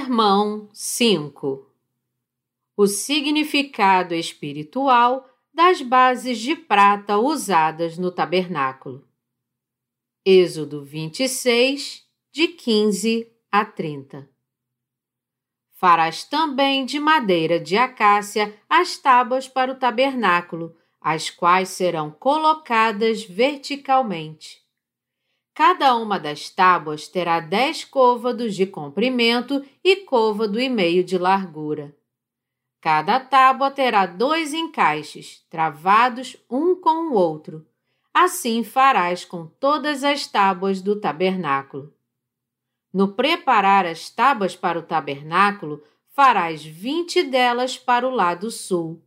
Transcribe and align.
Sermão 0.00 0.70
5 0.72 1.68
O 2.74 2.86
significado 2.86 4.14
espiritual 4.14 5.28
das 5.52 5.82
bases 5.82 6.38
de 6.38 6.56
prata 6.56 7.18
usadas 7.18 7.98
no 7.98 8.10
tabernáculo. 8.10 9.06
Êxodo 10.24 10.82
26, 10.82 12.02
de 12.32 12.48
15 12.48 13.30
a 13.52 13.62
30. 13.62 14.26
Farás 15.72 16.24
também 16.24 16.86
de 16.86 16.98
madeira 16.98 17.60
de 17.60 17.76
acácia 17.76 18.58
as 18.70 18.96
tábuas 18.96 19.48
para 19.48 19.70
o 19.70 19.78
tabernáculo, 19.78 20.74
as 20.98 21.28
quais 21.28 21.68
serão 21.68 22.10
colocadas 22.10 23.22
verticalmente. 23.22 24.62
Cada 25.60 25.94
uma 25.94 26.18
das 26.18 26.48
tábuas 26.48 27.06
terá 27.06 27.38
dez 27.38 27.84
côvados 27.84 28.56
de 28.56 28.64
comprimento 28.64 29.62
e 29.84 29.94
côvado 29.94 30.58
e 30.58 30.70
meio 30.70 31.04
de 31.04 31.18
largura. 31.18 31.94
Cada 32.80 33.20
tábua 33.20 33.70
terá 33.70 34.06
dois 34.06 34.54
encaixes, 34.54 35.44
travados 35.50 36.34
um 36.48 36.74
com 36.74 37.10
o 37.10 37.12
outro. 37.12 37.66
Assim 38.14 38.64
farás 38.64 39.26
com 39.26 39.44
todas 39.44 40.02
as 40.02 40.26
tábuas 40.26 40.80
do 40.80 40.98
tabernáculo. 40.98 41.92
No 42.90 43.08
preparar 43.08 43.84
as 43.84 44.08
tábuas 44.08 44.56
para 44.56 44.78
o 44.78 44.82
tabernáculo, 44.82 45.82
farás 46.08 46.64
vinte 46.64 47.22
delas 47.22 47.76
para 47.76 48.08
o 48.08 48.10
lado 48.10 48.50
sul. 48.50 49.02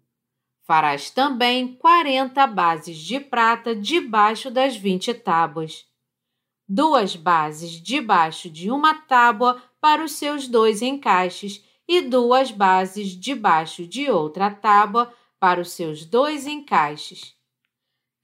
Farás 0.62 1.10
também 1.10 1.74
quarenta 1.74 2.46
bases 2.46 3.00
de 3.00 3.20
prata 3.20 3.76
debaixo 3.76 4.52
das 4.52 4.78
vinte 4.78 5.16
tábuas 5.16 5.92
duas 6.68 7.16
bases 7.16 7.72
debaixo 7.72 8.50
de 8.50 8.72
uma 8.72 8.94
tábua 8.94 9.62
para 9.82 10.04
os 10.04 10.14
seus 10.14 10.48
dois 10.48 10.82
encaixes 10.82 11.64
e 11.88 12.02
duas 12.02 12.52
bases 12.52 13.10
debaixo 13.10 13.86
de 13.86 14.10
outra 14.10 14.50
tábua 14.50 15.14
para 15.40 15.60
os 15.60 15.72
seus 15.72 16.06
dois 16.06 16.48
encaixes. 16.48 17.36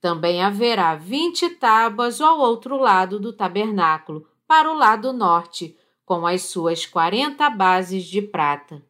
Também 0.00 0.42
haverá 0.42 0.94
vinte 0.94 1.48
tábuas 1.50 2.20
ao 2.20 2.38
outro 2.38 2.78
lado 2.78 3.20
do 3.20 3.32
tabernáculo, 3.32 4.26
para 4.46 4.72
o 4.72 4.74
lado 4.74 5.12
norte, 5.12 5.76
com 6.04 6.26
as 6.26 6.42
suas 6.42 6.86
quarenta 6.86 7.50
bases 7.50 8.04
de 8.04 8.22
prata. 8.22 8.82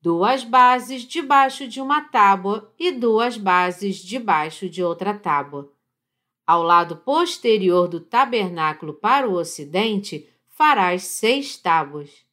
Duas 0.00 0.44
bases 0.44 1.02
debaixo 1.02 1.66
de 1.66 1.80
uma 1.80 2.02
tábua 2.02 2.72
e 2.78 2.92
duas 2.92 3.36
bases 3.36 3.96
debaixo 3.96 4.68
de 4.68 4.82
outra 4.82 5.12
tábua 5.12 5.75
ao 6.46 6.62
lado 6.62 6.96
posterior 6.96 7.88
do 7.88 7.98
tabernáculo 7.98 8.94
para 8.94 9.28
o 9.28 9.34
ocidente, 9.34 10.28
farás 10.46 11.02
seis 11.02 11.56
tábuas. 11.56 12.24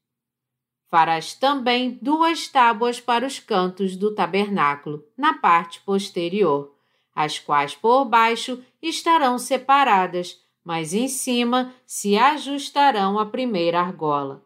Farás 0.90 1.34
também 1.34 1.98
duas 2.00 2.48
tábuas 2.48 3.00
para 3.00 3.26
os 3.26 3.40
cantos 3.40 3.96
do 3.96 4.14
tabernáculo, 4.14 5.04
na 5.18 5.34
parte 5.34 5.82
posterior, 5.82 6.76
as 7.16 7.40
quais 7.40 7.74
por 7.74 8.06
baixo 8.06 8.64
estarão 8.80 9.40
separadas, 9.40 10.40
mas 10.64 10.94
em 10.94 11.08
cima 11.08 11.74
se 11.86 12.16
ajustarão 12.16 13.18
à 13.18 13.26
primeira 13.26 13.80
argola. 13.80 14.46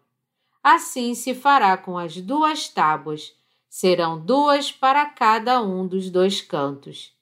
Assim 0.63 1.13
se 1.13 1.35
fará 1.35 1.77
com 1.77 1.97
as 1.97 2.15
duas 2.15 2.69
tábuas, 2.69 3.33
serão 3.69 4.19
duas 4.19 4.71
para 4.71 5.05
cada 5.05 5.61
um 5.61 5.85
dos 5.85 6.09
dois 6.09 6.41
cantos. 6.41 7.16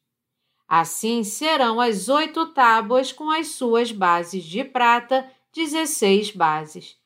Assim 0.67 1.23
serão 1.23 1.79
as 1.79 2.09
oito 2.09 2.47
tábuas 2.47 3.11
com 3.11 3.29
as 3.29 3.49
suas 3.49 3.91
bases 3.91 4.43
de 4.43 4.63
prata, 4.63 5.29
dezesseis 5.53 6.31
bases. 6.31 6.97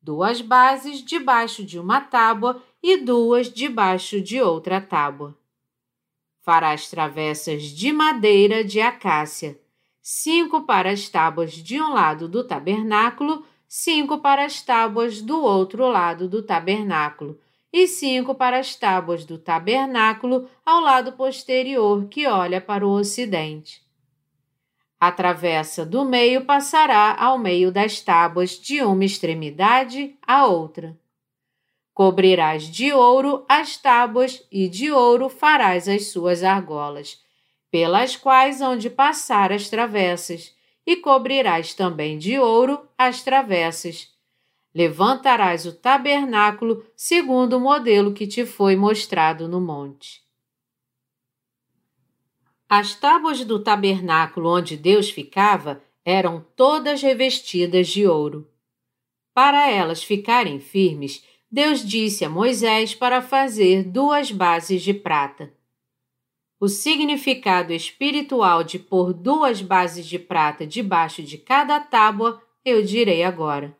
Duas 0.00 0.40
bases 0.40 1.02
debaixo 1.02 1.64
de 1.64 1.78
uma 1.78 2.00
tábua 2.00 2.62
e 2.82 2.98
duas 2.98 3.50
debaixo 3.50 4.20
de 4.20 4.40
outra 4.40 4.80
tábua. 4.80 5.36
Farás 6.42 6.88
travessas 6.88 7.62
de 7.62 7.90
madeira 7.90 8.62
de 8.62 8.80
acácia, 8.80 9.58
cinco 10.02 10.62
para 10.62 10.90
as 10.90 11.08
tábuas 11.08 11.52
de 11.52 11.80
um 11.80 11.94
lado 11.94 12.28
do 12.28 12.44
tabernáculo, 12.44 13.44
cinco 13.66 14.18
para 14.18 14.44
as 14.44 14.60
tábuas 14.60 15.22
do 15.22 15.42
outro 15.42 15.88
lado 15.88 16.28
do 16.28 16.42
tabernáculo, 16.42 17.40
e 17.76 17.88
cinco 17.88 18.36
para 18.36 18.60
as 18.60 18.76
tábuas 18.76 19.24
do 19.24 19.36
tabernáculo 19.36 20.48
ao 20.64 20.80
lado 20.80 21.14
posterior 21.14 22.06
que 22.06 22.24
olha 22.24 22.60
para 22.60 22.86
o 22.86 22.92
ocidente. 22.92 23.82
A 25.00 25.10
travessa 25.10 25.84
do 25.84 26.04
meio 26.04 26.44
passará 26.44 27.16
ao 27.18 27.36
meio 27.36 27.72
das 27.72 28.00
tábuas 28.00 28.50
de 28.50 28.80
uma 28.80 29.04
extremidade 29.04 30.16
à 30.24 30.46
outra. 30.46 30.96
Cobrirás 31.92 32.62
de 32.62 32.92
ouro 32.92 33.44
as 33.48 33.76
tábuas 33.76 34.46
e 34.52 34.68
de 34.68 34.92
ouro 34.92 35.28
farás 35.28 35.88
as 35.88 36.12
suas 36.12 36.44
argolas, 36.44 37.20
pelas 37.72 38.14
quais 38.14 38.60
hão 38.60 38.76
de 38.78 38.88
passar 38.88 39.50
as 39.50 39.68
travessas, 39.68 40.54
e 40.86 40.94
cobrirás 40.94 41.74
também 41.74 42.18
de 42.18 42.38
ouro 42.38 42.86
as 42.96 43.24
travessas 43.24 44.13
levantarás 44.74 45.64
o 45.66 45.72
tabernáculo 45.72 46.84
segundo 46.96 47.58
o 47.58 47.60
modelo 47.60 48.12
que 48.12 48.26
te 48.26 48.44
foi 48.44 48.74
mostrado 48.74 49.46
no 49.48 49.60
monte. 49.60 50.22
As 52.68 52.94
tábuas 52.94 53.44
do 53.44 53.62
tabernáculo 53.62 54.48
onde 54.48 54.76
Deus 54.76 55.08
ficava 55.10 55.80
eram 56.04 56.44
todas 56.56 57.02
revestidas 57.02 57.86
de 57.88 58.06
ouro. 58.06 58.50
Para 59.32 59.70
elas 59.70 60.02
ficarem 60.02 60.58
firmes, 60.58 61.24
Deus 61.50 61.84
disse 61.84 62.24
a 62.24 62.28
Moisés 62.28 62.94
para 62.94 63.22
fazer 63.22 63.84
duas 63.84 64.32
bases 64.32 64.82
de 64.82 64.92
prata. 64.92 65.54
O 66.58 66.68
significado 66.68 67.72
espiritual 67.72 68.64
de 68.64 68.78
pôr 68.78 69.12
duas 69.12 69.60
bases 69.60 70.06
de 70.06 70.18
prata 70.18 70.66
debaixo 70.66 71.22
de 71.22 71.38
cada 71.38 71.78
tábua 71.78 72.42
eu 72.64 72.82
direi 72.82 73.22
agora. 73.22 73.76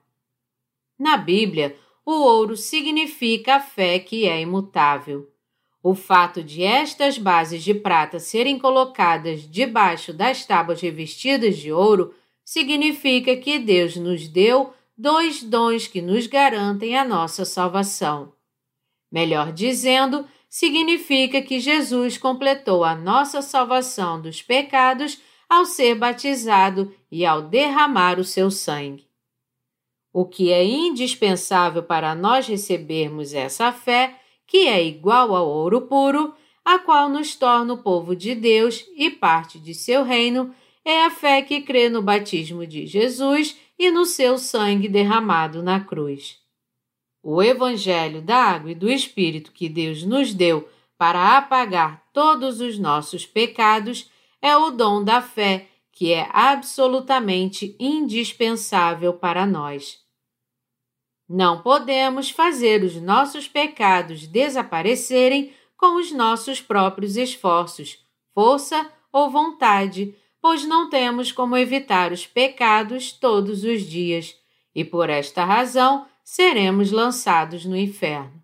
Na 1.04 1.18
Bíblia, 1.18 1.76
o 2.02 2.12
ouro 2.12 2.56
significa 2.56 3.56
a 3.56 3.60
fé 3.60 3.98
que 3.98 4.26
é 4.26 4.40
imutável. 4.40 5.30
O 5.82 5.94
fato 5.94 6.42
de 6.42 6.62
estas 6.62 7.18
bases 7.18 7.62
de 7.62 7.74
prata 7.74 8.18
serem 8.18 8.58
colocadas 8.58 9.42
debaixo 9.42 10.14
das 10.14 10.46
tábuas 10.46 10.80
revestidas 10.80 11.58
de 11.58 11.70
ouro 11.70 12.14
significa 12.42 13.36
que 13.36 13.58
Deus 13.58 13.96
nos 13.96 14.26
deu 14.28 14.72
dois 14.96 15.42
dons 15.42 15.86
que 15.86 16.00
nos 16.00 16.26
garantem 16.26 16.96
a 16.96 17.04
nossa 17.04 17.44
salvação. 17.44 18.32
Melhor 19.12 19.52
dizendo, 19.52 20.26
significa 20.48 21.42
que 21.42 21.60
Jesus 21.60 22.16
completou 22.16 22.82
a 22.82 22.94
nossa 22.94 23.42
salvação 23.42 24.22
dos 24.22 24.40
pecados 24.40 25.20
ao 25.50 25.66
ser 25.66 25.96
batizado 25.96 26.94
e 27.12 27.26
ao 27.26 27.42
derramar 27.42 28.18
o 28.18 28.24
seu 28.24 28.50
sangue. 28.50 29.03
O 30.16 30.24
que 30.24 30.52
é 30.52 30.64
indispensável 30.64 31.82
para 31.82 32.14
nós 32.14 32.46
recebermos 32.46 33.34
essa 33.34 33.72
fé, 33.72 34.14
que 34.46 34.68
é 34.68 34.80
igual 34.80 35.34
ao 35.34 35.48
ouro 35.48 35.80
puro, 35.80 36.32
a 36.64 36.78
qual 36.78 37.08
nos 37.08 37.34
torna 37.34 37.74
o 37.74 37.78
povo 37.78 38.14
de 38.14 38.32
Deus 38.32 38.86
e 38.96 39.10
parte 39.10 39.58
de 39.58 39.74
seu 39.74 40.04
reino, 40.04 40.54
é 40.84 41.04
a 41.04 41.10
fé 41.10 41.42
que 41.42 41.62
crê 41.62 41.88
no 41.88 42.00
batismo 42.00 42.64
de 42.64 42.86
Jesus 42.86 43.58
e 43.76 43.90
no 43.90 44.06
seu 44.06 44.38
sangue 44.38 44.88
derramado 44.88 45.64
na 45.64 45.80
cruz. 45.80 46.38
O 47.20 47.42
Evangelho 47.42 48.22
da 48.22 48.36
Água 48.36 48.70
e 48.70 48.74
do 48.76 48.88
Espírito 48.88 49.50
que 49.50 49.68
Deus 49.68 50.04
nos 50.04 50.32
deu 50.32 50.68
para 50.96 51.36
apagar 51.36 52.04
todos 52.12 52.60
os 52.60 52.78
nossos 52.78 53.26
pecados 53.26 54.08
é 54.40 54.56
o 54.56 54.70
dom 54.70 55.02
da 55.02 55.20
fé 55.20 55.66
que 55.90 56.12
é 56.12 56.28
absolutamente 56.32 57.74
indispensável 57.80 59.12
para 59.12 59.44
nós. 59.44 60.03
Não 61.28 61.62
podemos 61.62 62.30
fazer 62.30 62.82
os 62.82 62.96
nossos 62.96 63.48
pecados 63.48 64.26
desaparecerem 64.26 65.54
com 65.76 65.96
os 65.96 66.12
nossos 66.12 66.60
próprios 66.60 67.16
esforços, 67.16 67.98
força 68.34 68.90
ou 69.12 69.30
vontade, 69.30 70.14
pois 70.40 70.66
não 70.66 70.90
temos 70.90 71.32
como 71.32 71.56
evitar 71.56 72.12
os 72.12 72.26
pecados 72.26 73.12
todos 73.12 73.64
os 73.64 73.82
dias, 73.82 74.36
e 74.74 74.84
por 74.84 75.08
esta 75.08 75.44
razão 75.44 76.06
seremos 76.22 76.90
lançados 76.90 77.64
no 77.64 77.76
inferno. 77.76 78.42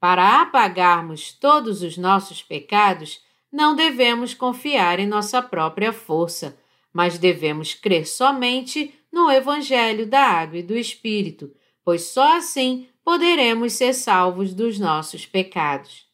Para 0.00 0.40
apagarmos 0.40 1.32
todos 1.32 1.82
os 1.82 1.96
nossos 1.96 2.42
pecados, 2.42 3.20
não 3.52 3.76
devemos 3.76 4.32
confiar 4.32 4.98
em 4.98 5.06
nossa 5.06 5.42
própria 5.42 5.92
força, 5.92 6.58
mas 6.92 7.18
devemos 7.18 7.74
crer 7.74 8.06
somente 8.06 8.94
no 9.12 9.30
Evangelho 9.30 10.06
da 10.06 10.20
Água 10.20 10.58
e 10.58 10.62
do 10.62 10.76
Espírito, 10.76 11.52
pois 11.84 12.02
só 12.02 12.36
assim 12.36 12.88
poderemos 13.04 13.72
ser 13.72 13.92
salvos 13.92 14.54
dos 14.54 14.78
nossos 14.78 15.26
pecados. 15.26 16.06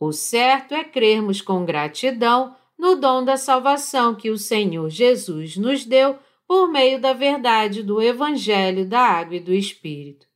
O 0.00 0.12
certo 0.12 0.74
é 0.74 0.82
crermos 0.82 1.40
com 1.40 1.64
gratidão 1.64 2.56
no 2.76 2.96
dom 2.96 3.24
da 3.24 3.36
salvação 3.36 4.14
que 4.14 4.30
o 4.30 4.36
Senhor 4.36 4.90
Jesus 4.90 5.56
nos 5.56 5.84
deu 5.84 6.18
por 6.48 6.68
meio 6.68 7.00
da 7.00 7.12
verdade 7.12 7.82
do 7.82 8.02
Evangelho 8.02 8.84
da 8.84 9.00
Água 9.00 9.36
e 9.36 9.40
do 9.40 9.54
Espírito. 9.54 10.26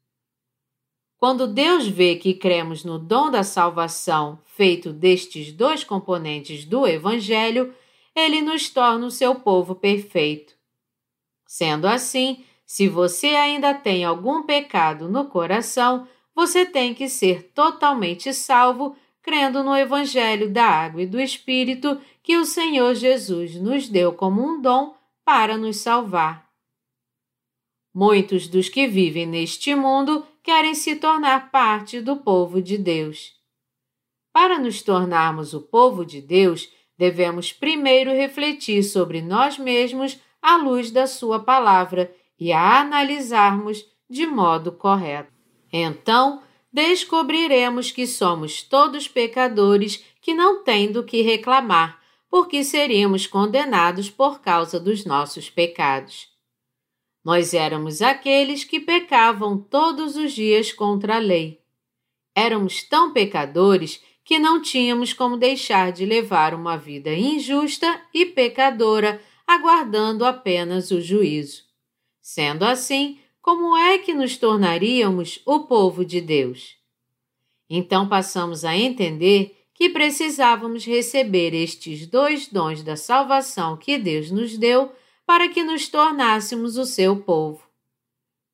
Quando 1.19 1.47
Deus 1.47 1.89
vê 1.89 2.17
que 2.17 2.35
cremos 2.35 2.85
no 2.85 2.99
dom 2.99 3.31
da 3.31 3.43
salvação 3.43 4.41
feito 4.45 4.93
destes 4.93 5.51
dois 5.53 5.83
componentes 5.83 6.65
do 6.65 6.87
Evangelho, 6.87 7.75
ele 8.15 8.41
nos 8.41 8.71
torna 8.71 9.07
o 9.07 9.11
seu 9.11 9.35
povo 9.35 9.75
perfeito. 9.75 10.56
Sendo 11.57 11.87
assim, 11.87 12.45
se 12.67 12.87
você 12.87 13.29
ainda 13.29 13.73
tem 13.73 14.05
algum 14.05 14.43
pecado 14.43 15.09
no 15.09 15.25
coração, 15.25 16.07
você 16.35 16.67
tem 16.67 16.93
que 16.93 17.09
ser 17.09 17.45
totalmente 17.55 18.31
salvo 18.35 18.95
crendo 19.23 19.65
no 19.65 19.75
Evangelho 19.75 20.51
da 20.51 20.67
Água 20.67 21.01
e 21.01 21.07
do 21.07 21.19
Espírito 21.19 21.99
que 22.23 22.37
o 22.37 22.45
Senhor 22.45 22.95
Jesus 22.95 23.55
nos 23.55 23.89
deu 23.89 24.13
como 24.13 24.47
um 24.47 24.61
dom 24.61 24.95
para 25.25 25.57
nos 25.57 25.79
salvar. 25.79 26.47
Muitos 27.95 28.49
dos 28.49 28.69
que 28.69 28.87
vivem 28.87 29.25
neste 29.25 29.75
mundo 29.75 30.27
querem 30.43 30.75
se 30.75 30.97
tornar 30.97 31.51
parte 31.51 32.03
do 32.03 32.19
povo 32.19 32.61
de 32.61 32.77
Deus. 32.77 33.33
Para 34.31 34.59
nos 34.59 34.83
tornarmos 34.83 35.55
o 35.55 35.63
povo 35.63 36.05
de 36.05 36.21
Deus, 36.21 36.69
devemos 36.99 37.51
primeiro 37.51 38.11
refletir 38.11 38.83
sobre 38.83 39.23
nós 39.23 39.57
mesmos 39.57 40.21
à 40.47 40.57
luz 40.57 40.93
da 40.93 41.09
Sua 41.09 41.41
palavra 41.41 42.15
e 42.39 42.53
a 42.53 42.81
analisarmos 42.81 43.85
de 44.09 44.25
modo 44.29 44.71
correto. 44.71 45.33
Então, 45.73 46.41
descobriremos 46.73 47.91
que 47.91 48.07
somos 48.07 48.63
todos 48.63 49.09
pecadores 49.09 50.05
que 50.21 50.33
não 50.33 50.63
têm 50.63 50.93
do 50.93 51.03
que 51.03 51.21
reclamar, 51.21 52.01
porque 52.31 52.63
seríamos 52.63 53.27
condenados 53.27 54.09
por 54.09 54.41
causa 54.41 54.79
dos 54.79 55.05
nossos 55.05 55.51
pecados. 55.51 56.29
Nós 57.25 57.53
éramos 57.53 58.01
aqueles 58.01 58.63
que 58.63 58.79
pecavam 58.79 59.59
todos 59.59 60.15
os 60.15 60.31
dias 60.33 60.73
contra 60.73 61.17
a 61.17 61.19
lei. 61.19 61.61
Éramos 62.37 62.85
tão 62.85 63.13
pecadores 63.13 64.01
que 64.25 64.39
não 64.39 64.63
tínhamos 64.63 65.13
como 65.13 65.37
deixar 65.37 65.91
de 65.91 66.07
levar 66.07 66.55
uma 66.55 66.77
vida 66.77 67.13
injusta 67.13 68.01
e 68.15 68.27
pecadora, 68.27 69.21
aguardando 69.47 70.25
apenas 70.25 70.91
o 70.91 71.01
juízo. 71.01 71.63
Sendo 72.21 72.65
assim, 72.65 73.19
como 73.41 73.77
é 73.77 73.99
que 73.99 74.13
nos 74.13 74.37
tornaríamos 74.37 75.41
o 75.47 75.61
povo 75.61 76.05
de 76.05 76.21
Deus? 76.21 76.77
Então 77.71 78.09
passamos 78.09 78.65
a 78.65 78.77
entender 78.77 79.57
que 79.73 79.91
precisávamos 79.91 80.85
receber 80.85 81.55
estes 81.55 82.07
dois 82.07 82.49
dons 82.49 82.83
da 82.83 82.97
salvação 82.97 83.77
que 83.77 83.99
Deus 83.99 84.31
nos 84.31 84.57
deu 84.57 84.91
para 85.27 85.49
que 85.49 85.63
nos 85.63 85.89
tornássemos 85.89 86.77
o 86.77 86.87
seu 86.87 87.17
povo. 87.17 87.63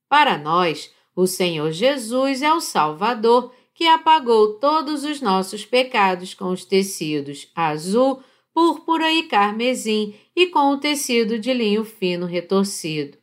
Para 0.08 0.36
nós, 0.36 0.92
o 1.14 1.26
Senhor 1.26 1.70
Jesus 1.70 2.42
é 2.42 2.52
o 2.52 2.60
Salvador 2.60 3.54
que 3.74 3.86
apagou 3.86 4.54
todos 4.54 5.04
os 5.04 5.20
nossos 5.20 5.64
pecados 5.64 6.34
com 6.34 6.50
os 6.50 6.64
tecidos 6.64 7.48
azul, 7.54 8.22
púrpura 8.54 9.10
e 9.10 9.24
carmesim 9.24 10.14
e 10.34 10.46
com 10.46 10.72
o 10.72 10.78
tecido 10.78 11.38
de 11.38 11.52
linho 11.52 11.84
fino 11.84 12.26
retorcido. 12.26 13.18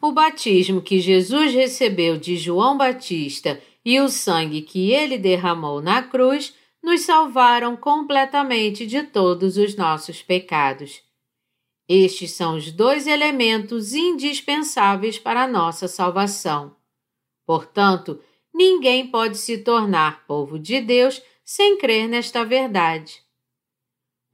O 0.00 0.12
batismo 0.12 0.80
que 0.80 1.00
Jesus 1.00 1.52
recebeu 1.52 2.16
de 2.16 2.36
João 2.36 2.76
Batista 2.76 3.60
e 3.84 4.00
o 4.00 4.08
sangue 4.08 4.62
que 4.62 4.92
ele 4.92 5.18
derramou 5.18 5.80
na 5.80 6.02
cruz 6.02 6.54
nos 6.82 7.00
salvaram 7.00 7.76
completamente 7.76 8.86
de 8.86 9.02
todos 9.02 9.56
os 9.56 9.74
nossos 9.74 10.22
pecados. 10.22 11.02
Estes 11.88 12.32
são 12.32 12.56
os 12.56 12.70
dois 12.70 13.06
elementos 13.06 13.94
indispensáveis 13.94 15.18
para 15.18 15.44
a 15.44 15.48
nossa 15.48 15.88
salvação. 15.88 16.76
Portanto, 17.46 18.20
ninguém 18.54 19.06
pode 19.06 19.38
se 19.38 19.58
tornar 19.58 20.26
povo 20.26 20.58
de 20.58 20.80
Deus 20.80 21.22
sem 21.44 21.78
crer 21.78 22.06
nesta 22.06 22.44
verdade. 22.44 23.22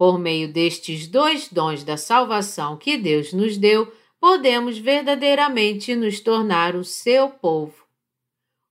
Por 0.05 0.19
meio 0.19 0.53
destes 0.53 1.07
dois 1.07 1.49
dons 1.49 1.83
da 1.83 1.97
salvação 1.97 2.77
que 2.77 2.95
Deus 2.99 3.33
nos 3.33 3.57
deu, 3.57 3.91
podemos 4.21 4.77
verdadeiramente 4.77 5.97
nos 5.97 6.21
tornar 6.21 6.77
o 6.77 6.85
seu 6.85 7.31
povo. 7.31 7.87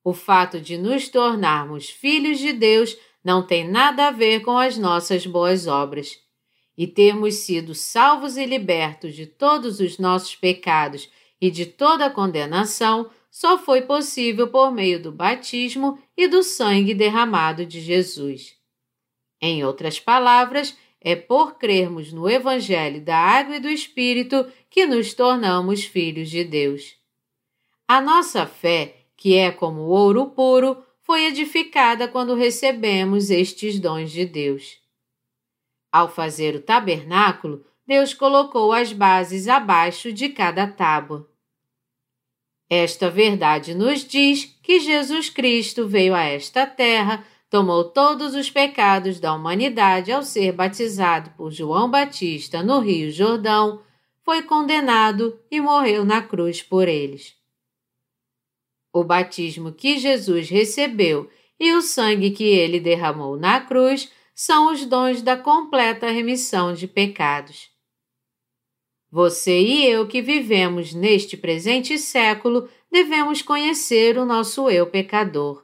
O 0.04 0.14
fato 0.14 0.62
de 0.62 0.78
nos 0.78 1.10
tornarmos 1.10 1.90
filhos 1.90 2.38
de 2.38 2.54
Deus 2.54 2.96
não 3.24 3.42
tem 3.42 3.68
nada 3.68 4.10
a 4.10 4.12
ver 4.12 4.42
com 4.42 4.60
as 4.60 4.78
nossas 4.78 5.26
boas 5.26 5.66
obras 5.66 6.20
e 6.78 6.86
termos 6.86 7.34
sido 7.38 7.74
salvos 7.74 8.38
e 8.38 8.46
libertos 8.46 9.16
de 9.16 9.26
todos 9.26 9.80
os 9.80 9.98
nossos 9.98 10.36
pecados 10.36 11.10
e 11.42 11.50
de 11.50 11.66
toda 11.66 12.12
condenação 12.12 13.10
só 13.32 13.58
foi 13.58 13.82
possível 13.82 14.50
por 14.50 14.72
meio 14.72 15.02
do 15.02 15.12
batismo 15.12 15.98
e 16.16 16.28
do 16.28 16.44
sangue 16.44 16.94
derramado 16.94 17.66
de 17.66 17.82
Jesus. 17.82 18.54
Em 19.42 19.66
outras 19.66 20.00
palavras, 20.00 20.78
é 21.04 21.16
por 21.16 21.58
crermos 21.58 22.14
no 22.14 22.30
Evangelho 22.30 23.02
da 23.02 23.18
Água 23.18 23.58
e 23.58 23.60
do 23.60 23.70
Espírito 23.70 24.48
que 24.70 24.86
nos 24.86 25.14
tornamos 25.14 25.84
filhos 25.84 26.30
de 26.30 26.44
Deus. 26.44 26.96
A 27.88 28.00
nossa 28.00 28.46
fé, 28.46 28.96
que 29.18 29.36
é 29.36 29.52
como 29.52 29.82
ouro 29.82 30.28
puro, 30.28 30.82
foi 31.02 31.26
edificada 31.26 32.08
quando 32.08 32.34
recebemos 32.34 33.30
estes 33.30 33.80
dons 33.80 34.12
de 34.12 34.26
Deus. 34.26 34.78
Ao 35.92 36.10
fazer 36.10 36.56
o 36.56 36.62
tabernáculo, 36.62 37.66
Deus 37.86 38.14
colocou 38.14 38.72
as 38.72 38.94
bases 38.94 39.50
abaixo 39.50 40.14
de 40.14 40.30
cada 40.30 40.66
tábua. 40.66 41.30
Esta 42.70 43.10
verdade 43.10 43.76
nos 43.76 44.04
diz 44.06 44.46
que 44.64 44.80
Jesus 44.80 45.30
Cristo 45.30 45.88
veio 45.88 46.16
a 46.16 46.24
esta 46.24 46.66
terra, 46.66 47.24
tomou 47.54 47.84
todos 47.84 48.34
os 48.34 48.50
pecados 48.50 49.20
da 49.20 49.32
humanidade 49.32 50.12
ao 50.12 50.24
ser 50.24 50.52
batizado 50.54 51.30
por 51.38 51.52
João 51.52 51.88
Batista 51.88 52.64
no 52.64 52.80
Rio 52.80 53.12
Jordão, 53.12 53.80
foi 54.26 54.42
condenado 54.42 55.40
e 55.52 55.62
morreu 55.62 56.04
na 56.04 56.20
cruz 56.20 56.64
por 56.64 56.88
eles. 56.88 57.36
O 58.92 59.04
batismo 59.04 59.72
que 59.72 60.00
Jesus 60.00 60.50
recebeu 60.50 61.30
e 61.60 61.74
o 61.74 61.82
sangue 61.84 62.32
que 62.32 62.44
ele 62.44 62.80
derramou 62.80 63.38
na 63.38 63.62
cruz 63.62 64.12
são 64.34 64.74
os 64.74 64.84
dons 64.84 65.22
da 65.22 65.38
completa 65.38 66.10
remissão 66.10 66.74
de 66.74 66.88
pecados. 66.88 67.70
Você 69.12 69.62
e 69.62 69.86
eu 69.86 70.08
que 70.08 70.24
vivemos 70.24 70.92
neste 70.92 71.38
presente 71.38 72.00
século 72.00 72.68
devemos 72.92 73.44
conhecer 73.44 74.18
o 74.18 74.26
nosso 74.26 74.72
eu 74.72 74.88
pecador. 74.88 75.64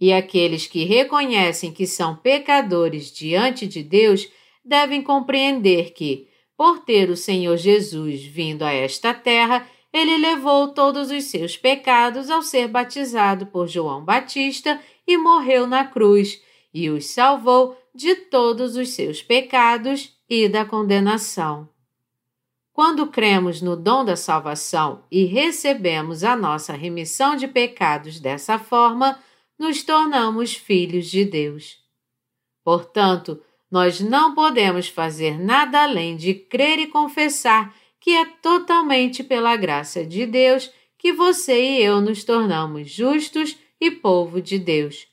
E 0.00 0.12
aqueles 0.12 0.66
que 0.66 0.84
reconhecem 0.84 1.72
que 1.72 1.86
são 1.86 2.14
pecadores 2.16 3.10
diante 3.10 3.66
de 3.66 3.82
Deus 3.82 4.28
devem 4.64 5.02
compreender 5.02 5.92
que, 5.92 6.28
por 6.56 6.80
ter 6.80 7.08
o 7.10 7.16
Senhor 7.16 7.56
Jesus 7.56 8.24
vindo 8.24 8.62
a 8.62 8.72
esta 8.72 9.14
terra, 9.14 9.66
ele 9.92 10.18
levou 10.18 10.68
todos 10.68 11.10
os 11.10 11.24
seus 11.24 11.56
pecados 11.56 12.30
ao 12.30 12.42
ser 12.42 12.68
batizado 12.68 13.46
por 13.46 13.66
João 13.66 14.04
Batista 14.04 14.80
e 15.06 15.16
morreu 15.16 15.66
na 15.66 15.84
cruz, 15.84 16.42
e 16.74 16.90
os 16.90 17.06
salvou 17.06 17.76
de 17.94 18.14
todos 18.14 18.76
os 18.76 18.90
seus 18.90 19.22
pecados 19.22 20.14
e 20.28 20.48
da 20.48 20.64
condenação. 20.64 21.68
Quando 22.72 23.06
cremos 23.06 23.62
no 23.62 23.74
dom 23.74 24.04
da 24.04 24.16
salvação 24.16 25.02
e 25.10 25.24
recebemos 25.24 26.22
a 26.22 26.36
nossa 26.36 26.74
remissão 26.74 27.34
de 27.34 27.48
pecados 27.48 28.20
dessa 28.20 28.58
forma, 28.58 29.18
nos 29.58 29.82
tornamos 29.82 30.54
filhos 30.54 31.06
de 31.06 31.24
Deus. 31.24 31.78
Portanto, 32.64 33.42
nós 33.70 34.00
não 34.00 34.34
podemos 34.34 34.88
fazer 34.88 35.38
nada 35.38 35.82
além 35.82 36.16
de 36.16 36.34
crer 36.34 36.78
e 36.78 36.86
confessar 36.86 37.74
que 38.00 38.10
é 38.10 38.24
totalmente 38.24 39.24
pela 39.24 39.56
graça 39.56 40.04
de 40.04 40.26
Deus 40.26 40.70
que 40.98 41.12
você 41.12 41.60
e 41.60 41.82
eu 41.82 42.00
nos 42.00 42.24
tornamos 42.24 42.90
justos 42.90 43.56
e 43.80 43.90
povo 43.90 44.40
de 44.40 44.58
Deus. 44.58 45.06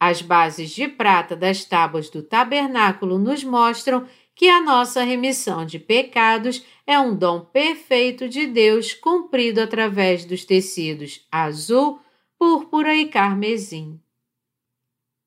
As 0.00 0.22
bases 0.22 0.70
de 0.70 0.88
prata 0.88 1.36
das 1.36 1.64
tábuas 1.64 2.08
do 2.08 2.22
tabernáculo 2.22 3.18
nos 3.18 3.44
mostram 3.44 4.08
que 4.34 4.48
a 4.48 4.60
nossa 4.60 5.02
remissão 5.02 5.66
de 5.66 5.78
pecados 5.78 6.64
é 6.86 6.98
um 6.98 7.14
dom 7.14 7.40
perfeito 7.40 8.26
de 8.26 8.46
Deus 8.46 8.94
cumprido 8.94 9.60
através 9.60 10.24
dos 10.24 10.46
tecidos 10.46 11.26
azul, 11.30 12.00
púrpura 12.40 12.96
e 12.96 13.04
carmesim. 13.04 14.00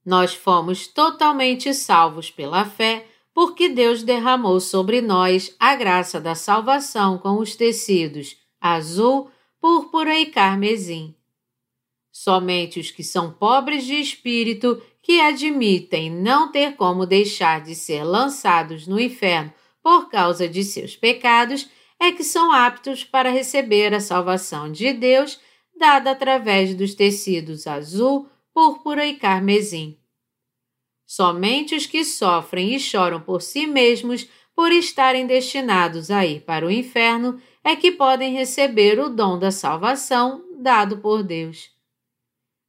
Nós 0.03 0.33
fomos 0.33 0.87
totalmente 0.87 1.71
salvos 1.71 2.31
pela 2.31 2.65
fé, 2.65 3.05
porque 3.31 3.69
Deus 3.69 4.01
derramou 4.01 4.59
sobre 4.59 4.99
nós 4.99 5.55
a 5.59 5.75
graça 5.75 6.19
da 6.19 6.33
salvação 6.33 7.19
com 7.19 7.37
os 7.37 7.55
tecidos 7.55 8.35
azul, 8.59 9.29
púrpura 9.61 10.17
e 10.17 10.25
carmesim. 10.25 11.13
Somente 12.11 12.79
os 12.79 12.89
que 12.89 13.03
são 13.03 13.31
pobres 13.31 13.85
de 13.85 13.93
espírito, 13.93 14.81
que 14.99 15.21
admitem 15.21 16.09
não 16.09 16.51
ter 16.51 16.75
como 16.75 17.05
deixar 17.05 17.61
de 17.61 17.75
ser 17.75 18.03
lançados 18.03 18.87
no 18.87 18.99
inferno 18.99 19.53
por 19.83 20.09
causa 20.09 20.49
de 20.49 20.63
seus 20.63 20.95
pecados, 20.95 21.69
é 21.99 22.11
que 22.11 22.23
são 22.23 22.51
aptos 22.51 23.03
para 23.03 23.29
receber 23.29 23.93
a 23.93 23.99
salvação 23.99 24.71
de 24.71 24.91
Deus 24.93 25.39
dada 25.75 26.11
através 26.11 26.73
dos 26.75 26.93
tecidos 26.93 27.67
azul, 27.67 28.27
púrpura 28.53 29.05
e 29.05 29.15
carmesim. 29.15 29.97
Somente 31.05 31.75
os 31.75 31.85
que 31.85 32.03
sofrem 32.03 32.73
e 32.75 32.79
choram 32.79 33.21
por 33.21 33.41
si 33.41 33.67
mesmos 33.67 34.27
por 34.55 34.71
estarem 34.71 35.25
destinados 35.25 36.11
a 36.11 36.25
ir 36.25 36.41
para 36.41 36.65
o 36.65 36.71
inferno 36.71 37.41
é 37.63 37.75
que 37.75 37.91
podem 37.91 38.33
receber 38.33 38.99
o 38.99 39.09
dom 39.09 39.37
da 39.37 39.51
salvação 39.51 40.43
dado 40.57 40.97
por 40.97 41.23
Deus. 41.23 41.71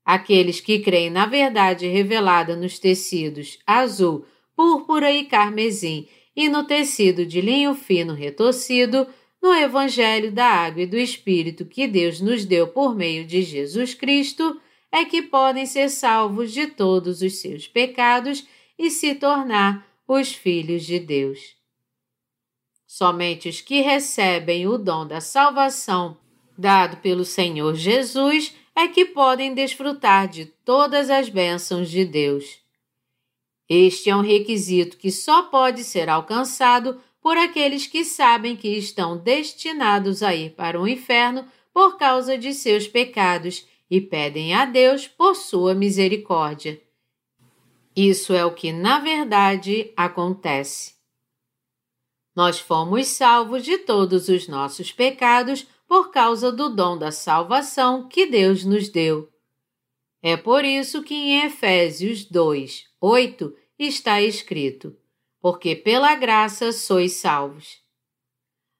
Aqueles 0.05 0.61
que 0.61 0.81
creem 0.81 1.11
na 1.11 1.27
verdade 1.27 1.87
revelada 1.87 2.57
nos 2.57 2.79
tecidos 2.79 3.59
azul, 3.67 4.27
púrpura 4.55 5.11
e 5.11 5.25
carmesim 5.25 6.07
e 6.37 6.49
no 6.49 6.65
tecido 6.65 7.25
de 7.25 7.41
linho 7.41 7.75
fino 7.75 8.13
retorcido, 8.13 9.07
no 9.45 9.53
Evangelho 9.53 10.33
da 10.33 10.47
Água 10.47 10.85
e 10.85 10.87
do 10.87 10.97
Espírito 10.97 11.67
que 11.67 11.87
Deus 11.87 12.19
nos 12.19 12.47
deu 12.47 12.67
por 12.67 12.95
meio 12.95 13.27
de 13.27 13.43
Jesus 13.43 13.93
Cristo, 13.93 14.59
é 14.91 15.05
que 15.05 15.21
podem 15.21 15.67
ser 15.67 15.91
salvos 15.91 16.51
de 16.51 16.69
todos 16.69 17.21
os 17.21 17.35
seus 17.43 17.69
pecados 17.69 18.47
e 18.79 18.91
se 18.91 19.15
tornar 19.15 19.87
os 20.09 20.33
filhos 20.33 20.87
de 20.87 20.99
Deus. 20.99 21.59
Somente 22.87 23.47
os 23.47 23.61
que 23.61 23.83
recebem 23.83 24.67
o 24.67 24.79
dom 24.79 25.07
da 25.07 25.21
salvação 25.21 26.17
dado 26.57 26.97
pelo 27.03 27.23
Senhor 27.23 27.75
Jesus 27.75 28.57
é 28.75 28.89
que 28.89 29.05
podem 29.05 29.53
desfrutar 29.53 30.27
de 30.27 30.47
todas 30.47 31.11
as 31.11 31.29
bênçãos 31.29 31.91
de 31.91 32.03
Deus. 32.07 32.63
Este 33.69 34.09
é 34.09 34.17
um 34.17 34.23
requisito 34.23 34.97
que 34.97 35.11
só 35.11 35.43
pode 35.43 35.85
ser 35.85 36.09
alcançado 36.09 36.99
por 37.25 37.39
aqueles 37.39 37.87
que 37.87 38.05
sabem 38.05 38.55
que 38.55 38.69
estão 38.69 39.17
destinados 39.17 40.23
a 40.23 40.35
ir 40.35 40.51
para 40.51 40.79
o 40.79 40.87
inferno 40.87 41.49
por 41.73 41.97
causa 41.97 42.37
de 42.37 42.53
seus 42.53 42.87
pecados 42.87 43.67
e 43.91 43.99
pedem 43.99 44.53
a 44.53 44.67
Deus 44.67 45.09
por 45.09 45.35
sua 45.35 45.75
misericórdia. 45.75 46.79
Isso 47.97 48.35
é 48.35 48.45
o 48.45 48.53
que, 48.53 48.73
na 48.73 48.99
verdade, 48.99 49.91
acontece. 49.97 50.97
Nós 52.37 52.59
fomos 52.59 53.07
salvos 53.07 53.65
de 53.65 53.79
todos 53.79 54.29
os 54.29 54.47
nossos 54.47 54.93
pecados 54.93 55.67
por 55.89 56.11
causa 56.11 56.53
do 56.53 56.69
dom 56.69 56.99
da 56.99 57.11
salvação 57.11 58.07
que 58.07 58.27
Deus 58.27 58.67
nos 58.67 58.91
deu. 58.91 59.33
É 60.21 60.37
por 60.37 60.63
isso 60.63 61.03
que 61.03 61.15
em 61.15 61.47
Efésios 61.47 62.27
2, 62.27 62.85
8 63.01 63.57
está 63.79 64.21
escrito: 64.21 64.95
Porque 65.45 65.77
pela 65.77 66.15
graça 66.15 66.73
sois 66.73 67.17
salvos. 67.17 67.83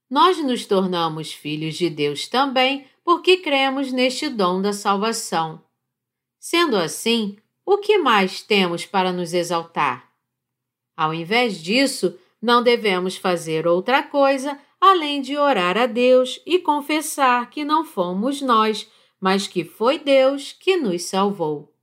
Nós 0.09 0.43
nos 0.43 0.65
tornamos 0.65 1.31
filhos 1.31 1.75
de 1.75 1.91
Deus 1.91 2.27
também 2.27 2.87
porque 3.05 3.37
cremos 3.37 3.93
neste 3.93 4.31
dom 4.31 4.63
da 4.63 4.73
salvação. 4.73 5.63
Sendo 6.41 6.79
assim, 6.79 7.37
o 7.67 7.77
que 7.77 7.99
mais 7.99 8.41
temos 8.41 8.87
para 8.87 9.13
nos 9.13 9.35
exaltar? 9.35 10.11
Ao 10.97 11.13
invés 11.13 11.63
disso, 11.63 12.19
não 12.41 12.63
devemos 12.63 13.15
fazer 13.15 13.67
outra 13.67 14.03
coisa 14.03 14.59
além 14.81 15.21
de 15.21 15.37
orar 15.37 15.77
a 15.77 15.85
Deus 15.85 16.41
e 16.47 16.59
confessar 16.59 17.51
que 17.51 17.63
não 17.63 17.85
fomos 17.85 18.41
nós, 18.41 18.91
mas 19.21 19.47
que 19.47 19.67
foi 19.67 19.99
Deus 19.99 20.53
que 20.53 20.79
nos 20.79 21.03
salvou. 21.03 21.77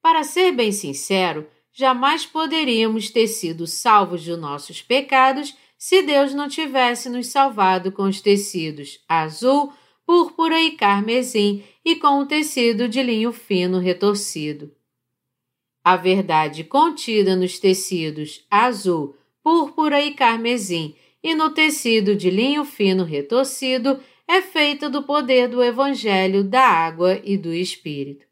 Para 0.00 0.24
ser 0.24 0.52
bem 0.52 0.72
sincero, 0.72 1.46
jamais 1.76 2.24
poderíamos 2.24 3.10
ter 3.10 3.28
sido 3.28 3.66
salvos 3.66 4.22
de 4.22 4.34
nossos 4.34 4.80
pecados 4.80 5.54
se 5.76 6.02
Deus 6.02 6.32
não 6.32 6.48
tivesse 6.48 7.10
nos 7.10 7.26
salvado 7.26 7.92
com 7.92 8.04
os 8.04 8.22
tecidos 8.22 8.98
azul, 9.06 9.70
púrpura 10.06 10.58
e 10.58 10.70
carmesim 10.70 11.62
e 11.84 11.94
com 11.96 12.20
o 12.20 12.26
tecido 12.26 12.88
de 12.88 13.02
linho 13.02 13.30
fino 13.30 13.78
retorcido. 13.78 14.74
A 15.84 15.96
verdade 15.96 16.64
contida 16.64 17.36
nos 17.36 17.58
tecidos 17.58 18.46
azul, 18.50 19.14
púrpura 19.42 20.00
e 20.00 20.14
carmesim, 20.14 20.96
e 21.22 21.34
no 21.34 21.50
tecido 21.50 22.16
de 22.16 22.30
linho 22.30 22.64
fino 22.64 23.04
retorcido 23.04 24.00
é 24.26 24.40
feita 24.40 24.88
do 24.88 25.02
poder 25.02 25.48
do 25.48 25.62
Evangelho 25.62 26.42
da 26.42 26.62
água 26.62 27.20
e 27.22 27.36
do 27.36 27.52
Espírito. 27.52 28.25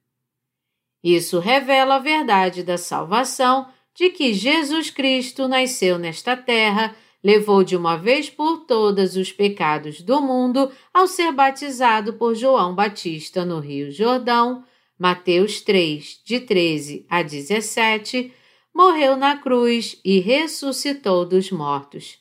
Isso 1.05 1.39
revela 1.39 1.97
a 1.97 1.99
verdade 1.99 2.63
da 2.63 2.79
salvação 2.79 3.69
de 3.95 4.09
que 4.09 4.33
Jesus 4.33 4.89
Cristo 4.89 5.47
nasceu 5.47 5.99
nesta 5.99 6.35
terra, 6.35 6.97
levou 7.23 7.63
de 7.63 7.77
uma 7.77 7.99
vez 7.99 8.31
por 8.31 8.65
todas 8.65 9.15
os 9.15 9.31
pecados 9.31 10.01
do 10.01 10.23
mundo 10.23 10.73
ao 10.95 11.07
ser 11.07 11.31
batizado 11.31 12.15
por 12.15 12.35
João 12.35 12.75
Batista 12.75 13.45
no 13.45 13.61
Rio 13.61 13.93
Jordão, 13.93 14.65
Mateus 14.99 15.61
3, 15.61 16.23
de 16.25 16.41
13 16.41 17.05
a 17.11 17.23
17 17.23 18.33
morreu 18.75 19.15
na 19.15 19.37
cruz 19.37 20.01
e 20.03 20.19
ressuscitou 20.21 21.27
dos 21.27 21.51
mortos. 21.51 22.19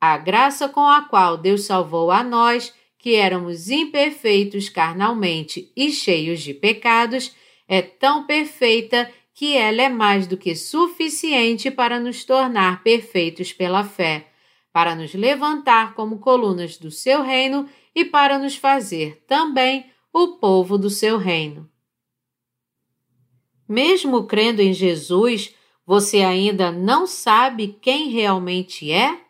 A 0.00 0.16
graça 0.16 0.68
com 0.68 0.86
a 0.86 1.02
qual 1.02 1.36
Deus 1.36 1.64
salvou 1.64 2.10
a 2.10 2.22
nós, 2.22 2.72
que 2.98 3.16
éramos 3.16 3.68
imperfeitos 3.68 4.68
carnalmente 4.68 5.72
e 5.76 5.90
cheios 5.90 6.40
de 6.40 6.54
pecados, 6.54 7.34
é 7.66 7.82
tão 7.82 8.26
perfeita 8.26 9.10
que 9.32 9.56
ela 9.56 9.82
é 9.82 9.88
mais 9.88 10.26
do 10.26 10.36
que 10.36 10.54
suficiente 10.54 11.70
para 11.70 11.98
nos 11.98 12.24
tornar 12.24 12.82
perfeitos 12.82 13.52
pela 13.52 13.82
fé, 13.82 14.30
para 14.72 14.94
nos 14.94 15.12
levantar 15.12 15.94
como 15.94 16.18
colunas 16.18 16.76
do 16.76 16.90
seu 16.90 17.22
reino 17.22 17.68
e 17.94 18.04
para 18.04 18.38
nos 18.38 18.56
fazer 18.56 19.24
também 19.26 19.90
o 20.12 20.36
povo 20.38 20.78
do 20.78 20.88
seu 20.88 21.18
reino. 21.18 21.68
Mesmo 23.68 24.26
crendo 24.26 24.62
em 24.62 24.72
Jesus, 24.72 25.54
você 25.84 26.20
ainda 26.20 26.70
não 26.70 27.06
sabe 27.06 27.76
quem 27.80 28.10
realmente 28.10 28.90
é? 28.92 29.20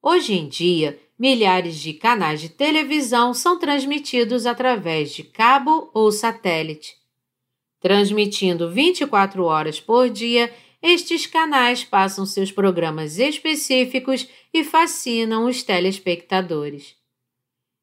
Hoje 0.00 0.34
em 0.34 0.48
dia, 0.48 1.00
milhares 1.22 1.76
de 1.76 1.92
canais 1.92 2.40
de 2.40 2.48
televisão 2.48 3.32
são 3.32 3.56
transmitidos 3.56 4.44
através 4.44 5.12
de 5.12 5.22
cabo 5.22 5.88
ou 5.94 6.10
satélite. 6.10 6.96
Transmitindo 7.78 8.68
24 8.68 9.44
horas 9.44 9.80
por 9.80 10.10
dia, 10.10 10.52
estes 10.82 11.24
canais 11.24 11.84
passam 11.84 12.26
seus 12.26 12.50
programas 12.50 13.20
específicos 13.20 14.26
e 14.52 14.64
fascinam 14.64 15.46
os 15.46 15.62
telespectadores. 15.62 16.96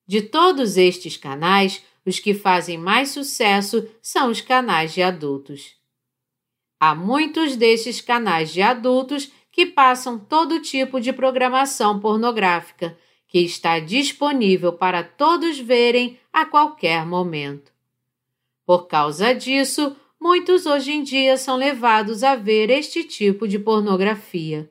De 0.06 0.22
todos 0.22 0.76
estes 0.76 1.16
canais, 1.16 1.82
os 2.06 2.20
que 2.20 2.34
fazem 2.34 2.78
mais 2.78 3.08
sucesso 3.08 3.90
são 4.02 4.30
os 4.30 4.42
canais 4.42 4.94
de 4.94 5.02
adultos. 5.02 5.76
Há 6.78 6.94
muitos 6.94 7.56
destes 7.56 8.02
canais 8.02 8.52
de 8.52 8.62
adultos 8.62 9.32
que 9.50 9.66
passam 9.66 10.20
todo 10.20 10.62
tipo 10.62 11.00
de 11.00 11.14
programação 11.14 12.02
pornográfica, 12.02 12.98
que 13.30 13.40
está 13.40 13.80
disponível 13.80 14.74
para 14.74 15.04
todos 15.04 15.60
verem 15.60 16.20
a 16.34 16.46
qualquer 16.46 17.06
momento. 17.06 17.72
Por 18.66 18.88
causa 18.88 19.34
disso, 19.34 19.96
muitos 20.20 20.66
hoje 20.66 20.92
em 20.92 21.04
dia 21.04 21.38
são 21.38 21.56
levados 21.56 22.24
a 22.24 22.36
ver 22.36 22.72
este 22.72 23.04
tipo 23.04 23.48
de 23.48 23.60
pornografia. 23.60 24.70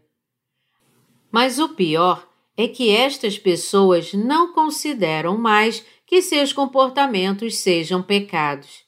Mas 1.30 1.60
o 1.60 1.68
pior 1.70 2.28
é 2.56 2.66
que 2.66 2.90
estas 2.90 3.38
pessoas 3.38 4.12
não 4.12 4.52
consideram 4.52 5.38
mais 5.38 5.84
que 6.04 6.20
seus 6.20 6.52
comportamentos 6.52 7.58
sejam 7.58 8.02
pecados. 8.02 8.82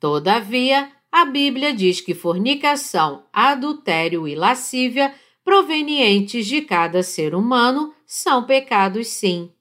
Todavia, 0.00 0.90
a 1.12 1.26
Bíblia 1.26 1.74
diz 1.74 2.00
que 2.00 2.14
fornicação, 2.14 3.26
adultério 3.32 4.26
e 4.26 4.34
lascívia 4.34 5.14
provenientes 5.44 6.46
de 6.46 6.62
cada 6.62 7.02
ser 7.02 7.34
humano 7.34 7.94
são 8.06 8.44
pecados 8.44 9.08
sim. 9.08 9.52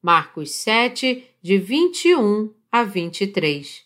Marcos 0.00 0.50
7, 0.52 1.26
de 1.40 1.58
21 1.58 2.52
a 2.70 2.84
23. 2.84 3.82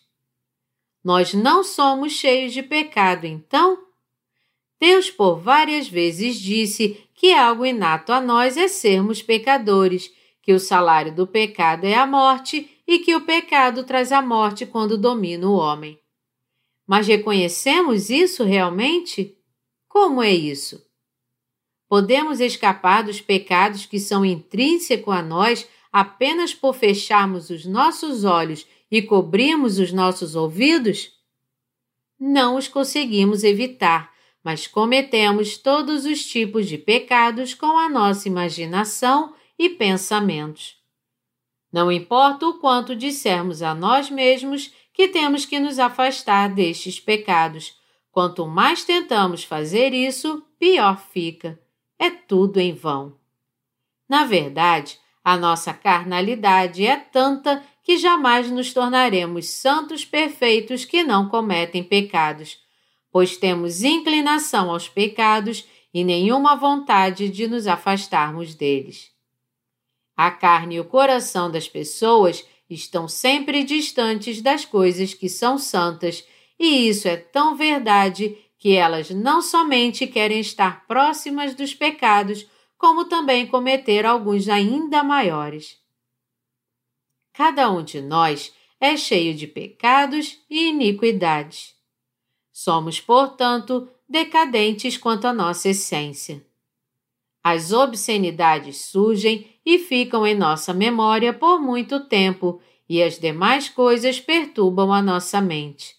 Nós 1.03 1.33
não 1.33 1.63
somos 1.63 2.11
cheios 2.11 2.51
de 2.51 2.61
pecado, 2.61 3.25
então? 3.25 3.79
Deus 4.79 5.09
por 5.09 5.39
várias 5.39 5.87
vezes 5.87 6.39
disse 6.39 7.01
que 7.15 7.33
algo 7.33 7.65
inato 7.65 8.11
a 8.11 8.19
nós 8.19 8.57
é 8.57 8.67
sermos 8.67 9.21
pecadores 9.21 10.11
que 10.41 10.53
o 10.53 10.59
salário 10.59 11.13
do 11.13 11.25
pecado 11.25 11.85
é 11.85 11.95
a 11.95 12.05
morte 12.05 12.69
e 12.85 12.99
que 12.99 13.15
o 13.15 13.21
pecado 13.21 13.83
traz 13.83 14.11
a 14.11 14.21
morte 14.21 14.65
quando 14.65 14.97
domina 14.97 15.47
o 15.47 15.55
homem. 15.55 15.99
Mas 16.85 17.07
reconhecemos 17.07 18.09
isso 18.09 18.43
realmente? 18.43 19.37
Como 19.89 20.21
é 20.23 20.31
isso? 20.31 20.86
Podemos 21.87 22.39
escapar 22.41 23.03
dos 23.03 23.21
pecados 23.21 23.85
que 23.85 23.99
são 23.99 24.25
intrínsecos 24.25 25.13
a 25.13 25.21
nós 25.21 25.67
apenas 25.91 26.53
por 26.53 26.73
fecharmos 26.73 27.49
os 27.49 27.65
nossos 27.65 28.25
olhos 28.25 28.67
e 28.91 29.01
cobrirmos 29.01 29.79
os 29.79 29.93
nossos 29.93 30.35
ouvidos? 30.35 31.11
Não 32.19 32.57
os 32.57 32.67
conseguimos 32.67 33.43
evitar, 33.43 34.11
mas 34.43 34.67
cometemos 34.67 35.57
todos 35.57 36.05
os 36.05 36.25
tipos 36.25 36.67
de 36.67 36.77
pecados 36.77 37.53
com 37.53 37.77
a 37.77 37.87
nossa 37.87 38.27
imaginação 38.27 39.33
e 39.57 39.69
pensamentos. 39.69 40.75
Não 41.71 41.91
importa 41.91 42.47
o 42.47 42.55
quanto 42.59 42.95
dissermos 42.95 43.61
a 43.61 43.73
nós 43.73 44.09
mesmos 44.09 44.73
que 44.93 45.07
temos 45.07 45.45
que 45.45 45.59
nos 45.59 45.79
afastar 45.79 46.53
destes 46.53 46.99
pecados, 46.99 47.77
quanto 48.11 48.47
mais 48.47 48.83
tentamos 48.83 49.43
fazer 49.43 49.93
isso, 49.93 50.43
pior 50.57 50.99
fica. 51.11 51.59
É 51.99 52.09
tudo 52.09 52.59
em 52.59 52.73
vão. 52.73 53.17
Na 54.07 54.23
verdade, 54.23 54.99
a 55.23 55.35
nossa 55.35 55.73
carnalidade 55.73 56.85
é 56.85 56.95
tanta 56.95 57.63
que 57.83 57.97
jamais 57.97 58.49
nos 58.49 58.73
tornaremos 58.73 59.49
santos 59.49 60.05
perfeitos 60.05 60.85
que 60.85 61.03
não 61.03 61.27
cometem 61.27 61.83
pecados, 61.83 62.59
pois 63.11 63.37
temos 63.37 63.83
inclinação 63.83 64.69
aos 64.69 64.87
pecados 64.87 65.65
e 65.93 66.03
nenhuma 66.03 66.55
vontade 66.55 67.29
de 67.29 67.47
nos 67.47 67.65
afastarmos 67.65 68.53
deles. 68.53 69.11
A 70.15 70.31
carne 70.31 70.75
e 70.75 70.79
o 70.79 70.85
coração 70.85 71.49
das 71.49 71.67
pessoas 71.67 72.45
estão 72.69 73.07
sempre 73.07 73.63
distantes 73.63 74.41
das 74.41 74.65
coisas 74.65 75.13
que 75.13 75.29
são 75.29 75.57
santas, 75.57 76.25
e 76.59 76.87
isso 76.87 77.07
é 77.07 77.17
tão 77.17 77.55
verdade 77.55 78.37
que 78.57 78.75
elas 78.75 79.09
não 79.09 79.41
somente 79.41 80.07
querem 80.07 80.39
estar 80.39 80.85
próximas 80.87 81.53
dos 81.53 81.73
pecados, 81.73 82.45
como 82.77 83.05
também 83.05 83.45
cometer 83.45 84.05
alguns 84.05 84.49
ainda 84.49 85.03
maiores. 85.03 85.77
Cada 87.33 87.69
um 87.71 87.83
de 87.83 88.01
nós 88.01 88.53
é 88.79 88.95
cheio 88.97 89.33
de 89.35 89.47
pecados 89.47 90.39
e 90.49 90.69
iniquidades. 90.69 91.75
Somos, 92.51 92.99
portanto, 92.99 93.87
decadentes 94.09 94.97
quanto 94.97 95.25
à 95.25 95.33
nossa 95.33 95.69
essência. 95.69 96.45
As 97.43 97.71
obscenidades 97.71 98.77
surgem 98.85 99.47
e 99.65 99.79
ficam 99.79 100.25
em 100.25 100.35
nossa 100.35 100.73
memória 100.73 101.33
por 101.33 101.59
muito 101.59 101.99
tempo, 102.07 102.61
e 102.89 103.03
as 103.03 103.19
demais 103.19 103.67
coisas 103.67 104.19
perturbam 104.19 104.93
a 104.93 105.01
nossa 105.01 105.41
mente. 105.41 105.96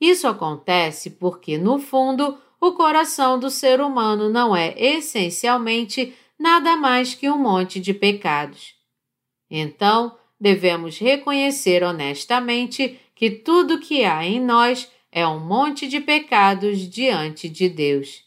Isso 0.00 0.26
acontece 0.28 1.10
porque, 1.10 1.56
no 1.56 1.78
fundo, 1.78 2.38
o 2.60 2.72
coração 2.72 3.38
do 3.38 3.50
ser 3.50 3.80
humano 3.80 4.28
não 4.28 4.54
é 4.54 4.74
essencialmente 4.76 6.14
nada 6.38 6.76
mais 6.76 7.14
que 7.14 7.30
um 7.30 7.38
monte 7.38 7.80
de 7.80 7.94
pecados. 7.94 8.74
Então, 9.50 10.16
devemos 10.38 10.98
reconhecer 10.98 11.82
honestamente 11.82 13.00
que 13.14 13.30
tudo 13.30 13.80
que 13.80 14.04
há 14.04 14.24
em 14.24 14.40
nós 14.40 14.90
é 15.10 15.26
um 15.26 15.40
monte 15.40 15.86
de 15.88 16.00
pecados 16.00 16.80
diante 16.80 17.48
de 17.48 17.68
Deus. 17.68 18.24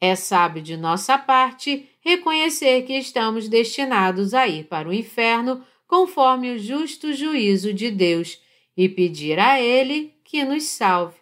É 0.00 0.16
sábio 0.16 0.60
de 0.60 0.76
nossa 0.76 1.16
parte 1.16 1.88
reconhecer 2.00 2.82
que 2.82 2.94
estamos 2.94 3.48
destinados 3.48 4.34
a 4.34 4.48
ir 4.48 4.64
para 4.64 4.88
o 4.88 4.92
inferno 4.92 5.64
conforme 5.86 6.50
o 6.50 6.58
justo 6.58 7.12
juízo 7.12 7.72
de 7.72 7.90
Deus 7.90 8.40
e 8.76 8.88
pedir 8.88 9.38
a 9.38 9.60
Ele 9.60 10.12
que 10.32 10.46
nos 10.46 10.64
salve. 10.64 11.20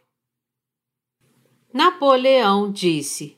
Napoleão 1.74 2.70
disse: 2.70 3.36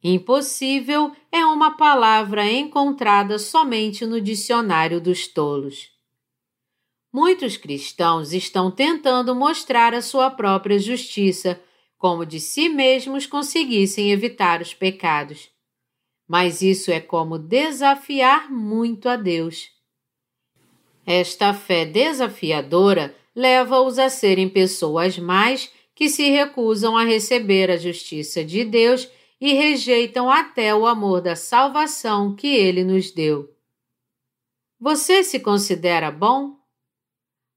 Impossível 0.00 1.10
é 1.32 1.44
uma 1.44 1.76
palavra 1.76 2.48
encontrada 2.48 3.36
somente 3.36 4.06
no 4.06 4.20
dicionário 4.20 5.00
dos 5.00 5.26
tolos. 5.26 5.90
Muitos 7.12 7.56
cristãos 7.56 8.32
estão 8.32 8.70
tentando 8.70 9.34
mostrar 9.34 9.92
a 9.92 10.00
sua 10.00 10.30
própria 10.30 10.78
justiça, 10.78 11.60
como 11.98 12.24
de 12.24 12.38
si 12.38 12.68
mesmos 12.68 13.26
conseguissem 13.26 14.12
evitar 14.12 14.62
os 14.62 14.72
pecados. 14.72 15.50
Mas 16.28 16.62
isso 16.62 16.92
é 16.92 17.00
como 17.00 17.40
desafiar 17.40 18.52
muito 18.52 19.08
a 19.08 19.16
Deus. 19.16 19.68
Esta 21.04 21.52
fé 21.52 21.84
desafiadora 21.84 23.12
leva-os 23.36 23.98
a 23.98 24.08
serem 24.08 24.48
pessoas 24.48 25.18
mais 25.18 25.70
que 25.94 26.08
se 26.08 26.30
recusam 26.30 26.96
a 26.96 27.04
receber 27.04 27.70
a 27.70 27.76
justiça 27.76 28.42
de 28.42 28.64
Deus 28.64 29.06
e 29.38 29.52
rejeitam 29.52 30.30
até 30.30 30.74
o 30.74 30.86
amor 30.86 31.20
da 31.20 31.36
salvação 31.36 32.34
que 32.34 32.46
ele 32.46 32.82
nos 32.82 33.10
deu. 33.10 33.54
Você 34.80 35.22
se 35.22 35.38
considera 35.38 36.10
bom? 36.10 36.56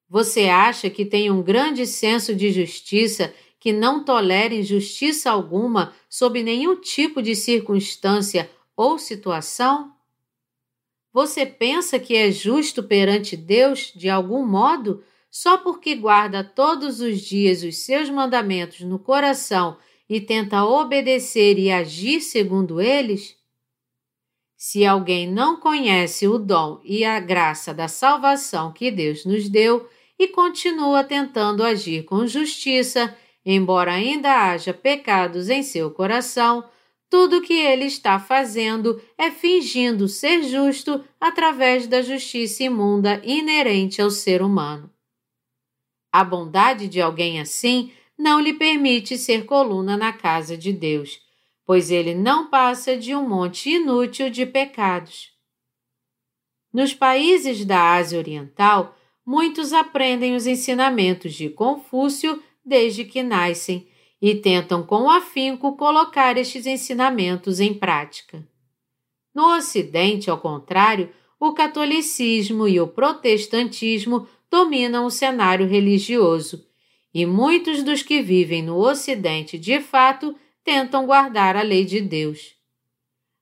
Você 0.09 0.49
acha 0.49 0.89
que 0.89 1.05
tem 1.05 1.31
um 1.31 1.41
grande 1.41 1.87
senso 1.87 2.35
de 2.35 2.51
justiça 2.51 3.33
que 3.57 3.71
não 3.71 4.03
tolera 4.03 4.53
injustiça 4.53 5.31
alguma 5.31 5.93
sob 6.09 6.43
nenhum 6.43 6.75
tipo 6.75 7.21
de 7.21 7.35
circunstância 7.35 8.49
ou 8.75 8.97
situação? 8.97 9.93
Você 11.13 11.45
pensa 11.45 11.99
que 11.99 12.15
é 12.15 12.31
justo 12.31 12.83
perante 12.83 13.37
Deus 13.37 13.93
de 13.95 14.09
algum 14.09 14.45
modo 14.45 15.03
só 15.29 15.57
porque 15.57 15.95
guarda 15.95 16.43
todos 16.43 16.99
os 17.01 17.21
dias 17.21 17.63
os 17.63 17.77
seus 17.77 18.09
mandamentos 18.09 18.81
no 18.81 18.97
coração 18.97 19.77
e 20.09 20.19
tenta 20.19 20.65
obedecer 20.65 21.59
e 21.59 21.71
agir 21.71 22.21
segundo 22.21 22.81
eles? 22.81 23.37
Se 24.57 24.85
alguém 24.85 25.31
não 25.31 25.57
conhece 25.57 26.27
o 26.27 26.37
dom 26.37 26.81
e 26.83 27.05
a 27.05 27.19
graça 27.19 27.73
da 27.73 27.87
salvação 27.87 28.73
que 28.73 28.91
Deus 28.91 29.23
nos 29.23 29.47
deu 29.47 29.87
e 30.17 30.27
continua 30.27 31.03
tentando 31.03 31.63
agir 31.63 32.03
com 32.03 32.27
justiça, 32.27 33.15
embora 33.45 33.93
ainda 33.93 34.49
haja 34.51 34.73
pecados 34.73 35.47
em 35.47 35.63
seu 35.63 35.89
coração, 35.91 36.65
tudo 37.09 37.37
o 37.37 37.41
que 37.41 37.53
ele 37.53 37.85
está 37.85 38.19
fazendo 38.19 39.01
é 39.17 39.31
fingindo 39.31 40.07
ser 40.07 40.43
justo 40.43 41.03
através 41.19 41.87
da 41.87 42.01
justiça 42.01 42.63
imunda 42.63 43.21
inerente 43.23 44.01
ao 44.01 44.11
ser 44.11 44.41
humano. 44.41 44.91
A 46.11 46.23
bondade 46.23 46.87
de 46.87 46.99
alguém 46.99 47.39
assim 47.39 47.91
não 48.17 48.39
lhe 48.39 48.53
permite 48.53 49.17
ser 49.17 49.45
coluna 49.45 49.95
na 49.95 50.11
casa 50.11 50.57
de 50.57 50.73
Deus, 50.73 51.19
pois 51.65 51.91
ele 51.91 52.15
não 52.15 52.49
passa 52.49 52.97
de 52.97 53.15
um 53.15 53.27
monte 53.27 53.69
inútil 53.69 54.29
de 54.29 54.45
pecados. 54.45 55.31
Nos 56.73 56.93
países 56.93 57.63
da 57.63 57.93
Ásia 57.93 58.19
Oriental, 58.19 58.95
muitos 59.25 59.73
aprendem 59.73 60.35
os 60.35 60.45
ensinamentos 60.45 61.33
de 61.33 61.49
Confúcio 61.49 62.41
desde 62.65 63.05
que 63.05 63.23
nascem 63.23 63.87
e 64.21 64.35
tentam 64.35 64.83
com 64.83 65.09
afinco 65.09 65.77
colocar 65.77 66.37
estes 66.37 66.65
ensinamentos 66.65 67.59
em 67.59 67.73
prática. 67.73 68.45
No 69.33 69.55
Ocidente, 69.55 70.29
ao 70.29 70.39
contrário, 70.39 71.09
o 71.39 71.53
catolicismo 71.53 72.67
e 72.67 72.81
o 72.81 72.87
protestantismo 72.87 74.27
dominam 74.49 75.05
o 75.05 75.11
cenário 75.11 75.67
religioso, 75.67 76.65
e 77.13 77.25
muitos 77.25 77.83
dos 77.83 78.03
que 78.03 78.21
vivem 78.21 78.61
no 78.61 78.77
Ocidente 78.77 79.57
de 79.57 79.79
fato 79.79 80.35
tentam 80.63 81.05
guardar 81.05 81.55
a 81.55 81.61
lei 81.61 81.83
de 81.85 82.01
Deus. 82.01 82.55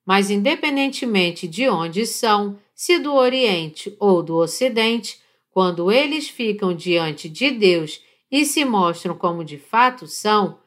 Mas, 0.05 0.29
independentemente 0.29 1.47
de 1.47 1.67
onde 1.67 2.05
são, 2.05 2.57
se 2.73 2.97
do 2.97 3.13
Oriente 3.13 3.95
ou 3.99 4.23
do 4.23 4.37
Ocidente, 4.37 5.19
quando 5.49 5.91
eles 5.91 6.29
ficam 6.29 6.73
diante 6.73 7.27
de 7.27 7.51
Deus 7.51 8.01
e 8.31 8.45
se 8.45 8.63
mostram 8.63 9.17
como 9.17 9.43
de 9.43 9.57
fato 9.57 10.07
são, 10.07 10.59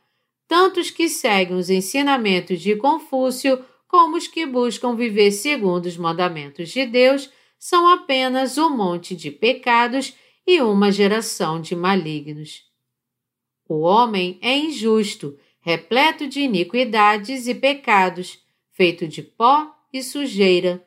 tanto 0.46 0.81
os 0.81 0.90
que 0.90 1.09
seguem 1.09 1.57
os 1.57 1.70
ensinamentos 1.70 2.61
de 2.61 2.74
Confúcio 2.74 3.64
como 3.87 4.16
os 4.16 4.26
que 4.26 4.44
buscam 4.44 4.94
viver 4.94 5.31
segundo 5.31 5.87
os 5.87 5.96
mandamentos 5.96 6.70
de 6.70 6.85
Deus 6.87 7.31
são 7.59 7.88
apenas 7.88 8.59
um 8.59 8.70
monte 8.70 9.14
de 9.14 9.31
pecados 9.31 10.14
e 10.46 10.61
uma 10.61 10.90
geração 10.90 11.61
de 11.61 11.76
malignos. 11.76 12.64
O 13.68 13.81
homem 13.81 14.38
é 14.42 14.57
injusto, 14.57 15.38
repleto 15.61 16.26
de 16.26 16.40
iniquidades 16.40 17.46
e 17.46 17.55
pecados, 17.55 18.42
feito 18.72 19.07
de 19.07 19.22
pó 19.22 19.72
e 19.92 20.03
sujeira. 20.03 20.85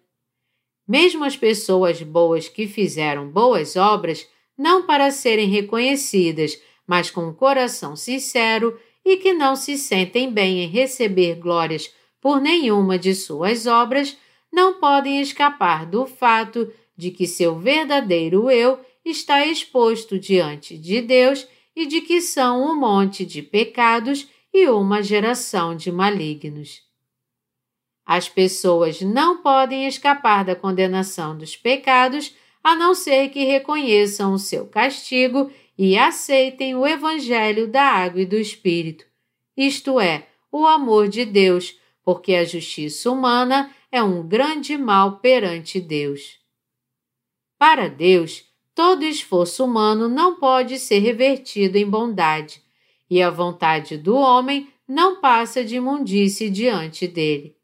Mesmo 0.87 1.23
as 1.23 1.37
pessoas 1.37 2.01
boas 2.01 2.49
que 2.49 2.67
fizeram 2.67 3.29
boas 3.29 3.75
obras, 3.75 4.27
não 4.57 4.85
para 4.85 5.11
serem 5.11 5.47
reconhecidas, 5.47 6.59
mas 6.85 7.09
com 7.09 7.27
um 7.27 7.33
coração 7.33 7.95
sincero 7.95 8.77
e 9.05 9.17
que 9.17 9.33
não 9.33 9.55
se 9.55 9.77
sentem 9.77 10.31
bem 10.31 10.63
em 10.63 10.67
receber 10.67 11.35
glórias 11.35 11.93
por 12.19 12.39
nenhuma 12.41 12.97
de 12.97 13.13
suas 13.13 13.65
obras, 13.65 14.17
não 14.51 14.79
podem 14.79 15.19
escapar 15.19 15.85
do 15.85 16.05
fato 16.05 16.71
de 16.95 17.11
que 17.11 17.25
seu 17.25 17.57
verdadeiro 17.57 18.49
eu 18.51 18.79
está 19.03 19.45
exposto 19.45 20.17
diante 20.17 20.77
de 20.77 21.01
Deus 21.01 21.47
e 21.75 21.85
de 21.85 22.01
que 22.01 22.21
são 22.21 22.63
um 22.63 22.79
monte 22.79 23.25
de 23.25 23.41
pecados 23.41 24.27
e 24.53 24.67
uma 24.67 25.01
geração 25.01 25.75
de 25.75 25.91
malignos. 25.91 26.81
As 28.05 28.29
pessoas 28.29 29.01
não 29.01 29.41
podem 29.41 29.87
escapar 29.87 30.43
da 30.45 30.55
condenação 30.55 31.37
dos 31.37 31.55
pecados 31.55 32.35
a 32.63 32.75
não 32.75 32.93
ser 32.93 33.29
que 33.29 33.43
reconheçam 33.43 34.33
o 34.33 34.39
seu 34.39 34.67
castigo 34.67 35.51
e 35.77 35.97
aceitem 35.97 36.75
o 36.75 36.85
Evangelho 36.85 37.67
da 37.67 37.83
água 37.83 38.21
e 38.21 38.25
do 38.25 38.37
Espírito, 38.37 39.05
isto 39.55 39.99
é, 39.99 40.27
o 40.51 40.65
amor 40.65 41.07
de 41.07 41.25
Deus, 41.25 41.79
porque 42.03 42.35
a 42.35 42.43
justiça 42.43 43.09
humana 43.09 43.73
é 43.91 44.01
um 44.01 44.27
grande 44.27 44.77
mal 44.77 45.19
perante 45.19 45.79
Deus. 45.79 46.39
Para 47.57 47.87
Deus, 47.87 48.43
todo 48.75 49.03
esforço 49.03 49.65
humano 49.65 50.07
não 50.07 50.39
pode 50.39 50.79
ser 50.79 50.99
revertido 50.99 51.77
em 51.77 51.89
bondade, 51.89 52.61
e 53.09 53.21
a 53.21 53.29
vontade 53.29 53.97
do 53.97 54.15
homem 54.15 54.67
não 54.87 55.21
passa 55.21 55.63
de 55.63 55.75
imundície 55.75 56.49
diante 56.49 57.07
dele. 57.07 57.55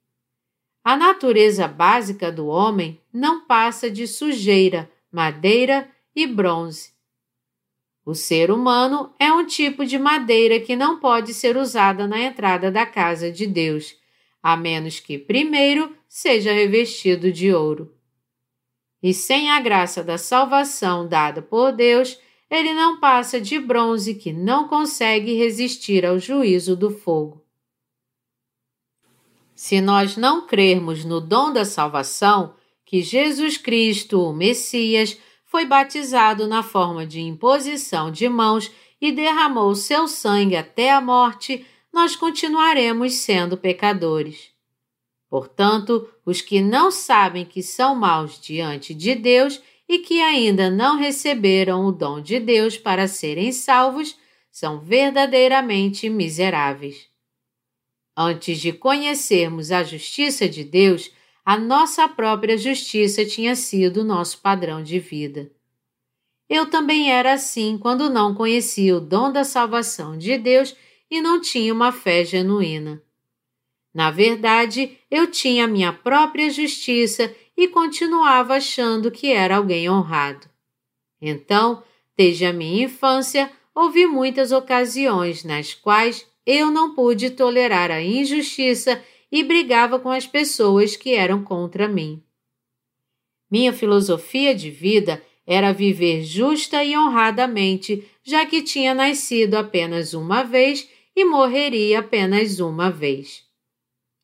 A 0.84 0.96
natureza 0.96 1.68
básica 1.68 2.32
do 2.32 2.48
homem 2.48 3.00
não 3.12 3.46
passa 3.46 3.92
de 3.92 4.08
sujeira, 4.08 4.90
madeira 5.12 5.90
e 6.16 6.26
bronze. 6.26 6.92
O 8.06 8.16
ser 8.16 8.50
humano 8.50 9.14
é 9.20 9.32
um 9.32 9.46
tipo 9.46 9.86
de 9.86 10.00
madeira 10.00 10.60
que 10.60 10.76
não 10.76 11.00
pode 11.00 11.34
ser 11.34 11.58
usada 11.58 12.08
na 12.08 12.20
entrada 12.20 12.72
da 12.72 12.86
casa 12.86 13.32
de 13.32 13.46
Deus, 13.46 13.96
a 14.42 14.56
menos 14.56 15.00
que 15.00 15.18
primeiro 15.18 15.96
seja 16.08 16.52
revestido 16.52 17.32
de 17.32 17.54
ouro. 17.54 17.94
E 19.02 19.14
sem 19.14 19.50
a 19.50 19.60
graça 19.60 20.04
da 20.04 20.18
salvação 20.18 21.08
dada 21.08 21.42
por 21.42 21.72
Deus, 21.72 22.20
ele 22.50 22.74
não 22.74 23.00
passa 23.00 23.40
de 23.40 23.60
bronze 23.60 24.16
que 24.16 24.34
não 24.34 24.68
consegue 24.68 25.34
resistir 25.36 26.06
ao 26.06 26.18
juízo 26.20 26.76
do 26.76 26.90
fogo. 26.90 27.44
Se 29.56 29.82
nós 29.82 30.18
não 30.18 30.48
crermos 30.48 31.06
no 31.06 31.20
dom 31.22 31.52
da 31.52 31.66
salvação, 31.66 32.56
que 32.86 33.02
Jesus 33.02 33.58
Cristo, 33.58 34.22
o 34.22 34.34
Messias, 34.34 35.18
foi 35.46 35.66
batizado 35.66 36.48
na 36.48 36.64
forma 36.64 37.06
de 37.06 37.20
imposição 37.22 38.12
de 38.12 38.28
mãos 38.28 38.72
e 39.02 39.12
derramou 39.12 39.76
seu 39.76 40.08
sangue 40.08 40.56
até 40.56 40.92
a 40.92 41.02
morte, 41.02 41.66
nós 41.94 42.16
continuaremos 42.16 43.14
sendo 43.14 43.58
pecadores. 43.58 44.50
Portanto, 45.30 46.10
os 46.26 46.42
que 46.42 46.60
não 46.60 46.90
sabem 46.90 47.46
que 47.46 47.62
são 47.62 47.94
maus 47.94 48.40
diante 48.42 48.94
de 48.94 49.14
Deus 49.14 49.62
e 49.88 50.00
que 50.00 50.22
ainda 50.22 50.70
não 50.70 50.98
receberam 50.98 51.86
o 51.86 51.92
dom 51.92 52.20
de 52.20 52.40
Deus 52.40 52.78
para 52.78 53.08
serem 53.08 53.52
salvos, 53.52 54.18
são 54.52 54.80
verdadeiramente 54.80 56.10
miseráveis. 56.10 57.08
Antes 58.18 58.60
de 58.60 58.74
conhecermos 58.74 59.72
a 59.72 59.84
justiça 59.84 60.50
de 60.50 60.64
Deus, 60.64 61.12
a 61.46 61.58
nossa 61.58 62.08
própria 62.08 62.58
justiça 62.58 63.26
tinha 63.26 63.56
sido 63.56 64.04
nosso 64.04 64.40
padrão 64.40 64.84
de 64.84 65.00
vida. 65.00 65.52
Eu 66.50 66.70
também 66.70 67.12
era 67.12 67.34
assim 67.34 67.78
quando 67.78 68.10
não 68.10 68.34
conhecia 68.34 68.98
o 68.98 69.00
dom 69.00 69.32
da 69.32 69.44
salvação 69.44 70.18
de 70.18 70.38
Deus 70.38 70.76
e 71.10 71.22
não 71.22 71.40
tinha 71.40 71.74
uma 71.74 71.92
fé 71.92 72.26
genuína. 72.26 73.02
Na 73.94 74.12
verdade, 74.12 74.98
eu 75.10 75.28
tinha 75.28 75.68
minha 75.68 75.92
própria 75.92 76.50
justiça 76.50 77.34
e 77.58 77.68
continuava 77.68 78.56
achando 78.56 79.12
que 79.12 79.28
era 79.32 79.58
alguém 79.58 79.90
honrado. 79.90 80.48
Então, 81.22 81.84
desde 82.16 82.46
a 82.46 82.54
minha 82.54 82.86
infância, 82.86 83.52
houve 83.74 84.06
muitas 84.06 84.52
ocasiões 84.52 85.44
nas 85.44 85.74
quais 85.74 86.26
eu 86.46 86.72
não 86.72 86.94
pude 86.94 87.30
tolerar 87.32 87.92
a 87.92 88.02
injustiça 88.02 89.04
e 89.32 89.44
brigava 89.44 90.00
com 90.00 90.10
as 90.10 90.26
pessoas 90.26 90.96
que 90.96 91.14
eram 91.14 91.44
contra 91.44 91.88
mim. 91.88 92.24
Minha 93.52 93.74
filosofia 93.74 94.54
de 94.54 94.70
vida 94.70 95.24
era 95.46 95.74
viver 95.74 96.24
justa 96.24 96.84
e 96.84 96.96
honradamente, 96.96 98.08
já 98.24 98.46
que 98.46 98.62
tinha 98.62 98.94
nascido 98.94 99.56
apenas 99.56 100.14
uma 100.14 100.44
vez 100.44 100.88
e 101.16 101.26
morreria 101.26 102.00
apenas 102.00 102.60
uma 102.60 102.92
vez. 102.92 103.49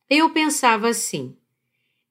Eu 0.09 0.29
pensava 0.29 0.87
assim: 0.87 1.35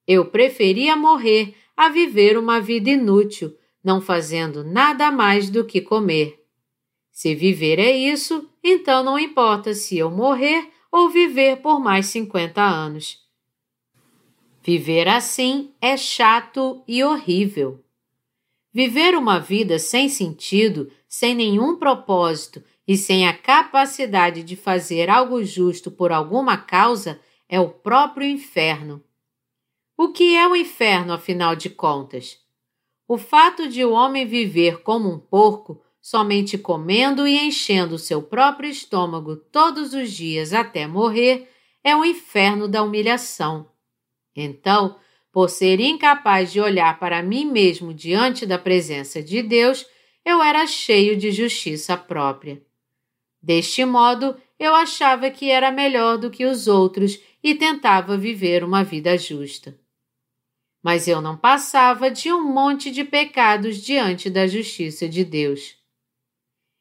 eu 0.07 0.27
preferia 0.27 0.97
morrer 0.97 1.55
a 1.77 1.89
viver 1.89 2.37
uma 2.37 2.61
vida 2.61 2.91
inútil, 2.91 3.57
não 3.83 4.01
fazendo 4.01 4.63
nada 4.63 5.11
mais 5.11 5.49
do 5.49 5.65
que 5.65 5.81
comer. 5.81 6.45
Se 7.11 7.35
viver 7.35 7.79
é 7.79 7.91
isso, 7.91 8.49
então 8.63 9.03
não 9.03 9.19
importa 9.19 9.73
se 9.73 9.97
eu 9.97 10.11
morrer 10.11 10.69
ou 10.91 11.09
viver 11.09 11.59
por 11.59 11.81
mais 11.81 12.07
50 12.07 12.61
anos. 12.61 13.19
Viver 14.63 15.09
assim 15.09 15.73
é 15.81 15.97
chato 15.97 16.83
e 16.89 17.03
horrível. 17.03 17.85
Viver 18.73 19.15
uma 19.15 19.39
vida 19.39 19.79
sem 19.79 20.09
sentido, 20.09 20.91
sem 21.09 21.35
nenhum 21.35 21.77
propósito 21.77 22.63
e 22.87 22.97
sem 22.97 23.29
a 23.29 23.33
capacidade 23.37 24.43
de 24.43 24.57
fazer 24.57 25.09
algo 25.09 25.45
justo 25.45 25.91
por 25.91 26.11
alguma 26.11 26.57
causa 26.57 27.21
é 27.49 27.61
o 27.61 27.69
próprio 27.69 28.27
inferno. 28.27 29.03
O 29.97 30.13
que 30.13 30.35
é 30.35 30.47
o 30.49 30.57
inferno, 30.57 31.13
afinal 31.13 31.55
de 31.55 31.71
contas? 31.71 32.39
O 33.07 33.19
fato 33.19 33.69
de 33.69 33.85
o 33.85 33.93
homem 33.93 34.27
viver 34.27 34.83
como 34.83 35.11
um 35.11 35.19
porco 35.19 35.81
somente 36.05 36.59
comendo 36.59 37.27
e 37.27 37.39
enchendo 37.47 37.99
seu 37.99 38.23
próprio 38.23 38.69
estômago 38.69 39.37
todos 39.37 39.95
os 39.95 40.13
dias 40.13 40.53
até 40.53 40.87
morrer, 40.87 41.49
é 41.83 41.97
o 41.97 42.05
inferno 42.05 42.69
da 42.69 42.83
humilhação. 42.83 43.71
Então, 44.37 44.97
por 45.33 45.49
ser 45.49 45.81
incapaz 45.81 46.53
de 46.53 46.61
olhar 46.61 46.99
para 46.99 47.23
mim 47.23 47.47
mesmo 47.47 47.95
diante 47.95 48.45
da 48.45 48.59
presença 48.59 49.23
de 49.23 49.43
Deus, 49.43 49.87
eu 50.23 50.43
era 50.43 50.67
cheio 50.67 51.17
de 51.17 51.33
justiça 51.33 51.97
própria. 51.97 52.63
Deste 53.43 53.83
modo, 53.87 54.37
eu 54.59 54.75
achava 54.75 55.31
que 55.31 55.51
era 55.51 55.71
melhor 55.71 56.19
do 56.19 56.31
que 56.31 56.45
os 56.45 56.69
outros 56.69 57.19
e 57.45 57.55
tentava 57.55 58.17
viver 58.17 58.65
uma 58.65 58.83
vida 58.83 59.19
justa. 59.19 59.79
Mas 60.83 61.07
eu 61.07 61.21
não 61.21 61.37
passava 61.37 62.11
de 62.11 62.33
um 62.33 62.43
monte 62.43 62.91
de 62.91 63.05
pecados 63.05 63.77
diante 63.77 64.31
da 64.31 64.47
justiça 64.47 65.07
de 65.07 65.23
Deus. 65.27 65.77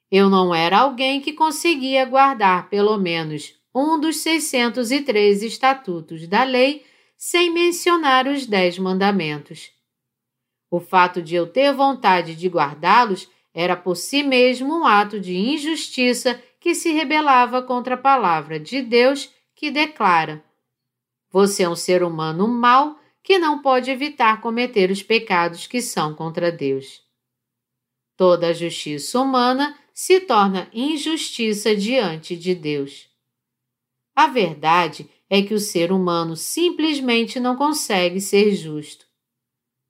Eu 0.09 0.29
não 0.29 0.55
era 0.55 0.79
alguém 0.79 1.19
que 1.19 1.33
conseguia 1.33 2.05
guardar 2.05 2.69
pelo 2.69 2.97
menos 2.97 3.53
um 3.75 3.99
dos 3.99 4.17
603 4.17 5.43
estatutos 5.43 6.27
da 6.29 6.45
lei 6.45 6.85
sem 7.17 7.49
mencionar 7.49 8.25
os 8.25 8.45
dez 8.45 8.79
mandamentos. 8.79 9.69
O 10.71 10.79
fato 10.79 11.21
de 11.21 11.35
eu 11.35 11.45
ter 11.45 11.73
vontade 11.73 12.35
de 12.35 12.47
guardá-los 12.47 13.29
era 13.53 13.75
por 13.75 13.95
si 13.95 14.23
mesmo 14.23 14.79
um 14.79 14.85
ato 14.85 15.19
de 15.19 15.35
injustiça 15.35 16.41
que 16.57 16.73
se 16.73 16.93
rebelava 16.93 17.61
contra 17.61 17.95
a 17.95 17.97
palavra 17.97 18.57
de 18.57 18.81
Deus 18.81 19.29
que 19.53 19.69
declara: 19.69 20.43
Você 21.33 21.63
é 21.63 21.69
um 21.69 21.75
ser 21.75 22.03
humano 22.03 22.47
mau 22.47 22.99
que 23.23 23.39
não 23.39 23.59
pode 23.59 23.89
evitar 23.89 24.39
cometer 24.39 24.91
os 24.91 25.01
pecados 25.01 25.65
que 25.65 25.81
são 25.81 26.13
contra 26.13 26.51
Deus. 26.51 27.01
Toda 28.15 28.49
a 28.49 28.53
justiça 28.53 29.19
humana 29.19 29.75
se 29.95 30.19
torna 30.19 30.69
injustiça 30.71 31.75
diante 31.75 32.37
de 32.37 32.53
Deus. 32.53 33.09
A 34.15 34.27
verdade 34.27 35.09
é 35.27 35.41
que 35.41 35.55
o 35.55 35.59
ser 35.59 35.91
humano 35.91 36.35
simplesmente 36.35 37.39
não 37.39 37.55
consegue 37.55 38.21
ser 38.21 38.53
justo. 38.53 39.07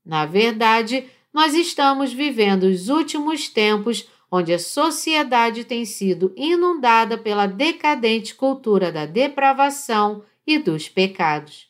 Na 0.06 0.26
verdade, 0.26 1.10
nós 1.34 1.54
estamos 1.54 2.14
vivendo 2.14 2.64
os 2.64 2.88
últimos 2.88 3.50
tempos 3.50 4.08
onde 4.32 4.54
a 4.54 4.60
sociedade 4.60 5.66
tem 5.66 5.84
sido 5.84 6.34
inundada 6.38 7.18
pela 7.18 7.48
decadente 7.48 8.34
cultura 8.34 8.94
da 8.94 9.06
depravação 9.06 10.24
e 10.46 10.60
dos 10.60 10.90
pecados. 10.90 11.68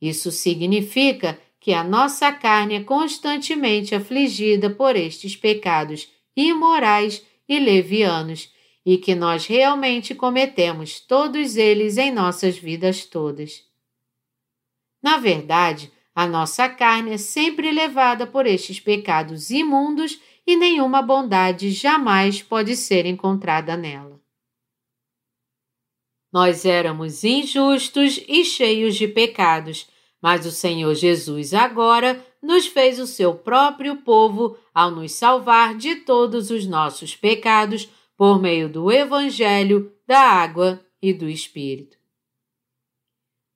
Isso 0.00 0.30
significa 0.30 1.40
que 1.58 1.72
a 1.72 1.82
nossa 1.82 2.30
carne 2.32 2.74
é 2.74 2.84
constantemente 2.84 3.94
afligida 3.94 4.68
por 4.68 4.96
estes 4.96 5.34
pecados 5.34 6.08
imorais 6.36 7.24
e 7.48 7.58
levianos, 7.58 8.52
e 8.84 8.98
que 8.98 9.14
nós 9.14 9.46
realmente 9.46 10.14
cometemos 10.14 11.00
todos 11.00 11.56
eles 11.56 11.96
em 11.96 12.10
nossas 12.10 12.58
vidas 12.58 13.06
todas. 13.06 13.64
Na 15.02 15.16
verdade, 15.16 15.90
a 16.14 16.26
nossa 16.26 16.68
carne 16.68 17.12
é 17.12 17.18
sempre 17.18 17.72
levada 17.72 18.26
por 18.26 18.46
estes 18.46 18.78
pecados 18.78 19.50
imundos 19.50 20.20
e 20.46 20.54
nenhuma 20.54 21.00
bondade 21.00 21.70
jamais 21.70 22.42
pode 22.42 22.76
ser 22.76 23.06
encontrada 23.06 23.76
nela. 23.76 24.13
Nós 26.34 26.64
éramos 26.64 27.22
injustos 27.22 28.20
e 28.26 28.44
cheios 28.44 28.96
de 28.96 29.06
pecados, 29.06 29.86
mas 30.20 30.44
o 30.44 30.50
Senhor 30.50 30.92
Jesus 30.96 31.54
agora 31.54 32.26
nos 32.42 32.66
fez 32.66 32.98
o 32.98 33.06
seu 33.06 33.36
próprio 33.36 33.98
povo 33.98 34.58
ao 34.74 34.90
nos 34.90 35.12
salvar 35.12 35.76
de 35.76 35.94
todos 35.94 36.50
os 36.50 36.66
nossos 36.66 37.14
pecados 37.14 37.88
por 38.16 38.42
meio 38.42 38.68
do 38.68 38.90
Evangelho, 38.90 39.92
da 40.08 40.18
água 40.18 40.84
e 41.00 41.12
do 41.12 41.28
Espírito. 41.28 41.96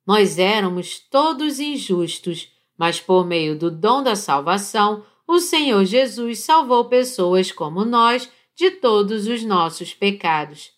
Nós 0.07 0.38
éramos 0.38 1.01
todos 1.01 1.59
injustos, 1.59 2.49
mas 2.79 3.01
por 3.01 3.27
meio 3.27 3.59
do 3.59 3.73
dom 3.73 4.05
da 4.05 4.14
salvação, 4.14 5.05
o 5.27 5.41
Senhor 5.41 5.85
Jesus 5.85 6.38
salvou 6.45 6.85
pessoas 6.85 7.51
como 7.51 7.85
nós 7.85 8.31
de 8.55 8.71
todos 8.71 9.27
os 9.27 9.43
nossos 9.43 9.93
pecados. 9.93 10.78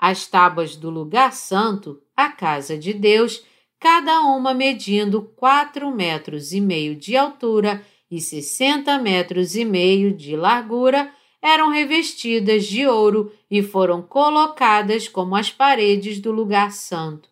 As 0.00 0.26
tábuas 0.26 0.76
do 0.76 0.88
lugar 0.88 1.30
santo, 1.34 2.00
a 2.16 2.30
casa 2.30 2.78
de 2.78 2.94
Deus, 2.94 3.44
cada 3.78 4.22
uma 4.22 4.54
medindo 4.54 5.20
quatro 5.36 5.94
metros 5.94 6.52
e 6.52 6.60
meio 6.60 6.96
de 6.96 7.18
altura 7.18 7.84
e 8.10 8.18
sessenta 8.18 8.98
metros 8.98 9.54
e 9.54 9.62
meio 9.62 10.10
de 10.16 10.34
largura, 10.34 11.12
eram 11.42 11.68
revestidas 11.68 12.64
de 12.64 12.86
ouro 12.86 13.30
e 13.50 13.62
foram 13.62 14.00
colocadas 14.00 15.06
como 15.06 15.36
as 15.36 15.50
paredes 15.50 16.18
do 16.18 16.32
lugar 16.32 16.72
santo. 16.72 17.28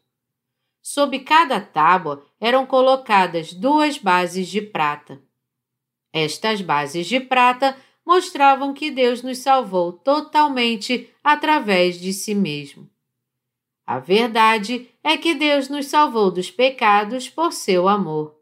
Sob 0.82 1.18
cada 1.20 1.60
tábua 1.60 2.22
eram 2.38 2.66
colocadas 2.66 3.54
duas 3.54 3.96
bases 3.96 4.46
de 4.46 4.60
prata. 4.60 5.18
Estas 6.12 6.60
bases 6.60 7.06
de 7.06 7.18
prata 7.18 7.74
mostravam 8.08 8.72
que 8.72 8.90
Deus 8.90 9.22
nos 9.22 9.36
salvou 9.36 9.92
totalmente 9.92 11.10
através 11.22 12.00
de 12.00 12.14
si 12.14 12.34
mesmo. 12.34 12.88
A 13.86 13.98
verdade 13.98 14.88
é 15.04 15.18
que 15.18 15.34
Deus 15.34 15.68
nos 15.68 15.88
salvou 15.88 16.30
dos 16.30 16.50
pecados 16.50 17.28
por 17.28 17.52
seu 17.52 17.86
amor. 17.86 18.34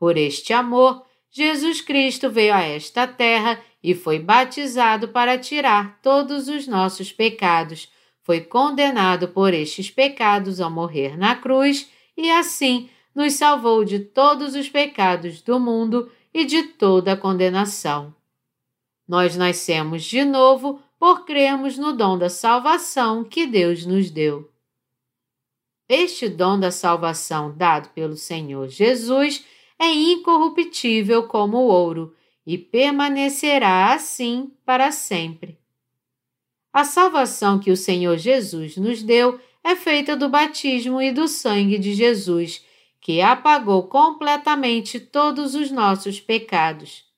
Por 0.00 0.16
este 0.16 0.52
amor, 0.52 1.06
Jesus 1.30 1.80
Cristo 1.80 2.28
veio 2.28 2.52
a 2.52 2.62
esta 2.62 3.06
terra 3.06 3.62
e 3.80 3.94
foi 3.94 4.18
batizado 4.18 5.06
para 5.10 5.38
tirar 5.38 6.00
todos 6.02 6.48
os 6.48 6.66
nossos 6.66 7.12
pecados. 7.12 7.88
Foi 8.24 8.40
condenado 8.40 9.28
por 9.28 9.54
estes 9.54 9.92
pecados 9.92 10.60
ao 10.60 10.68
morrer 10.72 11.16
na 11.16 11.36
cruz 11.36 11.88
e 12.16 12.28
assim 12.32 12.90
nos 13.14 13.34
salvou 13.34 13.84
de 13.84 14.00
todos 14.00 14.56
os 14.56 14.68
pecados 14.68 15.40
do 15.40 15.60
mundo 15.60 16.10
e 16.34 16.44
de 16.44 16.64
toda 16.64 17.12
a 17.12 17.16
condenação. 17.16 18.12
Nós 19.12 19.36
nascemos 19.36 20.04
de 20.04 20.24
novo 20.24 20.80
por 20.98 21.26
crermos 21.26 21.76
no 21.76 21.92
dom 21.92 22.16
da 22.16 22.30
salvação 22.30 23.22
que 23.22 23.46
Deus 23.46 23.84
nos 23.84 24.10
deu. 24.10 24.50
Este 25.86 26.30
dom 26.30 26.58
da 26.58 26.70
salvação 26.70 27.54
dado 27.54 27.90
pelo 27.90 28.16
Senhor 28.16 28.70
Jesus 28.70 29.44
é 29.78 29.92
incorruptível 29.92 31.24
como 31.24 31.58
o 31.58 31.66
ouro 31.66 32.16
e 32.46 32.56
permanecerá 32.56 33.92
assim 33.92 34.50
para 34.64 34.90
sempre. 34.90 35.58
A 36.72 36.82
salvação 36.82 37.58
que 37.58 37.70
o 37.70 37.76
Senhor 37.76 38.16
Jesus 38.16 38.78
nos 38.78 39.02
deu 39.02 39.38
é 39.62 39.76
feita 39.76 40.16
do 40.16 40.30
batismo 40.30 41.02
e 41.02 41.12
do 41.12 41.28
sangue 41.28 41.76
de 41.76 41.92
Jesus, 41.92 42.64
que 42.98 43.20
apagou 43.20 43.82
completamente 43.88 44.98
todos 44.98 45.54
os 45.54 45.70
nossos 45.70 46.18
pecados. 46.18 47.11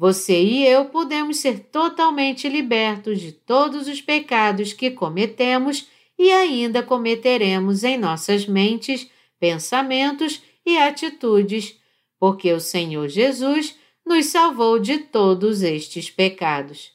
Você 0.00 0.42
e 0.42 0.66
eu 0.66 0.86
podemos 0.86 1.40
ser 1.40 1.58
totalmente 1.64 2.48
libertos 2.48 3.20
de 3.20 3.32
todos 3.32 3.86
os 3.86 4.00
pecados 4.00 4.72
que 4.72 4.90
cometemos 4.90 5.90
e 6.18 6.32
ainda 6.32 6.82
cometeremos 6.82 7.84
em 7.84 7.98
nossas 7.98 8.46
mentes, 8.46 9.10
pensamentos 9.38 10.42
e 10.64 10.78
atitudes, 10.78 11.78
porque 12.18 12.50
o 12.50 12.58
Senhor 12.58 13.08
Jesus 13.08 13.76
nos 14.06 14.24
salvou 14.24 14.78
de 14.78 14.96
todos 14.96 15.60
estes 15.60 16.10
pecados. 16.10 16.92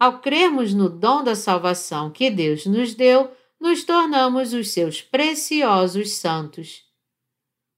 Ao 0.00 0.20
crermos 0.20 0.72
no 0.72 0.88
dom 0.88 1.22
da 1.22 1.34
salvação 1.34 2.10
que 2.10 2.30
Deus 2.30 2.64
nos 2.64 2.94
deu, 2.94 3.30
nos 3.60 3.84
tornamos 3.84 4.54
os 4.54 4.70
seus 4.70 5.02
preciosos 5.02 6.12
santos. 6.12 6.82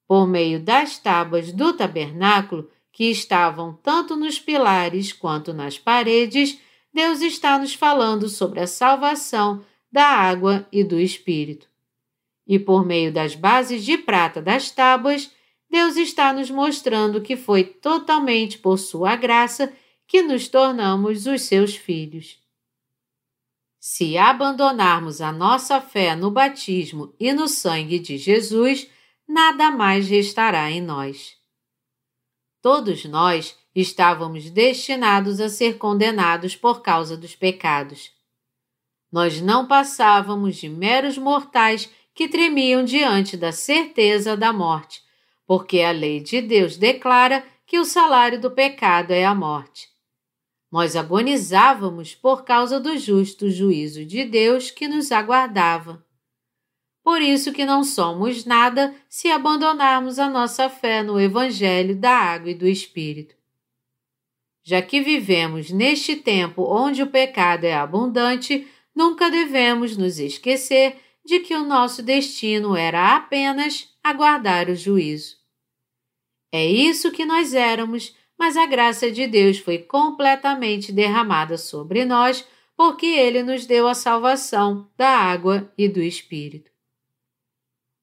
Por 0.07 0.29
meio 0.29 0.61
das 0.61 0.97
tábuas 0.97 1.51
do 1.51 1.73
tabernáculo, 1.73 2.71
que 2.97 3.11
estavam 3.11 3.75
tanto 3.83 4.17
nos 4.17 4.41
pilares 4.41 5.13
quanto 5.13 5.53
nas 5.53 5.79
paredes, 5.79 6.59
Deus 6.93 7.21
está 7.21 7.59
nos 7.59 7.75
falando 7.75 8.29
sobre 8.29 8.61
a 8.61 8.67
salvação 8.67 9.63
da 9.93 10.07
água 10.07 10.67
e 10.73 10.83
do 10.83 10.99
Espírito 10.99 11.69
e 12.47 12.59
por 12.59 12.87
meio 12.87 13.13
das 13.13 13.35
bases 13.35 13.85
de 13.85 13.99
prata 13.99 14.41
das 14.41 14.71
tábuas, 14.71 15.31
Deus 15.69 15.97
está 15.97 16.33
nos 16.33 16.51
mostrando 16.51 17.21
que 17.21 17.37
foi 17.37 17.65
totalmente 17.65 18.59
por 18.59 18.79
Sua 18.79 19.17
graça 19.17 19.73
que 20.07 20.23
nos 20.23 20.47
tornamos 20.47 21.27
os 21.27 21.43
seus 21.43 21.75
filhos. 21.75 22.39
Se 23.81 24.17
abandonarmos 24.17 25.21
a 25.21 25.33
nossa 25.33 25.81
fé 25.81 26.15
no 26.15 26.31
batismo 26.31 27.15
e 27.19 27.33
no 27.33 27.49
sangue 27.49 27.99
de 27.99 28.17
Jesus, 28.17 28.89
nada 29.29 29.71
mais 29.71 30.09
restará 30.09 30.71
em 30.71 30.81
nós. 30.81 31.36
Todos 32.67 33.05
nós 33.05 33.57
estávamos 33.73 34.51
destinados 34.51 35.41
a 35.41 35.49
ser 35.49 35.79
condenados 35.79 36.57
por 36.57 36.83
causa 36.83 37.17
dos 37.17 37.37
pecados. 37.37 38.11
Nós 39.13 39.41
não 39.41 39.69
passávamos 39.69 40.57
de 40.57 40.69
meros 40.69 41.17
mortais 41.17 41.89
que 42.13 42.27
tremiam 42.27 42.85
diante 42.85 43.37
da 43.37 43.53
certeza 43.53 44.37
da 44.37 44.53
morte, 44.53 45.01
porque 45.47 45.81
a 45.81 45.93
lei 45.93 46.19
de 46.19 46.43
Deus 46.43 46.77
declara 46.77 47.47
que 47.65 47.79
o 47.79 47.85
salário 47.85 48.41
do 48.41 48.51
pecado 48.51 49.13
é 49.13 49.25
a 49.25 49.33
morte. 49.33 49.89
Nós 50.69 50.97
agonizávamos 50.97 52.17
por 52.17 52.43
causa 52.43 52.81
do 52.81 52.99
justo 52.99 53.49
juízo 53.49 54.05
de 54.05 54.25
Deus 54.25 54.73
que 54.73 54.89
nos 54.89 55.13
aguardava. 55.13 56.05
Por 57.07 57.23
isso 57.23 57.53
que 57.53 57.65
não 57.65 57.85
somos 57.85 58.45
nada 58.45 58.93
se 59.09 59.31
abandonarmos 59.31 60.19
a 60.19 60.29
nossa 60.29 60.69
fé 60.69 61.05
no 61.05 61.21
Evangelho 61.21 61.95
da 61.95 62.11
Água 62.11 62.51
e 62.51 62.55
do 62.55 62.67
Espírito. 62.67 63.37
Já 64.65 64.83
que 64.83 65.01
vivemos 65.01 65.71
neste 65.71 66.17
tempo 66.17 66.65
onde 66.65 67.05
o 67.05 67.07
pecado 67.07 67.63
é 67.63 67.75
abundante, 67.75 68.67
nunca 68.93 69.31
devemos 69.31 69.97
nos 69.97 70.19
esquecer 70.19 70.97
de 71.25 71.39
que 71.39 71.55
o 71.55 71.63
nosso 71.63 72.03
destino 72.03 72.75
era 72.75 73.15
apenas 73.15 73.89
aguardar 74.03 74.69
o 74.69 74.75
juízo. 74.75 75.37
É 76.51 76.67
isso 76.67 77.13
que 77.13 77.25
nós 77.25 77.55
éramos, 77.55 78.17
mas 78.37 78.57
a 78.57 78.67
graça 78.67 79.13
de 79.13 79.29
Deus 79.29 79.61
foi 79.61 79.79
completamente 79.79 80.91
derramada 80.91 81.57
sobre 81.57 82.05
nós 82.05 82.45
porque 82.77 83.07
ele 83.07 83.45
nos 83.45 83.65
deu 83.65 83.87
a 83.87 83.95
salvação 83.95 84.91
da 84.97 85.11
água 85.11 85.73
e 85.79 85.89
do 85.89 86.03
Espírito. 86.03 86.75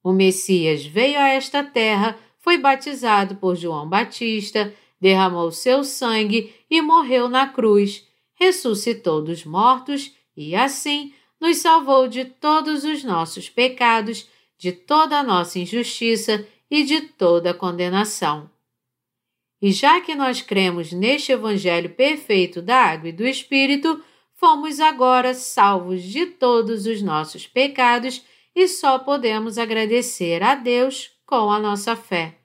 O 0.04 0.12
Messias 0.12 0.84
veio 0.84 1.18
a 1.18 1.28
esta 1.28 1.64
terra, 1.64 2.18
foi 2.38 2.58
batizado 2.58 3.36
por 3.36 3.56
João 3.56 3.88
Batista, 3.88 4.70
derramou 5.00 5.50
seu 5.50 5.82
sangue 5.82 6.54
e 6.70 6.82
morreu 6.82 7.26
na 7.26 7.46
cruz, 7.46 8.06
ressuscitou 8.34 9.22
dos 9.22 9.46
mortos 9.46 10.14
e, 10.36 10.54
assim, 10.54 11.14
nos 11.40 11.56
salvou 11.56 12.06
de 12.06 12.26
todos 12.26 12.84
os 12.84 13.02
nossos 13.02 13.48
pecados, 13.48 14.28
de 14.58 14.72
toda 14.72 15.18
a 15.18 15.22
nossa 15.22 15.58
injustiça 15.58 16.46
e 16.70 16.84
de 16.84 17.00
toda 17.00 17.52
a 17.52 17.54
condenação. 17.54 18.50
E 19.62 19.72
já 19.72 20.02
que 20.02 20.14
nós 20.14 20.42
cremos 20.42 20.92
neste 20.92 21.32
Evangelho 21.32 21.88
perfeito 21.88 22.60
da 22.60 22.76
água 22.76 23.08
e 23.08 23.12
do 23.12 23.26
Espírito, 23.26 24.04
fomos 24.34 24.80
agora 24.80 25.32
salvos 25.32 26.02
de 26.02 26.26
todos 26.26 26.84
os 26.84 27.00
nossos 27.00 27.46
pecados 27.46 28.22
e 28.54 28.68
só 28.68 28.98
podemos 28.98 29.58
agradecer 29.58 30.42
a 30.42 30.54
Deus 30.54 31.10
com 31.26 31.50
a 31.50 31.58
nossa 31.58 31.96
fé. 31.96 32.38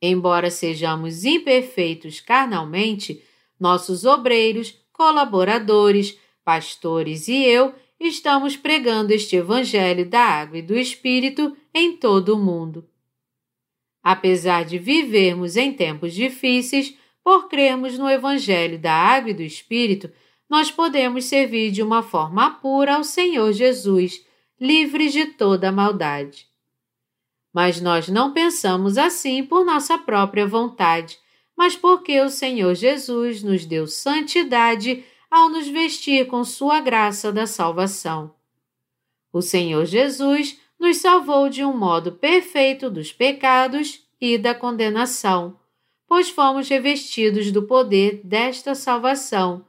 Embora 0.00 0.50
sejamos 0.50 1.24
imperfeitos 1.24 2.20
carnalmente, 2.20 3.22
nossos 3.58 4.04
obreiros, 4.04 4.74
colaboradores, 4.92 6.18
pastores 6.44 7.26
e 7.28 7.44
eu 7.44 7.74
estamos 7.98 8.56
pregando 8.56 9.12
este 9.12 9.36
Evangelho 9.36 10.08
da 10.08 10.20
Água 10.20 10.58
e 10.58 10.62
do 10.62 10.78
Espírito 10.78 11.56
em 11.74 11.96
todo 11.96 12.34
o 12.34 12.38
mundo. 12.38 12.88
Apesar 14.02 14.64
de 14.64 14.78
vivermos 14.78 15.56
em 15.56 15.72
tempos 15.72 16.14
difíceis, 16.14 16.96
por 17.22 17.48
crermos 17.48 17.98
no 17.98 18.08
Evangelho 18.08 18.78
da 18.78 18.92
Água 18.92 19.30
e 19.30 19.34
do 19.34 19.42
Espírito, 19.42 20.10
nós 20.48 20.70
podemos 20.70 21.24
servir 21.26 21.70
de 21.70 21.82
uma 21.82 22.02
forma 22.02 22.52
pura 22.52 22.94
ao 22.94 23.04
Senhor 23.04 23.52
Jesus, 23.52 24.24
livres 24.60 25.12
de 25.12 25.26
toda 25.26 25.70
maldade. 25.70 26.46
Mas 27.52 27.80
nós 27.80 28.08
não 28.08 28.32
pensamos 28.32 28.98
assim 28.98 29.44
por 29.44 29.64
nossa 29.64 29.96
própria 29.96 30.46
vontade, 30.46 31.18
mas 31.56 31.76
porque 31.76 32.20
o 32.20 32.28
Senhor 32.28 32.74
Jesus 32.74 33.42
nos 33.42 33.64
deu 33.64 33.86
santidade 33.86 35.04
ao 35.30 35.48
nos 35.48 35.68
vestir 35.68 36.26
com 36.26 36.44
Sua 36.44 36.80
graça 36.80 37.32
da 37.32 37.46
salvação. 37.46 38.34
O 39.32 39.42
Senhor 39.42 39.84
Jesus 39.84 40.58
nos 40.78 40.98
salvou 40.98 41.48
de 41.48 41.64
um 41.64 41.76
modo 41.76 42.12
perfeito 42.12 42.88
dos 42.88 43.12
pecados 43.12 44.04
e 44.20 44.38
da 44.38 44.54
condenação, 44.54 45.58
pois 46.06 46.30
fomos 46.30 46.68
revestidos 46.68 47.52
do 47.52 47.62
poder 47.62 48.20
desta 48.24 48.74
salvação, 48.74 49.64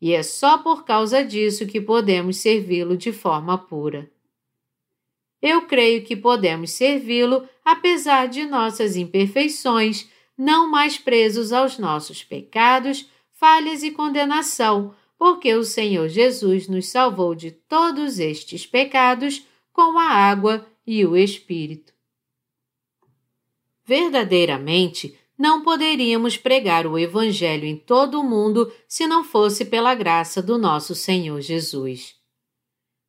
e 0.00 0.12
é 0.12 0.22
só 0.22 0.58
por 0.58 0.84
causa 0.84 1.24
disso 1.24 1.66
que 1.66 1.80
podemos 1.80 2.36
servi-lo 2.36 2.96
de 2.96 3.12
forma 3.12 3.56
pura. 3.56 4.10
Eu 5.40 5.62
creio 5.62 6.04
que 6.04 6.16
podemos 6.16 6.72
servi-lo 6.72 7.48
apesar 7.64 8.26
de 8.28 8.44
nossas 8.44 8.96
imperfeições, 8.96 10.08
não 10.36 10.70
mais 10.70 10.98
presos 10.98 11.52
aos 11.52 11.78
nossos 11.78 12.24
pecados, 12.24 13.08
falhas 13.32 13.82
e 13.82 13.90
condenação, 13.90 14.94
porque 15.18 15.54
o 15.54 15.64
Senhor 15.64 16.08
Jesus 16.08 16.68
nos 16.68 16.88
salvou 16.88 17.34
de 17.34 17.50
todos 17.50 18.18
estes 18.18 18.66
pecados 18.66 19.44
com 19.72 19.98
a 19.98 20.04
água 20.04 20.66
e 20.86 21.04
o 21.04 21.16
Espírito. 21.16 21.92
Verdadeiramente, 23.84 25.18
não 25.38 25.62
poderíamos 25.62 26.36
pregar 26.36 26.86
o 26.86 26.98
Evangelho 26.98 27.64
em 27.64 27.76
todo 27.76 28.20
o 28.20 28.24
mundo 28.24 28.72
se 28.88 29.06
não 29.06 29.22
fosse 29.22 29.64
pela 29.64 29.94
graça 29.94 30.42
do 30.42 30.58
nosso 30.58 30.94
Senhor 30.94 31.40
Jesus. 31.40 32.17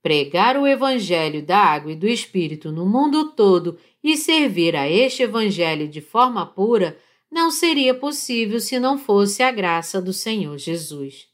Pregar 0.02 0.58
o 0.58 0.66
Evangelho 0.66 1.46
da 1.46 1.58
água 1.58 1.92
e 1.92 1.96
do 1.96 2.08
Espírito 2.08 2.72
no 2.72 2.86
mundo 2.86 3.32
todo 3.32 3.78
e 4.04 4.16
servir 4.16 4.76
a 4.76 4.90
este 4.90 5.24
Evangelho 5.24 5.88
de 5.88 6.00
forma 6.00 6.46
pura 6.46 6.98
não 7.32 7.52
seria 7.52 7.94
possível 7.94 8.60
se 8.60 8.80
não 8.80 8.98
fosse 8.98 9.44
a 9.44 9.52
graça 9.52 10.02
do 10.02 10.14
Senhor 10.14 10.58
Jesus. 10.58 11.28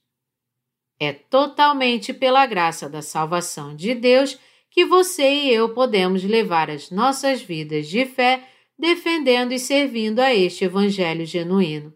É 0.99 1.13
totalmente 1.13 2.13
pela 2.13 2.45
graça 2.45 2.89
da 2.89 3.01
salvação 3.01 3.75
de 3.75 3.93
Deus 3.93 4.37
que 4.69 4.85
você 4.85 5.29
e 5.29 5.53
eu 5.53 5.69
podemos 5.73 6.23
levar 6.23 6.69
as 6.69 6.89
nossas 6.89 7.41
vidas 7.41 7.87
de 7.87 8.05
fé 8.05 8.47
defendendo 8.77 9.53
e 9.53 9.59
servindo 9.59 10.19
a 10.19 10.33
este 10.33 10.65
Evangelho 10.65 11.25
genuíno. 11.25 11.93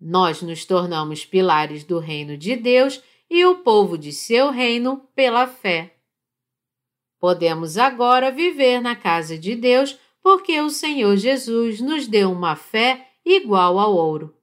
Nós 0.00 0.42
nos 0.42 0.64
tornamos 0.64 1.24
pilares 1.24 1.84
do 1.84 1.98
reino 1.98 2.36
de 2.36 2.56
Deus 2.56 3.00
e 3.30 3.44
o 3.44 3.56
povo 3.56 3.96
de 3.96 4.12
seu 4.12 4.50
reino 4.50 5.08
pela 5.14 5.46
fé. 5.46 5.96
Podemos 7.18 7.78
agora 7.78 8.30
viver 8.30 8.80
na 8.80 8.94
casa 8.94 9.38
de 9.38 9.54
Deus 9.54 9.98
porque 10.22 10.60
o 10.60 10.70
Senhor 10.70 11.16
Jesus 11.16 11.80
nos 11.80 12.06
deu 12.06 12.30
uma 12.30 12.56
fé 12.56 13.08
igual 13.24 13.78
ao 13.78 13.94
ouro. 13.94 14.34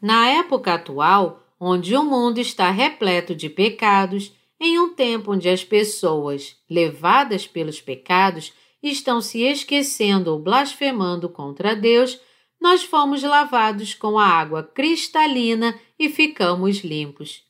Na 0.00 0.28
época 0.28 0.74
atual, 0.74 1.42
onde 1.58 1.96
o 1.96 2.04
mundo 2.04 2.38
está 2.38 2.70
repleto 2.70 3.34
de 3.34 3.48
pecados, 3.48 4.32
em 4.60 4.78
um 4.78 4.94
tempo 4.94 5.32
onde 5.32 5.48
as 5.48 5.64
pessoas, 5.64 6.56
levadas 6.68 7.46
pelos 7.46 7.80
pecados, 7.80 8.52
estão 8.82 9.20
se 9.20 9.42
esquecendo 9.42 10.32
ou 10.32 10.38
blasfemando 10.38 11.28
contra 11.28 11.74
Deus, 11.74 12.20
nós 12.60 12.82
fomos 12.82 13.22
lavados 13.22 13.94
com 13.94 14.18
a 14.18 14.26
água 14.26 14.62
cristalina 14.62 15.78
e 15.98 16.08
ficamos 16.08 16.78
limpos. 16.78 17.45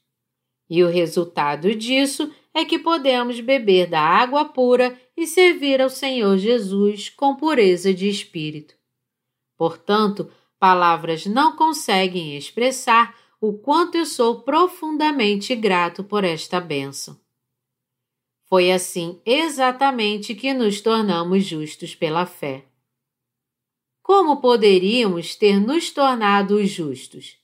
E 0.68 0.82
o 0.82 0.88
resultado 0.88 1.74
disso 1.74 2.32
é 2.52 2.64
que 2.64 2.78
podemos 2.78 3.38
beber 3.40 3.86
da 3.86 4.00
água 4.00 4.44
pura 4.44 4.98
e 5.16 5.26
servir 5.26 5.80
ao 5.80 5.90
Senhor 5.90 6.36
Jesus 6.38 7.08
com 7.08 7.36
pureza 7.36 7.94
de 7.94 8.08
espírito. 8.08 8.74
Portanto, 9.56 10.30
palavras 10.58 11.26
não 11.26 11.54
conseguem 11.54 12.36
expressar 12.36 13.14
o 13.40 13.52
quanto 13.52 13.96
eu 13.96 14.06
sou 14.06 14.40
profundamente 14.40 15.54
grato 15.54 16.02
por 16.02 16.24
esta 16.24 16.60
bênção. 16.60 17.18
Foi 18.48 18.70
assim 18.70 19.20
exatamente 19.24 20.34
que 20.34 20.54
nos 20.54 20.80
tornamos 20.80 21.44
justos 21.44 21.94
pela 21.94 22.26
fé. 22.26 22.64
Como 24.02 24.40
poderíamos 24.40 25.34
ter 25.34 25.60
nos 25.60 25.90
tornado 25.90 26.64
justos? 26.64 27.35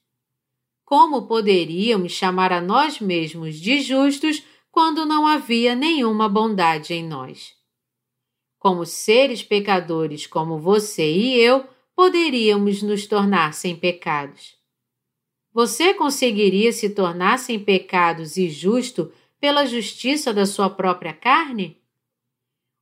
Como 0.92 1.22
poderíamos 1.22 2.12
chamar 2.12 2.52
a 2.52 2.61
nós 2.61 3.00
mesmos 3.00 3.59
de 3.59 3.81
justos 3.81 4.42
quando 4.70 5.07
não 5.07 5.26
havia 5.26 5.74
nenhuma 5.74 6.28
bondade 6.28 6.92
em 6.92 7.02
nós? 7.02 7.55
Como 8.59 8.85
seres 8.85 9.42
pecadores 9.42 10.26
como 10.26 10.59
você 10.59 11.11
e 11.11 11.40
eu, 11.40 11.66
poderíamos 11.96 12.83
nos 12.83 13.07
tornar 13.07 13.55
sem 13.55 13.74
pecados. 13.74 14.55
Você 15.50 15.94
conseguiria 15.94 16.70
se 16.74 16.90
tornar 16.90 17.38
sem 17.38 17.59
pecados 17.59 18.37
e 18.37 18.50
justo 18.50 19.11
pela 19.40 19.64
justiça 19.64 20.31
da 20.31 20.44
sua 20.44 20.68
própria 20.68 21.14
carne? 21.14 21.81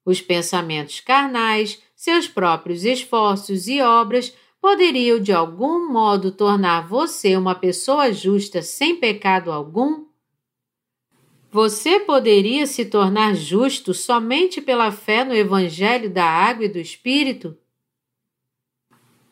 Os 0.05 0.21
pensamentos 0.21 0.99
carnais, 0.99 1.81
seus 1.95 2.27
próprios 2.27 2.85
esforços 2.85 3.69
e 3.69 3.81
obras 3.81 4.37
poderiam 4.61 5.19
de 5.19 5.33
algum 5.33 5.91
modo 5.91 6.31
tornar 6.31 6.87
você 6.87 7.37
uma 7.37 7.55
pessoa 7.55 8.13
justa 8.13 8.61
sem 8.61 8.97
pecado 8.97 9.51
algum? 9.51 10.05
Você 11.51 11.99
poderia 11.99 12.67
se 12.67 12.85
tornar 12.85 13.35
justo 13.35 13.93
somente 13.93 14.61
pela 14.61 14.93
fé 14.93 15.25
no 15.25 15.35
Evangelho 15.35 16.09
da 16.11 16.25
Água 16.25 16.67
e 16.67 16.69
do 16.69 16.79
Espírito? 16.79 17.57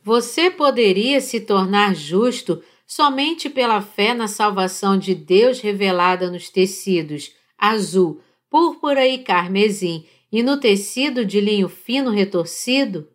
Você 0.02 0.50
poderia 0.50 1.20
se 1.20 1.40
tornar 1.40 1.94
justo 1.94 2.62
somente 2.86 3.50
pela 3.50 3.82
fé 3.82 4.14
na 4.14 4.26
salvação 4.26 4.98
de 4.98 5.14
Deus 5.14 5.60
revelada 5.60 6.30
nos 6.30 6.48
tecidos 6.48 7.32
azul, 7.56 8.22
púrpura 8.48 9.06
e 9.06 9.18
carmesim 9.18 10.06
e 10.32 10.42
no 10.42 10.58
tecido 10.58 11.24
de 11.24 11.40
linho 11.40 11.68
fino 11.68 12.10
retorcido? 12.10 13.06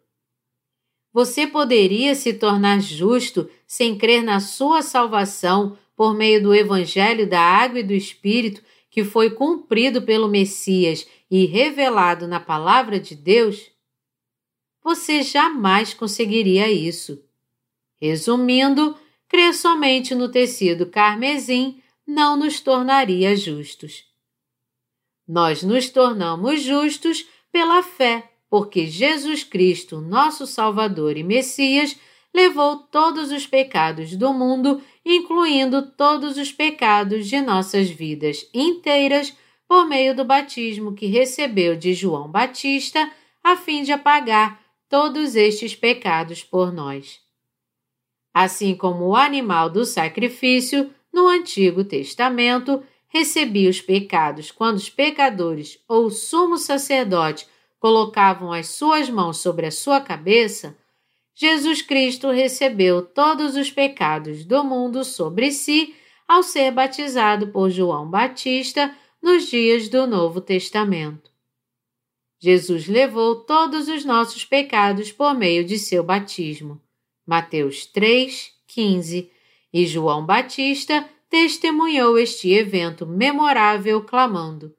Você 1.14 1.46
poderia 1.46 2.16
se 2.16 2.34
tornar 2.34 2.82
justo 2.82 3.48
sem 3.68 3.96
crer 3.96 4.24
na 4.24 4.40
sua 4.40 4.82
salvação 4.82 5.78
por 5.96 6.16
meio 6.16 6.42
do 6.42 6.56
Evangelho 6.56 7.30
da 7.30 7.40
Água 7.40 7.80
e 7.80 7.84
do 7.84 7.94
Espírito 7.94 8.64
que 8.90 9.04
foi 9.04 9.30
cumprido 9.30 10.02
pelo 10.02 10.28
Messias 10.28 11.08
e 11.30 11.46
revelado 11.46 12.28
na 12.28 12.40
Palavra 12.40 13.00
de 13.00 13.16
Deus? 13.16 13.72
Você 14.84 15.22
jamais 15.22 15.94
conseguiria 15.94 16.70
isso. 16.72 17.24
Resumindo, 18.02 18.98
crer 19.28 19.54
somente 19.54 20.14
no 20.14 20.30
tecido 20.30 20.88
carmesim 20.88 21.82
não 22.06 22.36
nos 22.36 22.60
tornaria 22.60 23.36
justos. 23.36 24.04
Nós 25.28 25.64
nos 25.64 25.90
tornamos 25.90 26.62
justos 26.62 27.26
pela 27.52 27.82
fé, 27.82 28.33
porque 28.54 28.86
Jesus 28.86 29.44
Cristo, 29.44 30.00
nosso 30.00 30.46
Salvador 30.46 31.18
e 31.18 31.24
Messias, 31.24 31.98
levou 32.32 32.78
todos 32.78 33.32
os 33.32 33.48
pecados 33.48 34.16
do 34.16 34.32
mundo, 34.32 34.80
incluindo 35.04 35.82
todos 35.82 36.38
os 36.38 36.52
pecados 36.52 37.28
de 37.28 37.42
nossas 37.42 37.90
vidas 37.90 38.48
inteiras, 38.54 39.36
por 39.68 39.88
meio 39.88 40.16
do 40.16 40.24
batismo 40.24 40.94
que 40.94 41.08
recebeu 41.08 41.76
de 41.76 41.96
João 41.96 42.30
Batista, 42.30 43.12
a 43.44 43.58
fim 43.58 43.82
de 43.82 43.92
apagar 43.92 44.62
todos 44.88 45.36
estes 45.36 45.76
pecados 45.76 46.44
por 46.44 46.72
nós. 46.72 47.20
Assim 48.32 48.76
como 48.76 49.08
o 49.08 49.16
animal 49.16 49.68
do 49.68 49.84
sacrifício, 49.84 50.92
no 51.12 51.28
Antigo 51.28 51.84
Testamento, 51.84 52.84
recebia 53.08 53.72
os 53.72 53.82
pecados 53.82 54.52
quando 54.52 54.78
os 54.78 54.92
pecadores 54.92 55.80
ou 55.88 56.06
o 56.06 56.12
sumo 56.12 56.56
sacerdote 56.56 57.52
colocavam 57.84 58.54
as 58.54 58.68
suas 58.68 59.10
mãos 59.10 59.40
sobre 59.40 59.66
a 59.66 59.72
sua 59.72 60.00
cabeça, 60.00 60.78
Jesus 61.36 61.82
Cristo 61.82 62.30
recebeu 62.30 63.02
todos 63.02 63.58
os 63.58 63.70
pecados 63.70 64.46
do 64.46 64.64
mundo 64.64 65.04
sobre 65.04 65.52
si 65.52 65.94
ao 66.26 66.42
ser 66.44 66.72
batizado 66.72 67.48
por 67.48 67.70
João 67.70 68.10
Batista 68.10 68.96
nos 69.22 69.50
dias 69.50 69.90
do 69.90 70.08
Novo 70.08 70.40
Testamento. 70.40 71.30
Jesus 72.40 72.88
levou 72.88 73.42
todos 73.42 73.90
os 73.90 74.06
nossos 74.06 74.46
pecados 74.46 75.12
por 75.12 75.36
meio 75.36 75.66
de 75.66 75.78
seu 75.78 76.06
batismo. 76.06 76.82
Mateus 77.28 77.86
3, 77.86 78.50
15, 78.66 79.30
e 79.74 79.86
João 79.86 80.26
Batista 80.26 81.06
testemunhou 81.30 82.18
este 82.18 82.50
evento 82.50 83.06
memorável 83.06 84.02
clamando: 84.06 84.74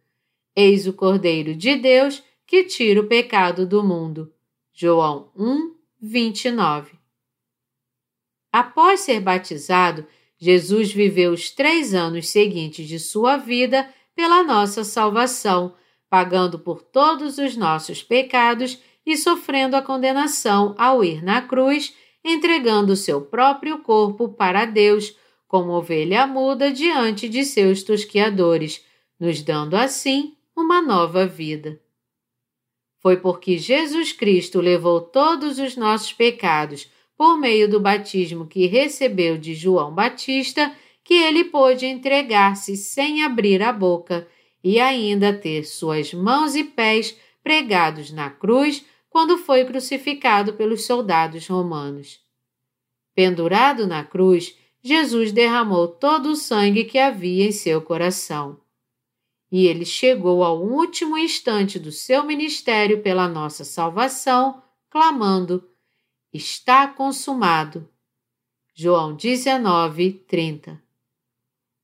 Eis 0.57 0.87
o 0.87 0.93
Cordeiro 0.95 1.55
de 1.55 1.77
Deus 1.77 2.23
que 2.47 2.65
tira 2.65 3.01
o 3.01 3.07
pecado 3.07 3.67
do 3.67 3.83
mundo. 3.83 4.33
João 4.73 5.31
1, 5.37 5.75
29. 6.01 6.99
Após 8.53 9.01
ser 9.01 9.21
batizado, 9.21 10.07
Jesus 10.39 10.93
viveu 10.93 11.33
os 11.33 11.51
três 11.51 11.95
anos 11.95 12.29
seguintes 12.29 12.87
de 12.87 12.99
sua 12.99 13.37
vida 13.37 13.89
pela 14.15 14.43
nossa 14.43 14.85
salvação, 14.85 15.75
pagando 16.09 16.59
por 16.59 16.83
todos 16.83 17.39
os 17.39 17.57
nossos 17.57 18.03
pecados 18.03 18.79
e 19.07 19.17
sofrendo 19.17 19.77
a 19.77 19.83
condenação 19.83 20.75
ao 20.79 21.05
ir 21.05 21.23
na 21.23 21.43
cruz, 21.43 21.95
entregando 22.25 22.97
seu 22.97 23.21
próprio 23.21 23.79
corpo 23.79 24.29
para 24.29 24.65
Deus, 24.65 25.17
como 25.49 25.73
ovelha 25.73 26.27
muda 26.27 26.73
diante 26.73 27.29
de 27.29 27.45
seus 27.45 27.83
tosquiadores, 27.83 28.85
nos 29.19 29.43
dando 29.43 29.75
assim 29.75 30.37
uma 30.57 30.81
nova 30.81 31.27
vida. 31.27 31.81
Foi 33.05 33.19
porque 33.19 33.59
Jesus 33.59 34.13
Cristo 34.13 34.63
levou 34.63 34.99
todos 34.99 35.59
os 35.59 35.77
nossos 35.77 36.15
pecados 36.15 36.91
por 37.19 37.37
meio 37.37 37.69
do 37.69 37.79
batismo 37.79 38.47
que 38.47 38.65
recebeu 38.65 39.37
de 39.37 39.55
João 39.55 39.95
Batista 39.95 40.75
que 41.05 41.13
ele 41.13 41.45
pôde 41.45 41.85
entregar-se 41.85 42.79
sem 42.79 43.23
abrir 43.23 43.63
a 43.63 43.71
boca 43.75 44.27
e 44.63 44.81
ainda 44.81 45.35
ter 45.35 45.65
suas 45.65 46.15
mãos 46.15 46.57
e 46.57 46.65
pés 46.65 47.15
pregados 47.43 48.11
na 48.11 48.31
cruz 48.31 48.83
quando 49.11 49.37
foi 49.37 49.67
crucificado 49.67 50.55
pelos 50.55 50.87
soldados 50.87 51.47
romanos. 51.47 52.21
Pendurado 53.15 53.87
na 53.87 54.03
cruz, 54.03 54.57
Jesus 54.83 55.31
derramou 55.31 55.89
todo 55.89 56.31
o 56.31 56.37
sangue 56.37 56.85
que 56.85 56.97
havia 56.97 57.45
em 57.45 57.53
seu 57.53 57.83
coração. 57.83 58.64
E 59.57 59.69
ele 59.69 59.85
chegou 59.85 60.43
ao 60.43 60.61
último 60.61 61.17
instante 61.17 61.79
do 61.79 61.93
seu 61.93 62.25
ministério 62.25 63.01
pela 63.03 63.29
nossa 63.29 63.63
salvação, 63.63 64.61
clamando: 64.91 65.63
Está 66.33 66.89
consumado. 66.89 67.89
João 68.75 69.15
19, 69.15 70.11
30. 70.27 70.83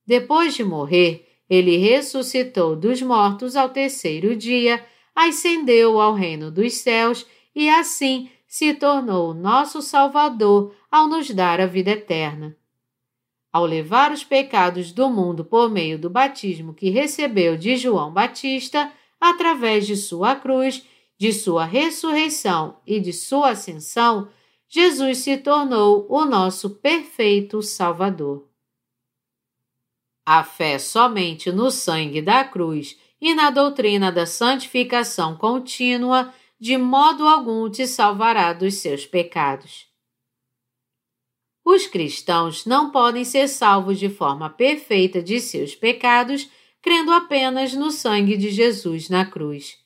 Depois 0.05 0.55
de 0.55 0.65
morrer, 0.65 1.29
ele 1.49 1.77
ressuscitou 1.77 2.75
dos 2.75 3.01
mortos 3.03 3.55
ao 3.55 3.69
terceiro 3.69 4.35
dia, 4.35 4.85
ascendeu 5.15 6.01
ao 6.01 6.13
reino 6.13 6.51
dos 6.51 6.75
céus 6.75 7.25
e 7.55 7.69
assim 7.69 8.29
se 8.49 8.75
tornou 8.75 9.31
o 9.31 9.35
nosso 9.35 9.81
Salvador 9.81 10.75
ao 10.91 11.07
nos 11.07 11.31
dar 11.31 11.61
a 11.61 11.67
vida 11.67 11.93
eterna 11.93 12.59
ao 13.53 13.65
levar 13.65 14.13
os 14.13 14.23
pecados 14.23 14.93
do 14.93 15.11
mundo 15.11 15.45
por 15.45 15.71
meio 15.71 15.99
do 15.99 16.09
batismo 16.09 16.73
que 16.73 16.91
recebeu 16.91 17.57
de 17.57 17.77
João 17.77 18.13
Batista, 18.13 18.93
através 19.21 19.87
de 19.87 19.97
sua 19.97 20.37
cruz, 20.37 20.85
de 21.19 21.33
sua 21.33 21.65
ressurreição 21.65 22.79
e 22.87 23.01
de 23.01 23.13
sua 23.13 23.51
ascensão, 23.51 24.29
Jesus 24.69 25.19
se 25.19 25.37
tornou 25.37 26.07
o 26.09 26.25
nosso 26.25 26.71
perfeito 26.71 27.61
Salvador. 27.61 28.49
A 30.25 30.45
fé 30.45 30.79
somente 30.79 31.51
no 31.51 31.71
sangue 31.71 32.23
da 32.23 32.45
cruz 32.45 32.97
e 33.21 33.35
na 33.35 33.51
doutrina 33.51 34.13
da 34.13 34.25
santificação 34.27 35.37
contínua 35.37 36.33
de 36.59 36.79
modo 36.79 37.27
algum 37.27 37.69
te 37.69 37.87
salvará 37.87 38.53
dos 38.53 38.75
seus 38.75 39.05
pecados. 39.05 39.90
Os 41.73 41.87
cristãos 41.87 42.67
não 42.67 42.91
podem 42.91 43.25
ser 43.25 43.47
salvos 43.47 43.97
de 43.97 44.09
forma 44.09 44.51
perfeita 44.51 45.23
de 45.23 45.39
seus 45.39 45.73
pecados 45.73 46.51
crendo 46.83 47.13
apenas 47.13 47.75
no 47.75 47.93
sangue 47.93 48.37
de 48.37 48.51
Jesus 48.51 49.09
na 49.09 49.25
cruz. 49.25 49.79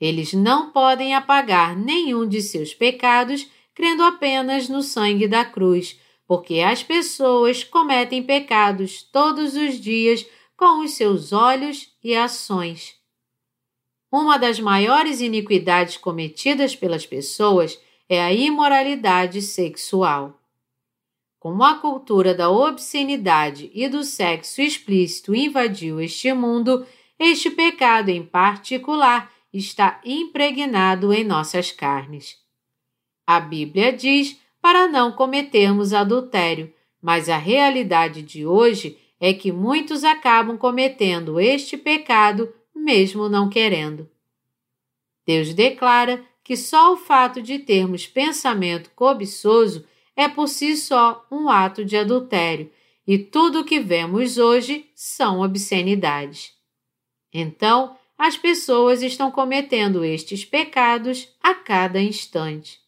Eles 0.00 0.32
não 0.32 0.72
podem 0.72 1.14
apagar 1.14 1.76
nenhum 1.76 2.28
de 2.28 2.42
seus 2.42 2.74
pecados 2.74 3.48
crendo 3.76 4.02
apenas 4.02 4.68
no 4.68 4.82
sangue 4.82 5.28
da 5.28 5.44
cruz, 5.44 5.96
porque 6.26 6.58
as 6.58 6.82
pessoas 6.82 7.62
cometem 7.62 8.20
pecados 8.20 9.00
todos 9.00 9.54
os 9.54 9.80
dias 9.80 10.26
com 10.56 10.80
os 10.80 10.94
seus 10.94 11.32
olhos 11.32 11.92
e 12.02 12.16
ações. 12.16 12.96
Uma 14.10 14.36
das 14.36 14.58
maiores 14.58 15.20
iniquidades 15.20 15.96
cometidas 15.96 16.74
pelas 16.74 17.06
pessoas 17.06 17.80
é 18.08 18.20
a 18.20 18.32
imoralidade 18.32 19.40
sexual. 19.40 20.34
Como 21.48 21.64
a 21.64 21.76
cultura 21.76 22.34
da 22.34 22.50
obscenidade 22.50 23.70
e 23.72 23.88
do 23.88 24.04
sexo 24.04 24.60
explícito 24.60 25.34
invadiu 25.34 25.98
este 25.98 26.30
mundo, 26.34 26.86
este 27.18 27.48
pecado 27.48 28.10
em 28.10 28.22
particular 28.22 29.32
está 29.50 29.98
impregnado 30.04 31.10
em 31.10 31.24
nossas 31.24 31.72
carnes. 31.72 32.36
A 33.26 33.40
Bíblia 33.40 33.90
diz 33.94 34.38
para 34.60 34.88
não 34.88 35.10
cometermos 35.10 35.94
adultério, 35.94 36.70
mas 37.00 37.30
a 37.30 37.38
realidade 37.38 38.20
de 38.20 38.44
hoje 38.44 38.98
é 39.18 39.32
que 39.32 39.50
muitos 39.50 40.04
acabam 40.04 40.58
cometendo 40.58 41.40
este 41.40 41.78
pecado 41.78 42.52
mesmo 42.76 43.26
não 43.26 43.48
querendo. 43.48 44.06
Deus 45.26 45.54
declara 45.54 46.22
que 46.44 46.58
só 46.58 46.92
o 46.92 46.96
fato 46.98 47.40
de 47.40 47.58
termos 47.58 48.06
pensamento 48.06 48.90
cobiçoso 48.94 49.86
é 50.18 50.28
por 50.28 50.48
si 50.48 50.76
só 50.76 51.24
um 51.30 51.48
ato 51.48 51.84
de 51.84 51.96
adultério 51.96 52.68
e 53.06 53.16
tudo 53.16 53.60
o 53.60 53.64
que 53.64 53.78
vemos 53.78 54.36
hoje 54.36 54.90
são 54.92 55.40
obscenidades. 55.40 56.52
Então, 57.32 57.96
as 58.18 58.36
pessoas 58.36 59.00
estão 59.00 59.30
cometendo 59.30 60.04
estes 60.04 60.44
pecados 60.44 61.32
a 61.40 61.54
cada 61.54 62.02
instante. 62.02 62.80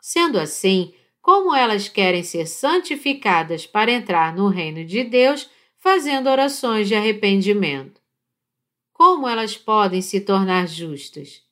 Sendo 0.00 0.38
assim, 0.38 0.94
como 1.20 1.52
elas 1.52 1.88
querem 1.88 2.22
ser 2.22 2.46
santificadas 2.46 3.66
para 3.66 3.90
entrar 3.90 4.32
no 4.32 4.46
reino 4.46 4.84
de 4.84 5.02
Deus, 5.02 5.50
fazendo 5.80 6.30
orações 6.30 6.86
de 6.86 6.94
arrependimento? 6.94 8.00
Como 8.92 9.26
elas 9.26 9.56
podem 9.56 10.00
se 10.00 10.20
tornar 10.20 10.68
justas? 10.68 11.42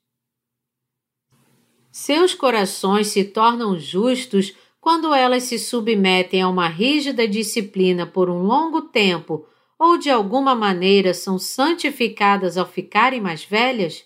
Seus 1.91 2.33
corações 2.33 3.09
se 3.09 3.25
tornam 3.25 3.77
justos 3.77 4.55
quando 4.81 5.13
elas 5.13 5.45
se 5.45 5.59
submetem 5.59 6.43
a 6.43 6.49
uma 6.49 6.69
rígida 6.69 7.27
disciplina 7.27 8.07
por 8.07 8.31
um 8.31 8.43
longo 8.43 8.83
tempo 8.83 9.47
ou 9.79 9.99
de 9.99 10.11
alguma 10.11 10.55
maneira 10.55 11.15
são 11.15 11.39
santificadas 11.39 12.57
ao 12.57 12.67
ficarem 12.67 13.21
mais 13.21 13.45
velhas? 13.45 14.05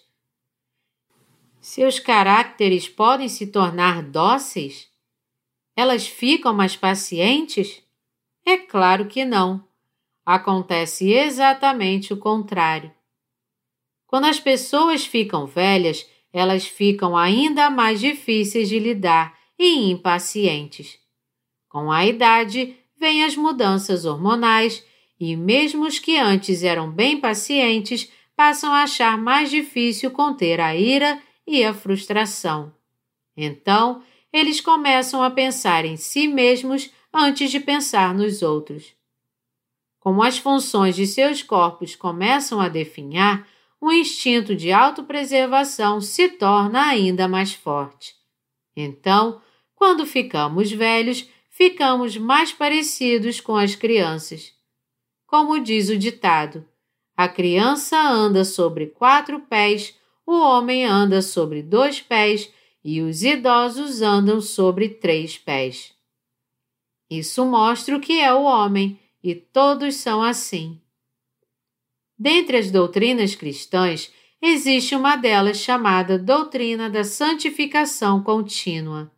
Seus 1.61 1.99
caracteres 1.99 2.89
podem 2.89 3.29
se 3.29 3.47
tornar 3.47 4.03
dóceis? 4.03 4.89
Elas 5.77 6.07
ficam 6.07 6.53
mais 6.53 6.77
pacientes? 6.77 7.83
É 8.45 8.57
claro 8.57 9.07
que 9.07 9.25
não. 9.25 9.65
Acontece 10.27 11.13
exatamente 11.13 12.13
o 12.13 12.17
contrário. 12.17 12.93
Quando 14.07 14.27
as 14.27 14.39
pessoas 14.39 15.07
ficam 15.07 15.47
velhas, 15.47 16.07
elas 16.33 16.67
ficam 16.67 17.17
ainda 17.17 17.71
mais 17.71 18.01
difíceis 18.01 18.69
de 18.69 18.79
lidar 18.79 19.39
e 19.65 19.93
impacientes. 19.93 20.99
Com 21.69 21.93
a 21.93 22.05
idade, 22.05 22.77
vêm 22.99 23.23
as 23.23 23.37
mudanças 23.37 24.05
hormonais 24.05 24.85
e, 25.21 25.37
mesmo 25.37 25.87
os 25.87 26.01
que 26.01 26.19
antes 26.19 26.65
eram 26.65 26.91
bem 26.91 27.21
pacientes, 27.21 28.11
passam 28.35 28.73
a 28.73 28.83
achar 28.83 29.17
mais 29.17 29.51
difícil 29.51 30.11
conter 30.11 30.61
a 30.61 30.75
ira 30.75 31.23
e 31.47 31.63
a 31.63 31.73
frustração. 31.73 32.75
Então, 33.37 34.03
eles 34.33 34.61
começam 34.61 35.23
a 35.23 35.31
pensar 35.31 35.85
em 35.85 35.97
si 35.97 36.27
mesmos 36.27 36.91
antes 37.15 37.49
de 37.49 37.61
pensar 37.61 38.13
nos 38.13 38.43
outros. 38.43 38.93
Como 40.01 40.25
as 40.25 40.39
funções 40.39 40.97
de 40.97 41.07
seus 41.07 41.41
corpos 41.41 41.95
começam 41.95 42.61
a 42.61 42.69
definhar, 42.69 43.47
o 43.81 43.93
instinto 43.93 44.57
de 44.57 44.73
autopreservação 44.73 46.01
se 46.01 46.31
torna 46.31 46.85
ainda 46.85 47.29
mais 47.29 47.55
forte. 47.55 48.21
Então, 48.77 49.41
quando 49.83 50.07
ficamos 50.07 50.71
velhos, 50.71 51.29
ficamos 51.51 52.17
mais 52.17 52.53
parecidos 52.53 53.41
com 53.41 53.57
as 53.57 53.75
crianças. 53.75 54.53
Como 55.27 55.59
diz 55.59 55.89
o 55.89 55.99
ditado, 55.99 56.65
a 57.17 57.29
criança 57.29 58.01
anda 58.01 58.45
sobre 58.45 58.87
quatro 58.87 59.41
pés, 59.41 59.99
o 60.25 60.39
homem 60.39 60.85
anda 60.85 61.21
sobre 61.21 61.65
dois 61.65 62.01
pés 62.01 62.49
e 62.85 63.01
os 63.01 63.25
idosos 63.25 64.03
andam 64.03 64.41
sobre 64.41 64.89
três 64.89 65.37
pés. 65.37 65.93
Isso 67.11 67.45
mostra 67.45 67.97
o 67.97 68.01
que 68.01 68.21
é 68.21 68.33
o 68.33 68.45
homem, 68.45 68.97
e 69.21 69.35
todos 69.35 69.97
são 69.97 70.23
assim. 70.23 70.81
Dentre 72.17 72.57
as 72.57 72.71
doutrinas 72.71 73.35
cristãs, 73.35 74.13
existe 74.41 74.95
uma 74.95 75.17
delas 75.17 75.57
chamada 75.57 76.21
doutrina 76.21 76.89
da 76.89 77.03
santificação 77.03 78.23
contínua. 78.23 79.11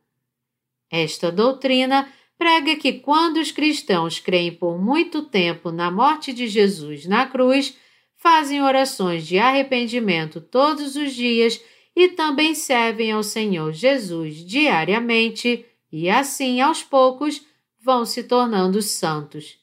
Esta 0.91 1.33
doutrina 1.33 2.09
prega 2.39 2.77
que 2.77 2.95
quando 2.95 3.39
os 3.39 3.51
cristãos 3.51 4.19
creem 4.19 4.53
por 4.53 4.79
muito 4.79 5.23
tempo 5.23 5.71
na 5.71 5.91
morte 5.91 6.33
de 6.33 6.47
Jesus 6.47 7.07
na 7.07 7.27
cruz, 7.27 7.77
fazem 8.17 8.63
orações 8.63 9.27
de 9.27 9.39
arrependimento 9.39 10.41
todos 10.41 10.97
os 10.97 11.15
dias 11.15 11.61
e 11.95 12.09
também 12.09 12.55
servem 12.55 13.13
ao 13.13 13.23
Senhor 13.23 13.73
Jesus 13.73 14.45
diariamente 14.45 15.65
e 15.93 16.11
assim, 16.11 16.61
aos 16.61 16.83
poucos, 16.83 17.45
vão 17.81 18.05
se 18.05 18.25
tornando 18.25 18.83
santos. 18.83 19.59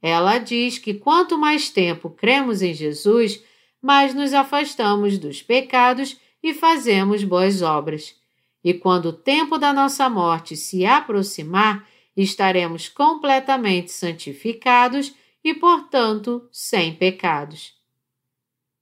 Ela 0.00 0.38
diz 0.38 0.78
que 0.78 0.94
quanto 0.94 1.36
mais 1.36 1.68
tempo 1.68 2.10
cremos 2.10 2.62
em 2.62 2.72
Jesus, 2.72 3.42
mais 3.80 4.14
nos 4.14 4.32
afastamos 4.32 5.18
dos 5.18 5.42
pecados 5.42 6.16
e 6.42 6.54
fazemos 6.54 7.22
boas 7.22 7.60
obras 7.60 8.20
e 8.64 8.72
quando 8.74 9.06
o 9.06 9.12
tempo 9.12 9.58
da 9.58 9.72
nossa 9.72 10.08
morte 10.08 10.56
se 10.56 10.86
aproximar, 10.86 11.86
estaremos 12.16 12.88
completamente 12.88 13.90
santificados 13.90 15.14
e, 15.42 15.54
portanto, 15.54 16.46
sem 16.52 16.94
pecados. 16.94 17.74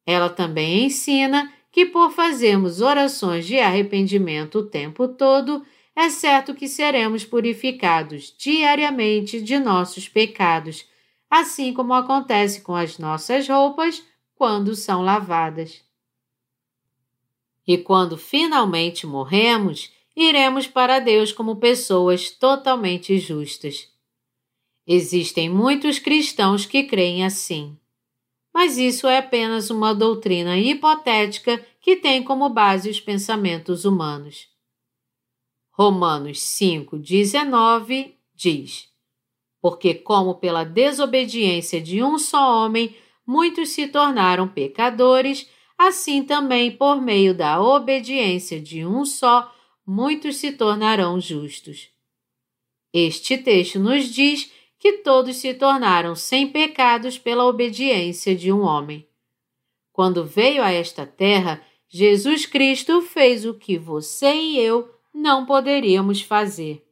Ela 0.07 0.29
também 0.29 0.85
ensina 0.85 1.53
que, 1.71 1.87
por 1.87 2.11
fazermos 2.11 2.81
orações 2.81 3.47
de 3.47 3.59
arrependimento 3.59 4.59
o 4.59 4.67
tempo 4.67 5.09
todo, 5.09 5.65
é 5.95 6.09
certo 6.09 6.55
que 6.55 6.69
seremos 6.69 7.25
purificados 7.25 8.35
diariamente 8.37 9.41
de 9.41 9.59
nossos 9.59 10.09
pecados, 10.09 10.85
assim 11.31 11.73
como 11.73 11.95
acontece 11.95 12.63
com 12.63 12.75
as 12.75 12.99
nossas 12.99 13.49
roupas 13.49 14.03
quando 14.35 14.75
são 14.75 15.03
lavadas. 15.03 15.90
E 17.71 17.79
quando 17.79 18.19
finalmente 18.19 19.07
morremos, 19.07 19.93
iremos 20.17 20.67
para 20.67 20.99
Deus 20.99 21.31
como 21.31 21.61
pessoas 21.61 22.29
totalmente 22.29 23.17
justas. 23.17 23.89
Existem 24.85 25.49
muitos 25.49 26.01
cristãos 26.01 26.67
que 26.67 26.83
creem 26.83 27.25
assim. 27.25 27.79
Mas 28.53 28.77
isso 28.77 29.07
é 29.07 29.19
apenas 29.19 29.71
uma 29.71 29.95
doutrina 29.95 30.59
hipotética 30.59 31.65
que 31.81 31.95
tem 31.95 32.25
como 32.25 32.49
base 32.49 32.91
os 32.91 32.99
pensamentos 33.01 33.85
humanos. 33.85 34.49
Romanos 35.71 36.41
5,19 36.41 38.15
diz: 38.35 38.89
Porque, 39.61 39.95
como 39.95 40.35
pela 40.35 40.65
desobediência 40.65 41.81
de 41.81 42.03
um 42.03 42.19
só 42.19 42.65
homem 42.65 42.97
muitos 43.25 43.69
se 43.69 43.87
tornaram 43.87 44.49
pecadores, 44.49 45.49
assim 45.81 46.23
também 46.23 46.71
por 46.71 47.01
meio 47.01 47.35
da 47.35 47.59
obediência 47.59 48.61
de 48.61 48.85
um 48.85 49.03
só 49.03 49.51
muitos 49.87 50.37
se 50.37 50.53
tornarão 50.53 51.19
justos. 51.19 51.89
Este 52.93 53.39
texto 53.39 53.79
nos 53.81 54.05
diz 54.05 54.53
que 54.79 54.99
todos 54.99 55.37
se 55.37 55.55
tornaram 55.55 56.15
sem 56.15 56.49
pecados 56.49 57.19
pela 57.19 57.47
obediência 57.47 58.37
de 58.37 58.53
um 58.53 58.61
homem. 58.61 59.09
Quando 59.91 60.23
veio 60.23 60.63
a 60.63 60.71
esta 60.71 61.07
terra, 61.07 61.63
Jesus 61.89 62.45
Cristo 62.45 63.01
fez 63.01 63.47
o 63.47 63.55
que 63.55 63.79
você 63.79 64.35
e 64.35 64.59
eu 64.59 64.95
não 65.15 65.47
poderíamos 65.47 66.21
fazer. 66.21 66.87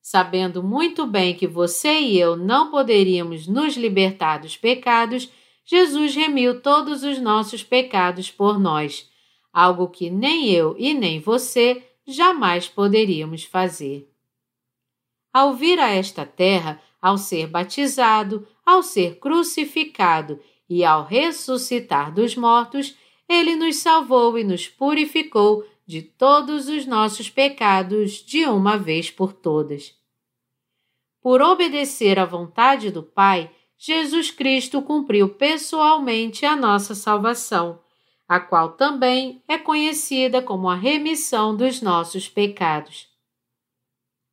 Sabendo 0.00 0.62
muito 0.62 1.06
bem 1.08 1.34
que 1.34 1.46
você 1.46 1.98
e 1.98 2.20
eu 2.20 2.36
não 2.36 2.70
poderíamos 2.70 3.48
nos 3.48 3.76
libertar 3.76 4.38
dos 4.38 4.56
pecados, 4.56 5.28
Jesus 5.70 6.16
remiu 6.16 6.60
todos 6.60 7.04
os 7.04 7.20
nossos 7.20 7.62
pecados 7.62 8.28
por 8.28 8.58
nós, 8.58 9.08
algo 9.52 9.88
que 9.88 10.10
nem 10.10 10.50
eu 10.50 10.74
e 10.76 10.92
nem 10.92 11.20
você 11.20 11.80
jamais 12.04 12.66
poderíamos 12.66 13.44
fazer. 13.44 14.10
Ao 15.32 15.54
vir 15.54 15.78
a 15.78 15.88
esta 15.88 16.26
terra, 16.26 16.82
ao 17.00 17.16
ser 17.16 17.46
batizado, 17.46 18.48
ao 18.66 18.82
ser 18.82 19.20
crucificado 19.20 20.40
e 20.68 20.84
ao 20.84 21.04
ressuscitar 21.04 22.12
dos 22.12 22.34
mortos, 22.34 22.96
ele 23.28 23.54
nos 23.54 23.76
salvou 23.76 24.36
e 24.36 24.42
nos 24.42 24.66
purificou 24.66 25.64
de 25.86 26.02
todos 26.02 26.68
os 26.68 26.84
nossos 26.84 27.30
pecados 27.30 28.14
de 28.14 28.44
uma 28.44 28.76
vez 28.76 29.08
por 29.08 29.32
todas. 29.32 29.94
Por 31.22 31.40
obedecer 31.40 32.18
à 32.18 32.24
vontade 32.24 32.90
do 32.90 33.04
Pai, 33.04 33.48
Jesus 33.82 34.30
Cristo 34.30 34.82
cumpriu 34.82 35.26
pessoalmente 35.26 36.44
a 36.44 36.54
nossa 36.54 36.94
salvação, 36.94 37.80
a 38.28 38.38
qual 38.38 38.72
também 38.72 39.42
é 39.48 39.56
conhecida 39.56 40.42
como 40.42 40.68
a 40.68 40.74
remissão 40.74 41.56
dos 41.56 41.80
nossos 41.80 42.28
pecados. 42.28 43.08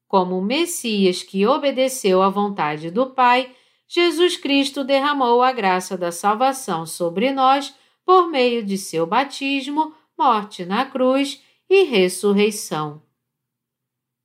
Como 0.06 0.38
o 0.38 0.42
Messias 0.42 1.24
que 1.24 1.48
obedeceu 1.48 2.22
à 2.22 2.28
vontade 2.28 2.92
do 2.92 3.12
Pai, 3.12 3.56
Jesus 3.88 4.36
Cristo 4.36 4.84
derramou 4.84 5.42
a 5.42 5.54
graça 5.54 5.98
da 5.98 6.12
salvação 6.12 6.86
sobre 6.86 7.32
nós 7.32 7.74
por 8.06 8.28
meio 8.28 8.66
de 8.66 8.78
seu 8.78 9.08
batismo, 9.08 9.96
morte 10.18 10.66
na 10.66 10.84
cruz 10.84 11.42
e 11.70 11.84
ressurreição. 11.84 13.02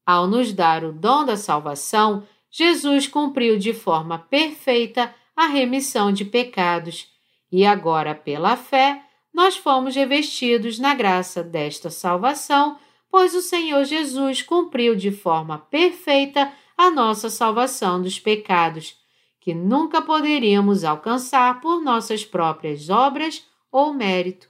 Ao 0.05 0.27
nos 0.27 0.53
dar 0.53 0.83
o 0.83 0.93
dom 0.93 1.25
da 1.25 1.37
salvação, 1.37 2.27
Jesus 2.53 3.09
cumpriu 3.09 3.59
de 3.59 3.73
forma 3.73 4.19
perfeita 4.19 5.13
a 5.35 5.47
remissão 5.47 6.13
de 6.13 6.25
pecados, 6.25 7.11
e 7.51 7.67
agora, 7.67 8.15
pela 8.15 8.57
fé, 8.57 9.03
nós 9.35 9.57
fomos 9.57 9.97
revestidos 9.97 10.79
na 10.79 10.95
graça 10.95 11.43
desta 11.43 11.91
salvação 11.91 12.79
pois 13.13 13.35
o 13.35 13.43
Senhor 13.43 13.85
Jesus 13.85 14.41
cumpriu 14.41 14.97
de 14.97 15.11
forma 15.11 15.59
perfeita 15.59 16.51
a 16.79 16.91
nossa 16.91 17.29
salvação 17.29 18.01
dos 18.01 18.19
pecados, 18.19 18.97
que 19.39 19.53
nunca 19.53 20.01
poderíamos 20.01 20.83
alcançar 20.83 21.61
por 21.61 21.83
nossas 21.83 22.25
próprias 22.25 22.89
obras 22.89 23.47
ou 23.71 23.93
mérito. 23.93 24.49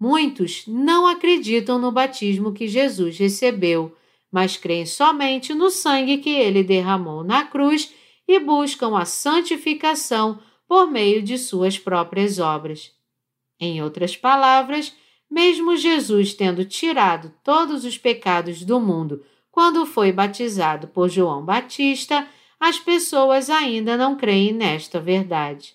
Muitos 0.00 0.66
não 0.66 1.06
acreditam 1.06 1.78
no 1.78 1.92
batismo 1.92 2.50
que 2.50 2.66
Jesus 2.66 3.18
recebeu, 3.18 3.94
mas 4.32 4.56
creem 4.56 4.86
somente 4.86 5.52
no 5.52 5.70
sangue 5.70 6.16
que 6.18 6.30
ele 6.30 6.64
derramou 6.64 7.22
na 7.22 7.44
cruz 7.44 7.92
e 8.26 8.40
buscam 8.40 8.96
a 8.96 9.04
santificação 9.04 10.40
por 10.66 10.90
meio 10.90 11.22
de 11.22 11.36
suas 11.36 11.78
próprias 11.78 12.38
obras. 12.38 12.90
Em 13.60 13.82
outras 13.82 14.16
palavras, 14.16 14.96
mesmo 15.30 15.76
Jesus 15.76 16.32
tendo 16.32 16.64
tirado 16.64 17.32
todos 17.44 17.84
os 17.84 17.98
pecados 17.98 18.64
do 18.64 18.80
mundo 18.80 19.22
quando 19.50 19.84
foi 19.84 20.10
batizado 20.10 20.88
por 20.88 21.10
João 21.10 21.44
Batista, 21.44 22.26
as 22.58 22.78
pessoas 22.78 23.50
ainda 23.50 23.98
não 23.98 24.16
creem 24.16 24.52
nesta 24.52 24.98
verdade. 24.98 25.74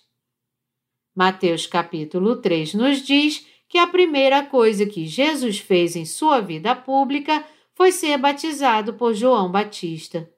Mateus 1.14 1.66
capítulo 1.66 2.36
3 2.36 2.74
nos 2.74 3.02
diz 3.02 3.46
que 3.68 3.78
a 3.78 3.86
primeira 3.86 4.44
coisa 4.44 4.86
que 4.86 5.06
Jesus 5.06 5.58
fez 5.58 5.94
em 5.94 6.04
sua 6.04 6.40
vida 6.40 6.74
pública 6.74 7.44
foi 7.78 7.92
ser 7.92 8.18
batizado 8.18 8.94
por 8.94 9.14
João 9.14 9.52
Batista. 9.52 10.28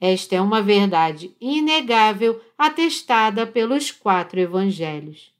Esta 0.00 0.36
é 0.36 0.40
uma 0.40 0.62
verdade 0.62 1.36
inegável 1.38 2.40
atestada 2.56 3.46
pelos 3.46 3.90
quatro 3.90 4.40
evangelhos. 4.40 5.30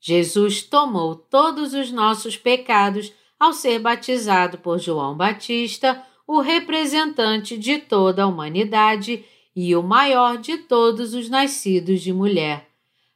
Jesus 0.00 0.62
tomou 0.62 1.16
todos 1.16 1.74
os 1.74 1.90
nossos 1.90 2.36
pecados 2.36 3.12
ao 3.40 3.52
ser 3.52 3.80
batizado 3.80 4.56
por 4.58 4.78
João 4.78 5.16
Batista, 5.16 6.00
o 6.28 6.38
representante 6.38 7.58
de 7.58 7.78
toda 7.78 8.22
a 8.22 8.28
humanidade 8.28 9.24
e 9.54 9.74
o 9.74 9.82
maior 9.82 10.38
de 10.38 10.58
todos 10.58 11.12
os 11.12 11.28
nascidos 11.28 12.02
de 12.02 12.12
mulher. 12.12 12.68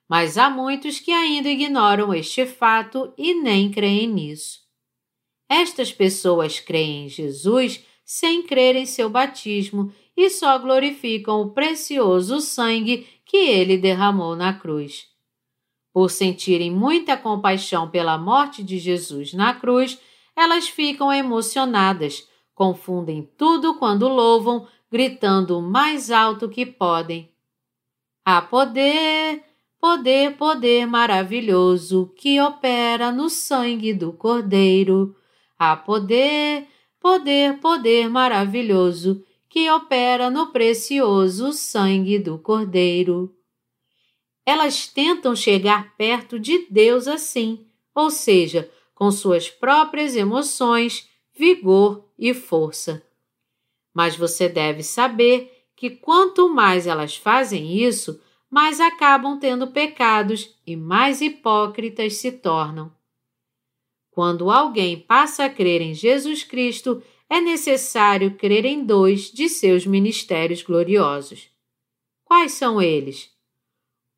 Mas 0.09 0.37
há 0.37 0.51
muitos 0.51 0.99
que 0.99 1.13
ainda 1.13 1.49
ignoram 1.49 2.13
este 2.13 2.45
fato 2.45 3.13
e 3.17 3.35
nem 3.35 3.71
creem 3.71 4.09
nisso. 4.09 4.66
Estas 5.49 5.93
pessoas 5.93 6.59
creem 6.61 7.07
em 7.07 7.09
Jesus 7.09 7.85
sem 8.05 8.43
crer 8.43 8.77
em 8.77 8.87
seu 8.87 9.11
batismo 9.11 9.93
e 10.17 10.31
só 10.31 10.59
glorificam 10.59 11.43
o 11.43 11.51
precioso 11.51 12.41
sangue 12.41 13.07
que 13.25 13.37
ele 13.37 13.77
derramou 13.77 14.37
na 14.37 14.55
cruz. 14.55 15.07
Por 15.93 16.11
sentirem 16.11 16.71
muita 16.71 17.17
compaixão 17.17 17.91
pela 17.91 18.17
morte 18.17 18.63
de 18.63 18.79
Jesus 18.79 19.33
na 19.33 19.55
cruz, 19.55 19.99
elas 20.37 20.69
ficam 20.69 21.13
emocionadas, 21.13 22.29
confundem 22.55 23.29
tudo 23.37 23.75
quando 23.75 24.07
louvam, 24.07 24.69
gritando 24.91 25.59
o 25.59 25.63
mais 25.63 26.11
alto 26.11 26.49
que 26.49 26.65
podem. 26.65 27.33
Há 28.25 28.43
poder, 28.43 29.43
poder, 29.81 30.37
poder 30.37 30.87
maravilhoso 30.87 32.13
que 32.17 32.41
opera 32.41 33.11
no 33.11 33.29
sangue 33.29 33.93
do 33.93 34.13
Cordeiro. 34.13 35.17
Há 35.59 35.77
poder, 35.77 36.67
poder, 37.01 37.59
poder 37.59 38.09
maravilhoso 38.09 39.25
que 39.49 39.71
opera 39.71 40.31
no 40.31 40.49
precioso 40.53 41.53
sangue 41.53 42.19
do 42.19 42.39
Cordeiro 42.39 43.37
elas 44.47 44.87
tentam 44.87 45.35
chegar 45.35 45.97
perto 45.97 46.39
de 46.39 46.67
Deus 46.71 47.09
assim, 47.09 47.67
ou 47.93 48.13
seja, 48.13 48.71
com 48.95 49.11
suas 49.11 49.51
próprias 49.51 50.15
emoções, 50.15 51.11
vigor 51.37 52.09
e 52.17 52.33
força. 52.33 53.03
Mas 53.93 54.17
você 54.17 54.49
deve 54.49 54.85
saber 54.85 55.67
que 55.75 55.91
quanto 55.91 56.49
mais 56.49 56.87
elas 56.87 57.17
fazem 57.17 57.77
isso, 57.77 58.23
mais 58.49 58.81
acabam 58.81 59.39
tendo 59.39 59.67
pecados 59.67 60.55
e 60.65 60.77
mais 60.77 61.21
hipócritas 61.21 62.15
se 62.15 62.31
tornam. 62.31 62.95
Quando 64.17 64.51
alguém 64.51 64.99
passa 64.99 65.45
a 65.45 65.51
crer 65.51 65.83
em 65.83 65.93
Jesus 65.93 66.43
Cristo, 66.43 67.03
é 67.29 67.39
necessário 67.39 68.35
crer 68.35 68.65
em 68.65 68.83
dois 68.83 69.31
de 69.31 69.47
seus 69.47 69.85
ministérios 69.85 70.63
gloriosos. 70.63 71.51
Quais 72.25 72.53
são 72.53 72.81
eles? 72.81 73.31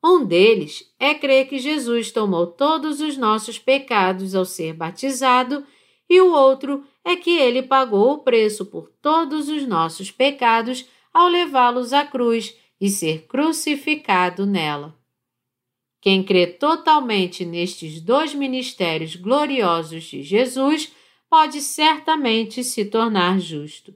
Um 0.01 0.25
deles 0.25 0.85
é 1.01 1.15
crer 1.15 1.49
que 1.49 1.59
Jesus 1.59 2.13
tomou 2.13 2.47
todos 2.47 3.01
os 3.01 3.17
nossos 3.17 3.59
pecados 3.59 4.37
ao 4.37 4.45
ser 4.45 4.73
batizado, 4.73 5.67
e 6.09 6.21
o 6.21 6.33
outro 6.33 6.85
é 7.05 7.17
que 7.17 7.37
ele 7.37 7.65
pagou 7.65 8.13
o 8.13 8.19
preço 8.19 8.67
por 8.67 8.93
todos 9.03 9.49
os 9.49 9.67
nossos 9.67 10.13
pecados 10.13 10.87
ao 11.13 11.27
levá-los 11.27 11.93
à 11.93 12.07
cruz 12.07 12.57
e 12.81 12.89
ser 12.89 13.27
crucificado 13.27 14.47
nela. 14.47 14.98
Quem 16.09 16.23
crê 16.23 16.47
totalmente 16.47 17.45
nestes 17.45 18.01
dois 18.01 18.35
ministérios 18.35 19.15
gloriosos 19.15 20.05
de 20.05 20.23
Jesus 20.23 20.91
pode 21.29 21.61
certamente 21.61 22.65
se 22.65 22.87
tornar 22.87 23.39
justo. 23.39 23.95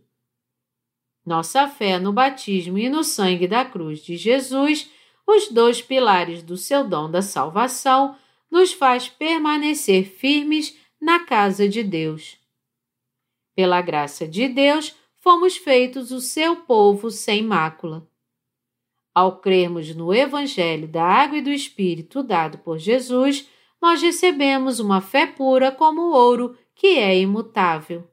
Nossa 1.25 1.67
fé 1.67 1.99
no 1.99 2.13
batismo 2.13 2.77
e 2.77 2.91
no 2.91 3.03
sangue 3.03 3.49
da 3.49 3.65
cruz 3.65 4.05
de 4.05 4.19
Jesus 4.19 4.91
os 5.27 5.49
dois 5.49 5.81
pilares 5.81 6.43
do 6.43 6.55
seu 6.55 6.87
dom 6.87 7.11
da 7.11 7.23
salvação, 7.23 8.15
nos 8.51 8.75
faz 8.75 9.09
permanecer 9.09 10.05
firmes 10.05 10.77
na 11.01 11.21
casa 11.21 11.67
de 11.67 11.83
Deus. 11.83 12.37
Pela 13.57 13.81
graça 13.81 14.29
de 14.29 14.49
Deus, 14.49 14.95
fomos 15.17 15.57
feitos 15.57 16.13
o 16.13 16.21
seu 16.21 16.57
povo 16.57 17.11
sem 17.11 17.43
mácula. 17.43 18.07
Ao 19.15 19.41
crermos 19.41 19.95
no 19.95 20.13
Evangelho 20.13 20.89
da 20.89 21.05
Água 21.05 21.39
e 21.39 21.43
do 21.43 21.51
Espírito 21.51 22.23
dado 22.23 22.59
por 22.59 22.79
Jesus, 22.79 23.49
nós 23.81 24.01
recebemos 24.01 24.81
uma 24.81 25.01
fé 25.01 25.27
pura 25.27 25.71
como 25.71 26.01
o 26.01 26.13
ouro, 26.13 26.57
que 26.75 26.99
é 26.99 27.19
imutável. 27.19 28.05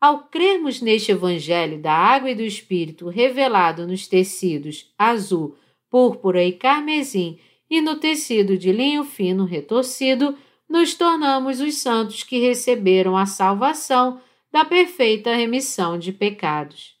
Ao 0.00 0.28
crermos 0.28 0.80
neste 0.80 1.10
Evangelho 1.10 1.80
da 1.80 1.92
Água 1.92 2.30
e 2.30 2.34
do 2.34 2.42
Espírito 2.42 3.08
revelado 3.08 3.86
nos 3.86 4.06
tecidos 4.06 4.92
azul, 4.96 5.56
púrpura 5.90 6.44
e 6.44 6.52
carmesim 6.52 7.40
e 7.68 7.80
no 7.80 7.96
tecido 7.96 8.56
de 8.56 8.70
linho 8.70 9.02
fino 9.02 9.44
retorcido, 9.44 10.38
nos 10.68 10.94
tornamos 10.94 11.60
os 11.60 11.76
santos 11.76 12.22
que 12.22 12.38
receberam 12.38 13.16
a 13.16 13.26
salvação 13.26 14.20
da 14.52 14.64
perfeita 14.64 15.34
remissão 15.34 15.98
de 15.98 16.12
pecados. 16.12 16.97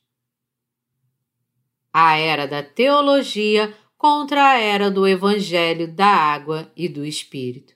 A 2.00 2.16
era 2.16 2.46
da 2.46 2.62
teologia 2.62 3.74
contra 3.96 4.50
a 4.50 4.56
era 4.56 4.88
do 4.88 5.04
evangelho 5.04 5.92
da 5.92 6.06
água 6.06 6.70
e 6.76 6.88
do 6.88 7.04
espírito. 7.04 7.74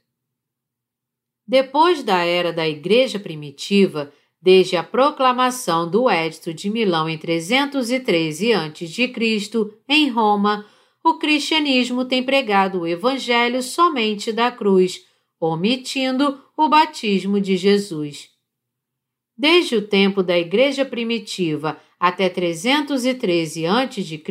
Depois 1.44 2.04
da 2.04 2.18
era 2.18 2.52
da 2.52 2.68
Igreja 2.68 3.18
primitiva, 3.18 4.12
desde 4.40 4.76
a 4.76 4.82
proclamação 4.84 5.90
do 5.90 6.08
Edito 6.08 6.54
de 6.54 6.70
Milão 6.70 7.08
em 7.08 7.18
313 7.18 8.52
a.C., 8.52 9.12
em 9.88 10.08
Roma, 10.08 10.66
o 11.02 11.14
cristianismo 11.14 12.04
tem 12.04 12.22
pregado 12.22 12.82
o 12.82 12.86
evangelho 12.86 13.60
somente 13.60 14.30
da 14.30 14.52
cruz, 14.52 15.04
omitindo 15.40 16.40
o 16.56 16.68
batismo 16.68 17.40
de 17.40 17.56
Jesus. 17.56 18.31
Desde 19.43 19.74
o 19.74 19.82
tempo 19.82 20.22
da 20.22 20.38
Igreja 20.38 20.84
primitiva 20.84 21.76
até 21.99 22.28
313 22.28 23.66
a.C., 23.66 24.22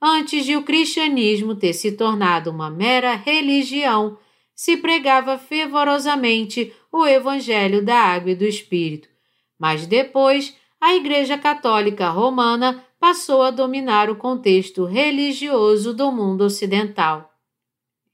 antes 0.00 0.46
de 0.46 0.56
o 0.56 0.62
cristianismo 0.62 1.54
ter 1.54 1.74
se 1.74 1.92
tornado 1.92 2.50
uma 2.50 2.70
mera 2.70 3.16
religião, 3.16 4.16
se 4.54 4.78
pregava 4.78 5.36
fervorosamente 5.36 6.72
o 6.90 7.06
Evangelho 7.06 7.84
da 7.84 7.96
Água 7.98 8.30
e 8.30 8.34
do 8.34 8.46
Espírito. 8.46 9.10
Mas 9.58 9.86
depois, 9.86 10.56
a 10.80 10.94
Igreja 10.94 11.36
Católica 11.36 12.08
Romana 12.08 12.82
passou 12.98 13.42
a 13.42 13.50
dominar 13.50 14.08
o 14.08 14.16
contexto 14.16 14.86
religioso 14.86 15.92
do 15.92 16.10
mundo 16.10 16.44
ocidental. 16.44 17.30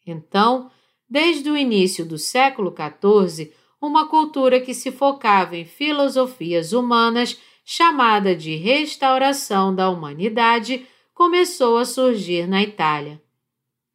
Então, 0.04 0.72
desde 1.08 1.48
o 1.48 1.56
início 1.56 2.04
do 2.04 2.18
século 2.18 2.74
XIV, 2.74 3.52
uma 3.80 4.06
cultura 4.06 4.60
que 4.60 4.74
se 4.74 4.92
focava 4.92 5.56
em 5.56 5.64
filosofias 5.64 6.72
humanas, 6.72 7.40
chamada 7.64 8.36
de 8.36 8.54
restauração 8.56 9.74
da 9.74 9.88
humanidade, 9.88 10.86
começou 11.14 11.78
a 11.78 11.84
surgir 11.84 12.46
na 12.46 12.62
Itália. 12.62 13.22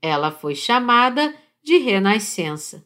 Ela 0.01 0.31
foi 0.31 0.55
chamada 0.55 1.35
de 1.63 1.77
Renascença. 1.77 2.85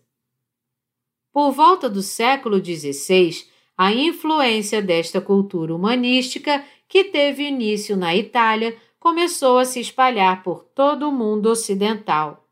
Por 1.31 1.51
volta 1.51 1.89
do 1.89 2.01
século 2.01 2.63
XVI, 2.63 3.45
a 3.77 3.93
influência 3.93 4.81
desta 4.81 5.21
cultura 5.21 5.73
humanística, 5.73 6.65
que 6.87 7.05
teve 7.05 7.43
início 7.43 7.95
na 7.95 8.15
Itália, 8.15 8.75
começou 8.99 9.57
a 9.57 9.63
se 9.63 9.79
espalhar 9.79 10.43
por 10.43 10.63
todo 10.63 11.07
o 11.07 11.11
mundo 11.11 11.49
ocidental. 11.49 12.45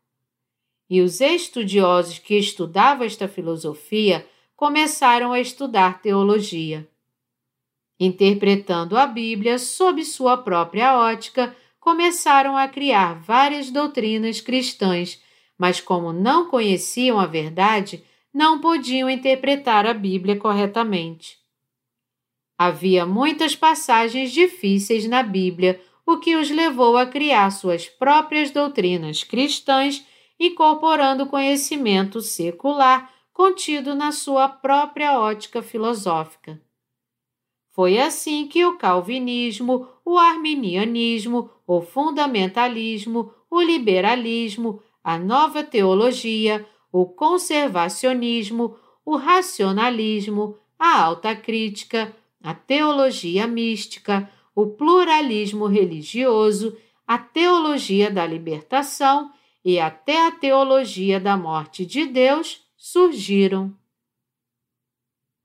E 0.88 1.02
os 1.02 1.20
estudiosos 1.20 2.18
que 2.18 2.34
estudavam 2.38 3.04
esta 3.04 3.28
filosofia 3.28 4.26
começaram 4.58 5.32
a 5.32 5.38
estudar 5.38 6.02
teologia. 6.02 6.84
Interpretando 7.98 8.98
a 8.98 9.06
Bíblia 9.06 9.56
sob 9.56 10.04
sua 10.04 10.36
própria 10.36 10.98
ótica, 10.98 11.56
começaram 11.78 12.56
a 12.56 12.66
criar 12.66 13.20
várias 13.20 13.70
doutrinas 13.70 14.40
cristãs, 14.40 15.22
mas 15.56 15.80
como 15.80 16.12
não 16.12 16.48
conheciam 16.48 17.20
a 17.20 17.24
verdade, 17.24 18.02
não 18.34 18.60
podiam 18.60 19.08
interpretar 19.08 19.86
a 19.86 19.94
Bíblia 19.94 20.34
corretamente. 20.34 21.38
Havia 22.58 23.06
muitas 23.06 23.54
passagens 23.54 24.32
difíceis 24.32 25.06
na 25.06 25.22
Bíblia, 25.22 25.80
o 26.04 26.18
que 26.18 26.34
os 26.34 26.50
levou 26.50 26.96
a 26.96 27.06
criar 27.06 27.48
suas 27.52 27.88
próprias 27.88 28.50
doutrinas 28.50 29.22
cristãs, 29.22 30.04
incorporando 30.40 31.26
conhecimento 31.26 32.20
secular 32.20 33.17
contido 33.38 33.94
na 33.94 34.10
sua 34.10 34.48
própria 34.48 35.16
ótica 35.16 35.62
filosófica. 35.62 36.60
Foi 37.70 37.96
assim 37.96 38.48
que 38.48 38.64
o 38.66 38.76
calvinismo, 38.76 39.86
o 40.04 40.18
arminianismo, 40.18 41.48
o 41.64 41.80
fundamentalismo, 41.80 43.32
o 43.48 43.62
liberalismo, 43.62 44.82
a 45.04 45.16
nova 45.16 45.62
teologia, 45.62 46.66
o 46.90 47.06
conservacionismo, 47.06 48.76
o 49.04 49.14
racionalismo, 49.14 50.58
a 50.76 51.00
alta 51.00 51.36
crítica, 51.36 52.12
a 52.42 52.52
teologia 52.52 53.46
mística, 53.46 54.28
o 54.52 54.66
pluralismo 54.66 55.66
religioso, 55.66 56.76
a 57.06 57.16
teologia 57.16 58.10
da 58.10 58.26
libertação 58.26 59.30
e 59.64 59.78
até 59.78 60.26
a 60.26 60.32
teologia 60.32 61.20
da 61.20 61.36
morte 61.36 61.86
de 61.86 62.04
Deus 62.04 62.66
surgiram. 62.90 63.76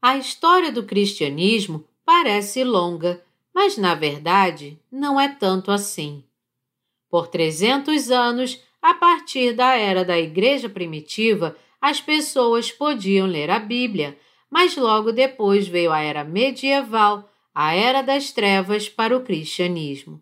A 0.01 0.15
história 0.17 0.71
do 0.71 0.83
cristianismo 0.85 1.85
parece 2.05 2.63
longa, 2.63 3.21
mas 3.53 3.77
na 3.77 3.93
verdade 3.93 4.79
não 4.89 5.19
é 5.19 5.27
tanto 5.27 5.69
assim. 5.69 6.23
Por 7.09 7.27
300 7.27 8.09
anos, 8.11 8.63
a 8.81 8.93
partir 8.93 9.53
da 9.53 9.75
era 9.75 10.05
da 10.05 10.17
Igreja 10.17 10.69
primitiva, 10.69 11.57
as 11.81 11.99
pessoas 11.99 12.71
podiam 12.71 13.27
ler 13.27 13.49
a 13.49 13.59
Bíblia, 13.59 14.17
mas 14.49 14.77
logo 14.77 15.11
depois 15.11 15.67
veio 15.67 15.91
a 15.91 15.99
era 15.99 16.23
medieval, 16.23 17.29
a 17.53 17.75
era 17.75 18.01
das 18.01 18.31
trevas 18.31 18.87
para 18.87 19.17
o 19.17 19.21
cristianismo. 19.21 20.21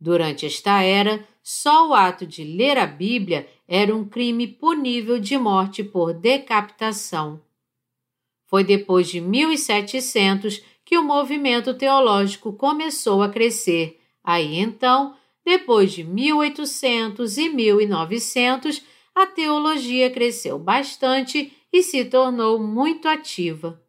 Durante 0.00 0.46
esta 0.46 0.82
era, 0.82 1.26
só 1.42 1.88
o 1.88 1.94
ato 1.94 2.24
de 2.24 2.44
ler 2.44 2.78
a 2.78 2.86
Bíblia 2.86 3.48
era 3.68 3.94
um 3.94 4.08
crime 4.08 4.46
punível 4.46 5.20
de 5.20 5.36
morte 5.36 5.84
por 5.84 6.14
decapitação. 6.14 7.42
Foi 8.46 8.64
depois 8.64 9.08
de 9.08 9.20
1700 9.20 10.64
que 10.86 10.96
o 10.96 11.04
movimento 11.04 11.74
teológico 11.74 12.54
começou 12.54 13.22
a 13.22 13.28
crescer. 13.28 14.00
Aí 14.24 14.56
então, 14.56 15.14
depois 15.44 15.92
de 15.92 16.02
1800 16.02 17.36
e 17.36 17.50
1900, 17.50 18.82
a 19.14 19.26
teologia 19.26 20.10
cresceu 20.10 20.58
bastante 20.58 21.52
e 21.70 21.82
se 21.82 22.06
tornou 22.06 22.58
muito 22.58 23.06
ativa. 23.06 23.82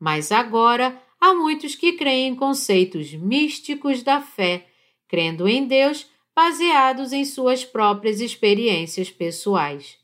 Mas 0.00 0.32
agora 0.32 0.98
há 1.20 1.34
muitos 1.34 1.74
que 1.74 1.92
creem 1.92 2.28
em 2.28 2.34
conceitos 2.34 3.12
místicos 3.12 4.02
da 4.02 4.22
fé, 4.22 4.66
crendo 5.06 5.46
em 5.46 5.66
Deus 5.66 6.06
baseados 6.36 7.14
em 7.14 7.24
suas 7.24 7.64
próprias 7.64 8.20
experiências 8.20 9.10
pessoais. 9.10 9.98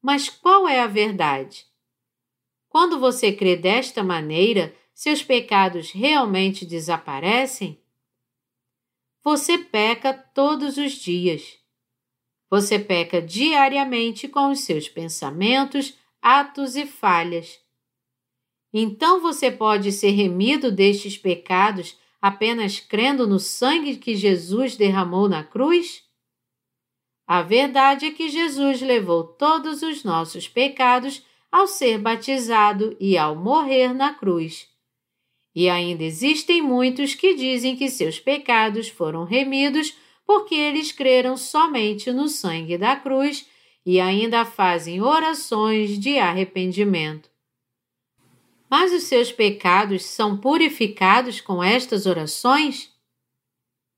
Mas 0.00 0.28
qual 0.28 0.68
é 0.68 0.78
a 0.78 0.86
verdade? 0.86 1.66
Quando 2.68 3.00
você 3.00 3.32
crê 3.32 3.56
desta 3.56 4.04
maneira, 4.04 4.72
seus 4.94 5.20
pecados 5.20 5.90
realmente 5.90 6.64
desaparecem? 6.64 7.82
Você 9.24 9.58
peca 9.58 10.14
todos 10.14 10.76
os 10.76 10.92
dias. 10.92 11.58
Você 12.48 12.78
peca 12.78 13.20
diariamente 13.20 14.28
com 14.28 14.48
os 14.52 14.60
seus 14.60 14.88
pensamentos, 14.88 15.98
atos 16.20 16.76
e 16.76 16.86
falhas. 16.86 17.60
Então 18.72 19.20
você 19.20 19.50
pode 19.50 19.90
ser 19.90 20.10
remido 20.10 20.70
destes 20.70 21.18
pecados 21.18 22.00
apenas 22.22 22.78
crendo 22.78 23.26
no 23.26 23.40
sangue 23.40 23.96
que 23.96 24.14
Jesus 24.14 24.76
derramou 24.76 25.28
na 25.28 25.42
cruz? 25.42 26.04
A 27.26 27.42
verdade 27.42 28.06
é 28.06 28.10
que 28.12 28.28
Jesus 28.28 28.80
levou 28.80 29.24
todos 29.24 29.82
os 29.82 30.04
nossos 30.04 30.46
pecados 30.46 31.24
ao 31.50 31.66
ser 31.66 31.98
batizado 31.98 32.96
e 33.00 33.18
ao 33.18 33.34
morrer 33.34 33.92
na 33.92 34.14
cruz. 34.14 34.68
E 35.54 35.68
ainda 35.68 36.04
existem 36.04 36.62
muitos 36.62 37.14
que 37.14 37.34
dizem 37.34 37.76
que 37.76 37.90
seus 37.90 38.20
pecados 38.20 38.88
foram 38.88 39.24
remidos 39.24 39.94
porque 40.24 40.54
eles 40.54 40.92
creram 40.92 41.36
somente 41.36 42.12
no 42.12 42.28
sangue 42.28 42.78
da 42.78 42.94
cruz 42.94 43.46
e 43.84 43.98
ainda 43.98 44.44
fazem 44.44 45.02
orações 45.02 45.98
de 45.98 46.18
arrependimento. 46.18 47.31
Mas 48.72 48.90
os 48.90 49.02
seus 49.02 49.30
pecados 49.30 50.02
são 50.02 50.38
purificados 50.38 51.42
com 51.42 51.62
estas 51.62 52.06
orações? 52.06 52.90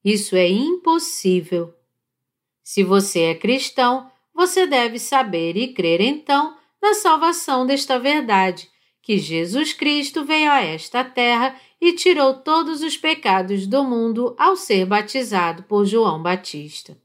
Isso 0.04 0.34
é 0.34 0.48
impossível. 0.48 1.72
Se 2.60 2.82
você 2.82 3.20
é 3.20 3.34
cristão, 3.36 4.10
você 4.34 4.66
deve 4.66 4.98
saber 4.98 5.56
e 5.56 5.72
crer 5.72 6.00
então 6.00 6.58
na 6.82 6.92
salvação 6.92 7.64
desta 7.64 8.00
verdade, 8.00 8.68
que 9.00 9.16
Jesus 9.16 9.72
Cristo 9.72 10.24
veio 10.24 10.50
a 10.50 10.60
esta 10.60 11.04
terra 11.04 11.54
e 11.80 11.92
tirou 11.92 12.34
todos 12.34 12.82
os 12.82 12.96
pecados 12.96 13.68
do 13.68 13.84
mundo 13.84 14.34
ao 14.36 14.56
ser 14.56 14.86
batizado 14.86 15.62
por 15.62 15.86
João 15.86 16.20
Batista. 16.20 17.00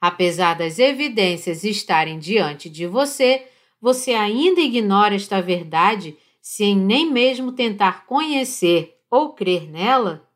Apesar 0.00 0.54
das 0.54 0.78
evidências 0.78 1.62
estarem 1.62 2.18
diante 2.18 2.70
de 2.70 2.86
você, 2.86 3.46
você 3.78 4.14
ainda 4.14 4.62
ignora 4.62 5.14
esta 5.14 5.42
verdade 5.42 6.16
sem 6.46 6.76
nem 6.76 7.10
mesmo 7.10 7.52
tentar 7.52 8.04
conhecer 8.04 9.00
ou 9.10 9.32
crer 9.32 9.66
nela? 9.66 10.28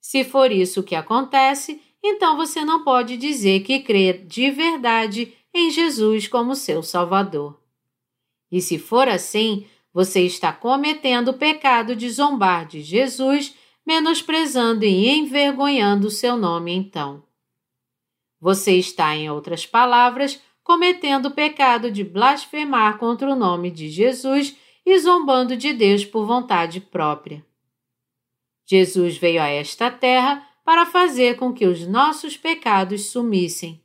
Se 0.00 0.22
for 0.22 0.52
isso 0.52 0.84
que 0.84 0.94
acontece, 0.94 1.82
então 2.00 2.36
você 2.36 2.64
não 2.64 2.84
pode 2.84 3.16
dizer 3.16 3.64
que 3.64 3.80
crê 3.80 4.12
de 4.12 4.52
verdade 4.52 5.36
em 5.52 5.68
Jesus 5.68 6.28
como 6.28 6.54
seu 6.54 6.80
Salvador. 6.80 7.60
E 8.52 8.60
se 8.60 8.78
for 8.78 9.08
assim, 9.08 9.66
você 9.92 10.20
está 10.20 10.52
cometendo 10.52 11.32
o 11.32 11.36
pecado 11.36 11.96
de 11.96 12.08
zombar 12.08 12.68
de 12.68 12.80
Jesus, 12.80 13.52
menosprezando 13.84 14.84
e 14.84 15.08
envergonhando 15.08 16.06
o 16.06 16.10
seu 16.10 16.36
nome 16.36 16.72
então. 16.72 17.20
Você 18.40 18.76
está, 18.76 19.16
em 19.16 19.28
outras 19.28 19.66
palavras, 19.66 20.40
cometendo 20.62 21.26
o 21.26 21.30
pecado 21.32 21.90
de 21.90 22.04
blasfemar 22.04 22.96
contra 22.96 23.28
o 23.28 23.34
nome 23.34 23.72
de 23.72 23.88
Jesus 23.88 24.56
e 24.84 24.98
zombando 24.98 25.56
de 25.56 25.72
Deus 25.72 26.04
por 26.04 26.26
vontade 26.26 26.80
própria. 26.80 27.44
Jesus 28.66 29.16
veio 29.16 29.42
a 29.42 29.48
esta 29.48 29.90
terra 29.90 30.46
para 30.64 30.86
fazer 30.86 31.36
com 31.36 31.52
que 31.52 31.66
os 31.66 31.86
nossos 31.86 32.36
pecados 32.36 33.06
sumissem. 33.06 33.82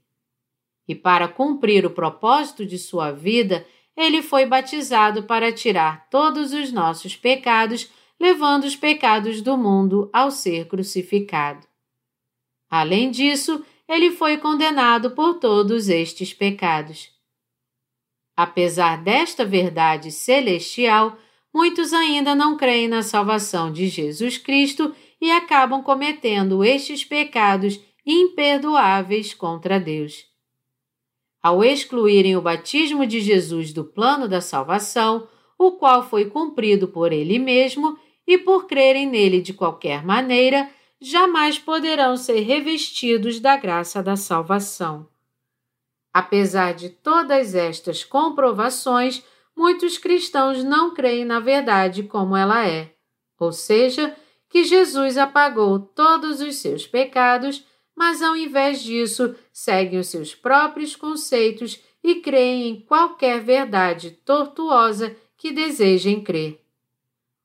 E 0.87 0.93
para 0.93 1.27
cumprir 1.27 1.85
o 1.85 1.89
propósito 1.89 2.65
de 2.65 2.77
sua 2.77 3.11
vida, 3.11 3.65
ele 3.97 4.21
foi 4.21 4.45
batizado 4.45 5.23
para 5.23 5.51
tirar 5.51 6.07
todos 6.09 6.53
os 6.53 6.71
nossos 6.71 7.15
pecados, 7.15 7.89
levando 8.19 8.65
os 8.65 8.75
pecados 8.75 9.41
do 9.41 9.57
mundo 9.57 10.09
ao 10.13 10.29
ser 10.29 10.67
crucificado. 10.67 11.65
Além 12.69 13.09
disso, 13.09 13.65
ele 13.87 14.11
foi 14.11 14.37
condenado 14.37 15.11
por 15.11 15.35
todos 15.35 15.87
estes 15.87 16.33
pecados. 16.33 17.14
Apesar 18.35 19.01
desta 19.01 19.45
verdade 19.45 20.11
celestial, 20.11 21.17
muitos 21.53 21.93
ainda 21.93 22.35
não 22.35 22.57
creem 22.57 22.87
na 22.87 23.01
salvação 23.01 23.71
de 23.71 23.87
Jesus 23.87 24.37
Cristo 24.37 24.93
e 25.21 25.31
acabam 25.31 25.81
cometendo 25.81 26.63
estes 26.63 27.05
pecados 27.05 27.79
imperdoáveis 28.05 29.33
contra 29.33 29.79
Deus. 29.79 30.25
Ao 31.41 31.63
excluírem 31.63 32.35
o 32.35 32.41
batismo 32.41 33.05
de 33.05 33.21
Jesus 33.21 33.71
do 33.71 33.85
plano 33.85 34.27
da 34.27 34.41
salvação, 34.41 35.27
o 35.57 35.71
qual 35.73 36.03
foi 36.03 36.25
cumprido 36.25 36.87
por 36.87 37.13
ele 37.13 37.39
mesmo, 37.39 37.97
e 38.27 38.37
por 38.37 38.65
crerem 38.65 39.07
nele 39.07 39.41
de 39.41 39.53
qualquer 39.53 40.03
maneira, 40.03 40.69
jamais 40.99 41.59
poderão 41.59 42.17
ser 42.17 42.39
revestidos 42.39 43.39
da 43.39 43.55
graça 43.55 44.01
da 44.01 44.15
salvação. 44.15 45.07
Apesar 46.15 46.73
de 46.73 46.87
todas 46.87 47.55
estas 47.55 48.05
comprovações, 48.05 49.21
muitos 49.53 49.97
cristãos 49.97 50.63
não 50.63 50.93
creem 50.93 51.25
na 51.25 51.41
verdade 51.41 52.03
como 52.03 52.37
ela 52.37 52.65
é, 52.65 52.93
ou 53.37 53.51
seja, 53.51 54.15
que 54.47 54.63
Jesus 54.63 55.17
apagou 55.17 55.77
todos 55.77 56.39
os 56.39 56.55
seus 56.55 56.87
pecados 56.87 57.65
mas 57.95 58.21
ao 58.21 58.35
invés 58.35 58.81
disso 58.81 59.35
seguem 59.51 59.99
os 59.99 60.07
seus 60.07 60.35
próprios 60.35 60.95
conceitos 60.95 61.79
e 62.03 62.15
creem 62.15 62.69
em 62.69 62.79
qualquer 62.81 63.41
verdade 63.41 64.11
tortuosa 64.11 65.15
que 65.37 65.51
desejem 65.51 66.21
crer. 66.21 66.61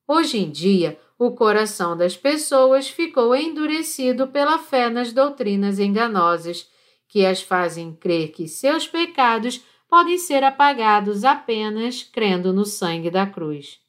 Hoje 0.06 0.38
em 0.38 0.50
dia, 0.50 0.98
o 1.18 1.30
coração 1.30 1.96
das 1.96 2.16
pessoas 2.16 2.88
ficou 2.88 3.34
endurecido 3.34 4.26
pela 4.26 4.58
fé 4.58 4.90
nas 4.90 5.12
doutrinas 5.12 5.78
enganosas, 5.78 6.68
que 7.10 7.26
as 7.26 7.42
fazem 7.42 7.92
crer 7.92 8.30
que 8.30 8.46
seus 8.46 8.86
pecados 8.86 9.60
podem 9.88 10.16
ser 10.16 10.44
apagados 10.44 11.24
apenas 11.24 12.04
crendo 12.04 12.52
no 12.52 12.64
sangue 12.64 13.10
da 13.10 13.26
cruz. 13.26 13.80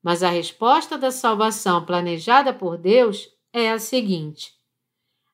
Mas 0.00 0.22
a 0.22 0.30
resposta 0.30 0.96
da 0.96 1.10
salvação 1.10 1.84
planejada 1.84 2.54
por 2.54 2.78
Deus 2.78 3.28
é 3.52 3.68
a 3.72 3.80
seguinte: 3.80 4.52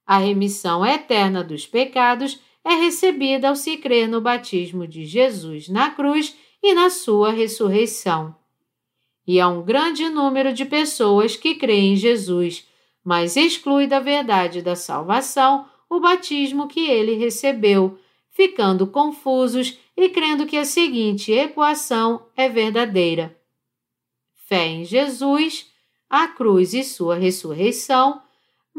a 0.07 0.16
remissão 0.16 0.84
eterna 0.84 1.44
dos 1.44 1.66
pecados 1.66 2.40
é 2.64 2.74
recebida 2.74 3.51
ao 3.51 3.55
se 3.55 3.76
crer 3.76 4.09
no 4.09 4.20
batismo 4.20 4.86
de 4.86 5.05
Jesus 5.05 5.68
na 5.68 5.90
cruz 5.90 6.34
e 6.62 6.72
na 6.72 6.88
sua 6.88 7.30
ressurreição. 7.30 8.34
E 9.26 9.38
há 9.38 9.46
um 9.49 9.62
grande 9.62 10.09
número 10.09 10.55
de 10.55 10.64
pessoas 10.64 11.36
que 11.36 11.57
creem 11.57 11.92
em 11.92 11.96
Jesus, 11.96 12.66
mas 13.05 13.36
exclui 13.36 13.86
da 13.86 14.01
verdade 14.01 14.62
da 14.62 14.74
salvação 14.74 15.68
o 15.89 16.01
batismo 16.01 16.68
que 16.68 16.89
ele 16.89 17.14
recebeu, 17.14 17.99
ficando 18.30 18.86
confusos 18.86 19.78
e 19.97 20.09
crendo 20.09 20.47
que 20.47 20.57
a 20.57 20.64
seguinte 20.64 21.32
equação 21.32 22.26
é 22.36 22.49
verdadeira: 22.49 23.36
fé 24.47 24.66
em 24.66 24.84
Jesus, 24.84 25.70
a 26.09 26.28
cruz 26.28 26.74
e 26.74 26.84
sua 26.84 27.16
ressurreição 27.16 28.22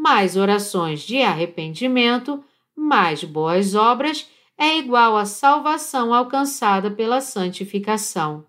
mais 0.00 0.34
orações 0.34 1.02
de 1.02 1.20
arrependimento, 1.20 2.42
mais 2.74 3.22
boas 3.22 3.74
obras, 3.74 4.26
é 4.56 4.78
igual 4.78 5.14
à 5.14 5.26
salvação 5.26 6.14
alcançada 6.14 6.90
pela 6.90 7.20
santificação. 7.20 8.46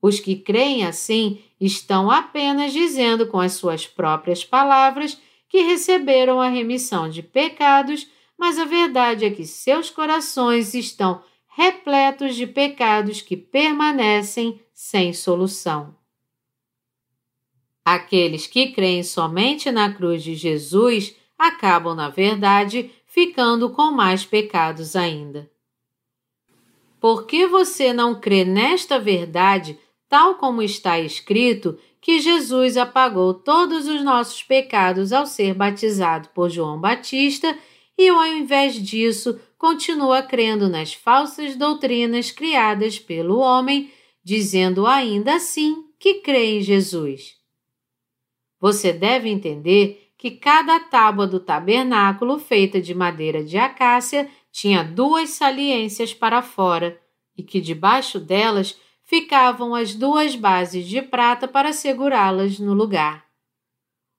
Os 0.00 0.20
que 0.20 0.36
creem 0.36 0.84
assim 0.84 1.42
estão 1.58 2.10
apenas 2.10 2.74
dizendo 2.74 3.26
com 3.26 3.40
as 3.40 3.54
suas 3.54 3.86
próprias 3.86 4.44
palavras 4.44 5.18
que 5.48 5.62
receberam 5.62 6.40
a 6.40 6.48
remissão 6.48 7.08
de 7.08 7.22
pecados, 7.22 8.08
mas 8.36 8.58
a 8.58 8.64
verdade 8.64 9.24
é 9.24 9.30
que 9.30 9.46
seus 9.46 9.90
corações 9.90 10.74
estão 10.74 11.22
repletos 11.48 12.36
de 12.36 12.46
pecados 12.46 13.22
que 13.22 13.36
permanecem 13.36 14.60
sem 14.74 15.12
solução. 15.12 15.96
Aqueles 17.84 18.46
que 18.46 18.72
creem 18.72 19.02
somente 19.02 19.70
na 19.70 19.92
cruz 19.92 20.22
de 20.22 20.34
Jesus 20.34 21.16
acabam, 21.38 21.94
na 21.94 22.08
verdade, 22.08 22.90
ficando 23.06 23.70
com 23.70 23.90
mais 23.90 24.26
pecados 24.26 24.96
ainda. 24.96 25.50
Por 27.00 27.26
que 27.26 27.46
você 27.46 27.92
não 27.92 28.18
crê 28.18 28.44
nesta 28.44 28.98
verdade, 28.98 29.78
tal 30.08 30.34
como 30.34 30.62
está 30.62 30.98
escrito, 30.98 31.78
que 32.06 32.20
Jesus 32.20 32.76
apagou 32.76 33.34
todos 33.34 33.88
os 33.88 34.04
nossos 34.04 34.40
pecados 34.40 35.12
ao 35.12 35.26
ser 35.26 35.52
batizado 35.54 36.28
por 36.28 36.48
João 36.48 36.80
Batista 36.80 37.58
e, 37.98 38.08
ao 38.08 38.24
invés 38.24 38.80
disso, 38.80 39.40
continua 39.58 40.22
crendo 40.22 40.68
nas 40.68 40.94
falsas 40.94 41.56
doutrinas 41.56 42.30
criadas 42.30 42.96
pelo 42.96 43.40
homem, 43.40 43.90
dizendo 44.22 44.86
ainda 44.86 45.34
assim 45.34 45.84
que 45.98 46.20
crê 46.20 46.58
em 46.58 46.60
Jesus? 46.60 47.34
Você 48.60 48.92
deve 48.92 49.28
entender 49.28 50.12
que 50.16 50.30
cada 50.30 50.78
tábua 50.78 51.26
do 51.26 51.40
tabernáculo, 51.40 52.38
feita 52.38 52.80
de 52.80 52.94
madeira 52.94 53.42
de 53.42 53.58
acácia, 53.58 54.30
tinha 54.52 54.84
duas 54.84 55.30
saliências 55.30 56.14
para 56.14 56.40
fora 56.40 57.00
e 57.36 57.42
que 57.42 57.60
debaixo 57.60 58.20
delas 58.20 58.78
ficavam 59.06 59.74
as 59.74 59.94
duas 59.94 60.34
bases 60.34 60.86
de 60.86 61.00
prata 61.00 61.46
para 61.46 61.72
segurá-las 61.72 62.58
no 62.58 62.74
lugar. 62.74 63.24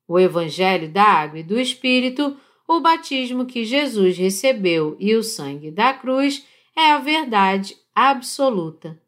O 0.07 0.17
Evangelho 0.17 0.89
da 0.89 1.03
Água 1.03 1.39
e 1.39 1.43
do 1.43 1.59
Espírito, 1.59 2.37
o 2.65 2.79
batismo 2.79 3.45
que 3.45 3.65
Jesus 3.65 4.17
recebeu 4.17 4.95
e 4.99 5.13
o 5.13 5.21
sangue 5.21 5.69
da 5.69 5.93
cruz 5.93 6.45
é 6.75 6.91
a 6.91 6.99
verdade 6.99 7.75
absoluta. 7.93 8.99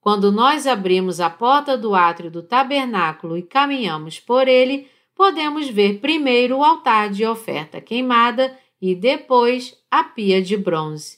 Quando 0.00 0.30
nós 0.30 0.66
abrimos 0.66 1.18
a 1.20 1.30
porta 1.30 1.76
do 1.76 1.94
átrio 1.94 2.30
do 2.30 2.42
tabernáculo 2.42 3.36
e 3.36 3.42
caminhamos 3.42 4.20
por 4.20 4.46
ele, 4.46 4.88
podemos 5.14 5.68
ver 5.68 5.98
primeiro 5.98 6.58
o 6.58 6.64
altar 6.64 7.10
de 7.10 7.24
oferta 7.24 7.80
queimada 7.80 8.56
e 8.80 8.94
depois 8.94 9.76
a 9.90 10.04
pia 10.04 10.40
de 10.40 10.56
bronze. 10.56 11.17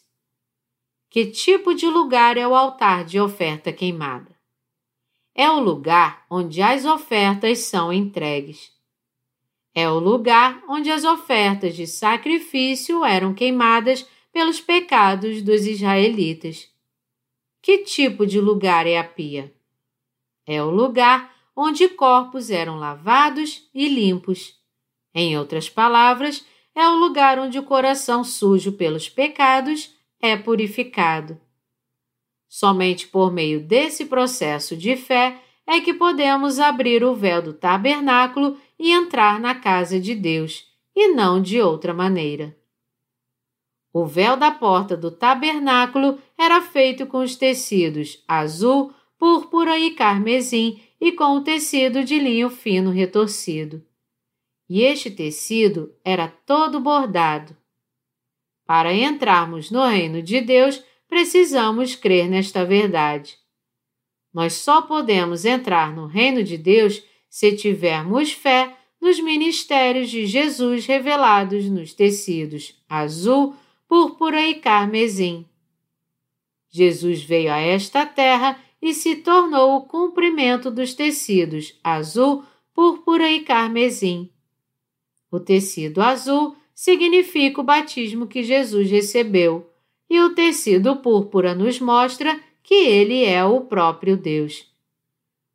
Que 1.10 1.26
tipo 1.26 1.74
de 1.74 1.88
lugar 1.88 2.36
é 2.36 2.46
o 2.46 2.54
altar 2.54 3.04
de 3.04 3.18
oferta 3.18 3.72
queimada? 3.72 4.30
É 5.34 5.50
o 5.50 5.58
lugar 5.58 6.24
onde 6.30 6.62
as 6.62 6.84
ofertas 6.84 7.58
são 7.58 7.92
entregues. 7.92 8.72
É 9.74 9.90
o 9.90 9.98
lugar 9.98 10.62
onde 10.68 10.88
as 10.88 11.02
ofertas 11.02 11.74
de 11.74 11.84
sacrifício 11.84 13.04
eram 13.04 13.34
queimadas 13.34 14.06
pelos 14.32 14.60
pecados 14.60 15.42
dos 15.42 15.66
israelitas. 15.66 16.70
Que 17.60 17.78
tipo 17.78 18.24
de 18.24 18.40
lugar 18.40 18.86
é 18.86 18.96
a 18.96 19.02
pia? 19.02 19.52
É 20.46 20.62
o 20.62 20.70
lugar 20.70 21.34
onde 21.56 21.88
corpos 21.88 22.50
eram 22.50 22.78
lavados 22.78 23.68
e 23.74 23.88
limpos. 23.88 24.54
Em 25.12 25.36
outras 25.36 25.68
palavras, 25.68 26.46
é 26.72 26.88
o 26.88 26.94
lugar 26.94 27.36
onde 27.40 27.58
o 27.58 27.64
coração 27.64 28.22
sujo 28.22 28.70
pelos 28.70 29.08
pecados 29.08 29.98
é 30.20 30.36
purificado. 30.36 31.40
Somente 32.48 33.06
por 33.06 33.32
meio 33.32 33.60
desse 33.60 34.06
processo 34.06 34.76
de 34.76 34.96
fé 34.96 35.40
é 35.66 35.80
que 35.80 35.94
podemos 35.94 36.58
abrir 36.58 37.04
o 37.04 37.14
véu 37.14 37.40
do 37.40 37.52
tabernáculo 37.52 38.58
e 38.78 38.90
entrar 38.90 39.38
na 39.38 39.54
casa 39.54 40.00
de 40.00 40.14
Deus, 40.14 40.66
e 40.94 41.08
não 41.08 41.40
de 41.40 41.60
outra 41.60 41.94
maneira. 41.94 42.56
O 43.92 44.04
véu 44.04 44.36
da 44.36 44.50
porta 44.50 44.96
do 44.96 45.10
tabernáculo 45.10 46.18
era 46.36 46.60
feito 46.60 47.06
com 47.06 47.18
os 47.18 47.36
tecidos 47.36 48.22
azul, 48.26 48.92
púrpura 49.18 49.78
e 49.78 49.92
carmesim 49.92 50.80
e 51.00 51.12
com 51.12 51.36
o 51.36 51.40
tecido 51.40 52.04
de 52.04 52.18
linho 52.18 52.50
fino 52.50 52.90
retorcido. 52.90 53.84
E 54.68 54.82
este 54.82 55.10
tecido 55.10 55.92
era 56.04 56.28
todo 56.28 56.78
bordado. 56.78 57.56
Para 58.70 58.94
entrarmos 58.94 59.68
no 59.68 59.84
reino 59.84 60.22
de 60.22 60.40
Deus, 60.40 60.80
precisamos 61.08 61.96
crer 61.96 62.28
nesta 62.28 62.64
verdade. 62.64 63.36
Nós 64.32 64.52
só 64.52 64.80
podemos 64.80 65.44
entrar 65.44 65.92
no 65.92 66.06
reino 66.06 66.44
de 66.44 66.56
Deus 66.56 67.02
se 67.28 67.50
tivermos 67.56 68.30
fé 68.30 68.76
nos 69.00 69.18
ministérios 69.18 70.08
de 70.08 70.24
Jesus 70.24 70.86
revelados 70.86 71.64
nos 71.64 71.92
tecidos 71.92 72.80
azul, 72.88 73.56
púrpura 73.88 74.40
e 74.46 74.54
carmesim. 74.54 75.44
Jesus 76.68 77.24
veio 77.24 77.52
a 77.52 77.58
esta 77.58 78.06
terra 78.06 78.56
e 78.80 78.94
se 78.94 79.16
tornou 79.16 79.78
o 79.78 79.82
cumprimento 79.82 80.70
dos 80.70 80.94
tecidos 80.94 81.76
azul, 81.82 82.44
púrpura 82.72 83.28
e 83.32 83.40
carmesim. 83.40 84.30
O 85.28 85.40
tecido 85.40 86.00
azul 86.00 86.54
significa 86.80 87.60
o 87.60 87.62
batismo 87.62 88.26
que 88.26 88.42
Jesus 88.42 88.90
recebeu 88.90 89.70
e 90.08 90.18
o 90.18 90.34
tecido 90.34 90.96
púrpura 90.96 91.54
nos 91.54 91.78
mostra 91.78 92.40
que 92.62 92.72
ele 92.72 93.22
é 93.22 93.44
o 93.44 93.60
próprio 93.60 94.16
Deus. 94.16 94.66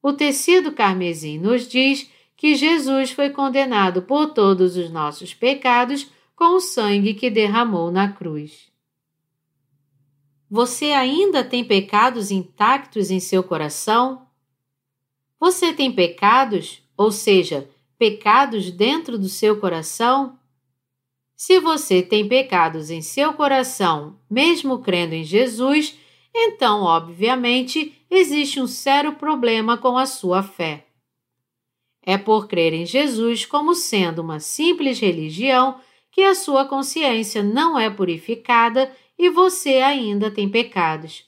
O 0.04 0.14
tecido 0.14 0.72
carmesim 0.72 1.40
nos 1.40 1.68
diz 1.68 2.12
que 2.38 2.54
Jesus 2.54 3.10
foi 3.10 3.32
condenado 3.32 4.04
por 4.04 4.36
todos 4.36 4.78
os 4.78 4.92
nossos 4.92 5.34
pecados 5.34 6.08
com 6.36 6.58
o 6.58 6.60
sangue 6.60 7.16
que 7.16 7.32
derramou 7.32 7.90
na 7.90 8.14
cruz. 8.14 8.72
Você 10.48 10.92
ainda 10.92 11.44
tem 11.44 11.66
pecados 11.66 12.30
intactos 12.30 13.10
em 13.10 13.20
seu 13.20 13.42
coração? 13.42 14.28
Você 15.40 15.74
tem 15.74 15.92
pecados, 15.92 16.84
ou 16.96 17.12
seja, 17.12 17.68
pecados 17.98 18.70
dentro 18.70 19.18
do 19.18 19.28
seu 19.28 19.60
coração? 19.60 20.38
Se 21.36 21.60
você 21.60 22.02
tem 22.02 22.28
pecados 22.28 22.90
em 22.90 23.02
seu 23.02 23.34
coração, 23.34 24.18
mesmo 24.30 24.80
crendo 24.80 25.16
em 25.16 25.24
Jesus, 25.24 25.98
então, 26.34 26.84
obviamente, 26.84 27.94
existe 28.10 28.62
um 28.62 28.68
sério 28.68 29.14
problema 29.16 29.78
com 29.78 29.98
a 29.98 30.06
sua 30.06 30.42
fé. 30.42 30.86
É 32.06 32.18
por 32.18 32.48
crer 32.48 32.74
em 32.74 32.86
Jesus 32.86 33.46
como 33.46 33.74
sendo 33.74 34.22
uma 34.22 34.40
simples 34.40 35.00
religião 35.00 35.80
que 36.12 36.22
a 36.24 36.36
sua 36.36 36.66
consciência 36.66 37.44
não 37.44 37.78
é 37.78 37.90
purificada 37.90 38.96
e 39.18 39.30
você 39.30 39.78
ainda 39.78 40.32
tem 40.32 40.48
pecados. 40.48 41.26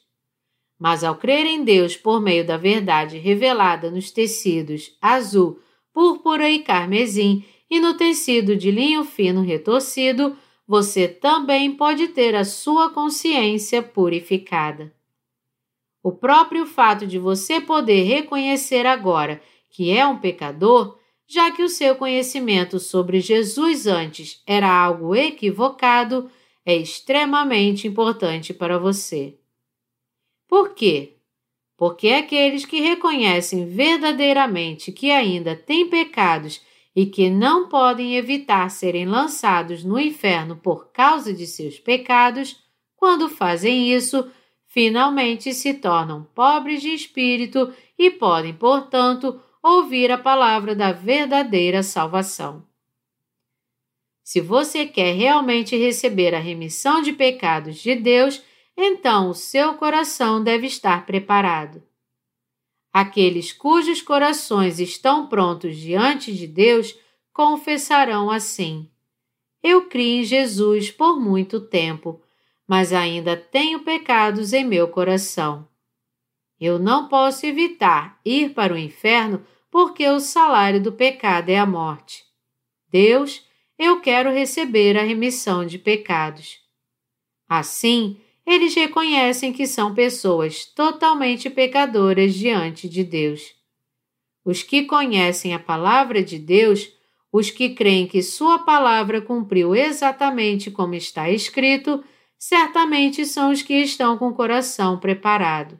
Mas 0.79 1.03
ao 1.03 1.15
crer 1.15 1.45
em 1.45 1.63
Deus 1.63 1.97
por 1.97 2.21
meio 2.21 2.45
da 2.45 2.55
verdade 2.55 3.17
revelada 3.17 3.89
nos 3.89 4.11
tecidos 4.11 4.95
azul, 5.01 5.59
púrpura 5.91 6.49
e 6.49 6.59
carmesim 6.59 7.43
e 7.69 7.79
no 7.79 7.95
tecido 7.95 8.55
de 8.55 8.71
linho 8.71 9.03
fino 9.03 9.41
retorcido, 9.41 10.37
você 10.67 11.07
também 11.07 11.71
pode 11.71 12.09
ter 12.09 12.35
a 12.35 12.43
sua 12.43 12.89
consciência 12.89 13.81
purificada. 13.81 14.93
O 16.03 16.11
próprio 16.11 16.65
fato 16.65 17.05
de 17.05 17.17
você 17.17 17.59
poder 17.59 18.03
reconhecer 18.03 18.85
agora 18.85 19.41
que 19.69 19.91
é 19.91 20.05
um 20.07 20.17
pecador, 20.17 20.97
já 21.27 21.51
que 21.51 21.61
o 21.61 21.69
seu 21.69 21.95
conhecimento 21.95 22.79
sobre 22.79 23.19
Jesus 23.19 23.85
antes 23.85 24.41
era 24.45 24.69
algo 24.69 25.13
equivocado, 25.13 26.31
é 26.65 26.75
extremamente 26.75 27.87
importante 27.87 28.53
para 28.53 28.77
você. 28.77 29.37
Por 30.47 30.73
quê? 30.73 31.17
Porque 31.77 32.09
aqueles 32.09 32.65
que 32.65 32.79
reconhecem 32.79 33.65
verdadeiramente 33.65 34.91
que 34.91 35.11
ainda 35.11 35.55
têm 35.55 35.89
pecados 35.89 36.61
e 36.97 37.05
que 37.05 37.29
não 37.29 37.69
podem 37.69 38.15
evitar 38.15 38.71
serem 38.71 39.05
lançados 39.05 39.83
no 39.83 39.99
inferno 39.99 40.55
por 40.55 40.91
causa 40.91 41.31
de 41.31 41.45
seus 41.45 41.77
pecados, 41.77 42.59
quando 42.95 43.29
fazem 43.29 43.93
isso, 43.93 44.27
finalmente 44.65 45.53
se 45.53 45.75
tornam 45.75 46.23
pobres 46.33 46.81
de 46.81 46.89
espírito 46.89 47.71
e 47.99 48.09
podem, 48.09 48.51
portanto, 48.51 49.39
ouvir 49.61 50.11
a 50.11 50.17
palavra 50.17 50.75
da 50.75 50.91
verdadeira 50.91 51.83
salvação. 51.83 52.65
Se 54.23 54.41
você 54.41 54.83
quer 54.87 55.13
realmente 55.13 55.77
receber 55.77 56.33
a 56.33 56.39
remissão 56.39 57.03
de 57.03 57.13
pecados 57.13 57.77
de 57.77 57.93
Deus, 57.93 58.41
então 58.75 59.29
o 59.29 59.35
seu 59.35 59.75
coração 59.75 60.43
deve 60.43 60.65
estar 60.65 61.05
preparado. 61.05 61.83
Aqueles 62.91 63.53
cujos 63.53 64.01
corações 64.01 64.79
estão 64.79 65.27
prontos 65.27 65.77
diante 65.77 66.33
de 66.33 66.47
Deus 66.47 66.97
confessarão 67.31 68.31
assim: 68.31 68.89
Eu 69.61 69.87
criei 69.87 70.21
em 70.21 70.23
Jesus 70.23 70.89
por 70.89 71.19
muito 71.19 71.61
tempo, 71.61 72.21
mas 72.67 72.91
ainda 72.91 73.37
tenho 73.37 73.81
pecados 73.81 74.53
em 74.53 74.65
meu 74.65 74.87
coração. 74.87 75.67
Eu 76.59 76.79
não 76.79 77.07
posso 77.07 77.45
evitar 77.45 78.19
ir 78.25 78.53
para 78.53 78.73
o 78.73 78.77
inferno 78.77 79.45
porque 79.69 80.07
o 80.09 80.19
salário 80.19 80.81
do 80.81 80.91
pecado 80.91 81.49
é 81.49 81.57
a 81.57 81.65
morte. 81.65 82.25
Deus, 82.89 83.45
eu 83.77 84.01
quero 84.01 84.31
receber 84.31 84.97
a 84.97 85.03
remissão 85.03 85.65
de 85.65 85.77
pecados. 85.77 86.59
Assim, 87.47 88.19
eles 88.47 88.73
reconhecem 88.73 89.51
que 89.51 89.67
são 89.67 89.93
pessoas 89.93 90.65
totalmente 90.65 91.49
pecadoras 91.49 92.33
diante 92.33 92.87
de 92.87 93.03
Deus. 93.03 93.53
Os 94.45 94.63
que 94.63 94.85
conhecem 94.85 95.53
a 95.53 95.59
palavra 95.59 96.23
de 96.23 96.39
Deus, 96.39 96.89
os 97.29 97.51
que 97.51 97.75
creem 97.75 98.07
que 98.07 98.23
Sua 98.23 98.59
palavra 98.59 99.21
cumpriu 99.21 99.75
exatamente 99.75 100.71
como 100.71 100.95
está 100.95 101.29
escrito, 101.29 102.01
certamente 102.39 103.25
são 103.25 103.51
os 103.51 103.61
que 103.61 103.73
estão 103.73 104.17
com 104.17 104.29
o 104.29 104.33
coração 104.33 104.97
preparado. 104.97 105.77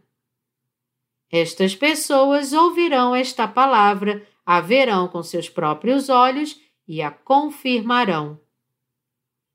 Estas 1.31 1.73
pessoas 1.73 2.51
ouvirão 2.51 3.15
esta 3.15 3.47
palavra, 3.47 4.27
a 4.45 4.59
verão 4.59 5.07
com 5.07 5.23
seus 5.23 5.47
próprios 5.47 6.09
olhos 6.09 6.59
e 6.85 7.01
a 7.01 7.11
confirmarão. 7.11 8.37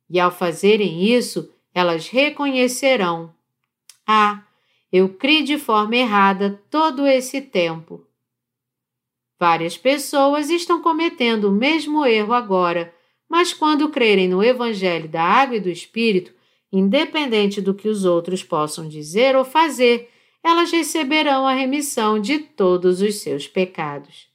E 0.09 0.19
ao 0.19 0.31
fazerem 0.31 1.05
isso, 1.05 1.53
elas 1.75 2.09
reconhecerão: 2.09 3.35
Ah, 4.07 4.43
eu 4.93 5.09
criei 5.09 5.43
de 5.43 5.59
forma 5.59 5.97
errada 5.97 6.63
todo 6.71 7.07
esse 7.07 7.41
tempo. 7.41 8.07
Várias 9.39 9.77
pessoas 9.77 10.51
estão 10.51 10.81
cometendo 10.81 11.49
o 11.49 11.53
mesmo 11.53 12.07
erro 12.07 12.33
agora, 12.33 12.95
mas 13.29 13.53
quando 13.53 13.89
crerem 13.89 14.29
no 14.29 14.43
Evangelho 14.43 15.09
da 15.09 15.23
Água 15.23 15.57
e 15.57 15.61
do 15.61 15.69
Espírito, 15.69 16.33
independente 16.73 17.61
do 17.61 17.75
que 17.75 17.89
os 17.89 18.05
outros 18.05 18.45
possam 18.45 18.87
dizer 18.89 19.35
ou 19.35 19.45
fazer, 19.45 20.11
elas 20.43 20.71
receberão 20.71 21.47
a 21.47 21.55
remissão 21.55 22.19
de 22.19 22.39
todos 22.39 23.01
os 23.01 23.17
seus 23.17 23.49
pecados. 23.49 24.32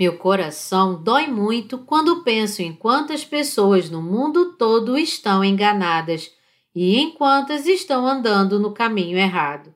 Meu 0.00 0.16
coração 0.16 1.02
dói 1.02 1.26
muito 1.26 1.76
quando 1.76 2.22
penso 2.22 2.62
em 2.62 2.72
quantas 2.72 3.22
pessoas 3.22 3.90
no 3.90 4.00
mundo 4.00 4.54
todo 4.54 4.96
estão 4.96 5.44
enganadas 5.44 6.34
e 6.74 6.96
em 6.96 7.10
quantas 7.10 7.66
estão 7.66 8.06
andando 8.06 8.58
no 8.58 8.72
caminho 8.72 9.18
errado. 9.18 9.74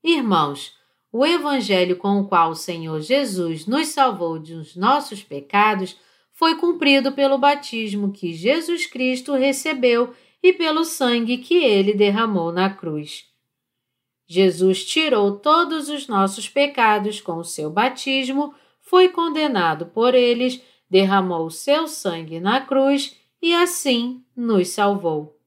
Irmãos, 0.00 0.76
o 1.10 1.26
Evangelho 1.26 1.96
com 1.96 2.20
o 2.20 2.28
qual 2.28 2.50
o 2.50 2.54
Senhor 2.54 3.00
Jesus 3.00 3.66
nos 3.66 3.88
salvou 3.88 4.38
de 4.38 4.54
os 4.54 4.76
nossos 4.76 5.24
pecados 5.24 5.96
foi 6.32 6.54
cumprido 6.54 7.10
pelo 7.10 7.36
batismo 7.36 8.12
que 8.12 8.32
Jesus 8.32 8.86
Cristo 8.86 9.34
recebeu 9.34 10.14
e 10.40 10.52
pelo 10.52 10.84
sangue 10.84 11.38
que 11.38 11.56
ele 11.56 11.94
derramou 11.94 12.52
na 12.52 12.70
cruz. 12.70 13.24
Jesus 14.24 14.84
tirou 14.84 15.32
todos 15.32 15.88
os 15.88 16.06
nossos 16.06 16.48
pecados 16.48 17.20
com 17.20 17.38
o 17.38 17.44
seu 17.44 17.68
batismo 17.68 18.54
foi 18.92 19.08
condenado 19.08 19.86
por 19.86 20.14
eles, 20.14 20.60
derramou 20.90 21.48
seu 21.48 21.88
sangue 21.88 22.38
na 22.38 22.60
cruz 22.60 23.16
e 23.40 23.54
assim 23.54 24.22
nos 24.36 24.68
salvou. 24.68 25.40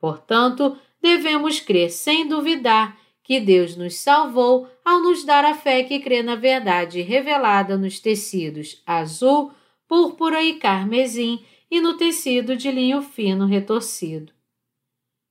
Portanto, 0.00 0.76
devemos 1.00 1.60
crer 1.60 1.88
sem 1.88 2.26
duvidar 2.26 2.98
que 3.22 3.38
Deus 3.38 3.76
nos 3.76 3.98
salvou 3.98 4.68
ao 4.84 5.00
nos 5.00 5.22
dar 5.22 5.44
a 5.44 5.54
fé 5.54 5.84
que 5.84 6.00
crê 6.00 6.20
na 6.20 6.34
verdade 6.34 7.00
revelada 7.00 7.78
nos 7.78 8.00
tecidos 8.00 8.82
azul, 8.84 9.52
púrpura 9.86 10.42
e 10.42 10.54
carmesim 10.54 11.44
e 11.70 11.80
no 11.80 11.96
tecido 11.96 12.56
de 12.56 12.72
linho 12.72 13.02
fino 13.02 13.46
retorcido. 13.46 14.32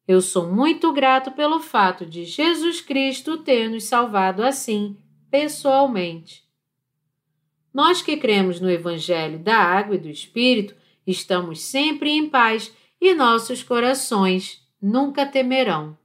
Eu 0.08 0.22
sou 0.22 0.50
muito 0.50 0.94
grato 0.94 1.30
pelo 1.32 1.60
fato 1.60 2.06
de 2.06 2.24
Jesus 2.24 2.80
Cristo 2.80 3.40
ter 3.40 3.70
nos 3.70 3.84
salvado 3.84 4.42
assim, 4.42 4.96
pessoalmente. 5.30 6.53
Nós 7.74 8.02
que 8.02 8.16
cremos 8.18 8.60
no 8.60 8.70
Evangelho 8.70 9.40
da 9.40 9.58
Água 9.58 9.96
e 9.96 10.00
do 10.00 10.08
Espírito 10.08 10.76
estamos 11.08 11.62
sempre 11.62 12.12
em 12.12 12.30
paz 12.30 12.72
e 13.02 13.14
nossos 13.14 13.64
corações 13.64 14.62
nunca 14.82 15.26
temerão. 15.26 15.98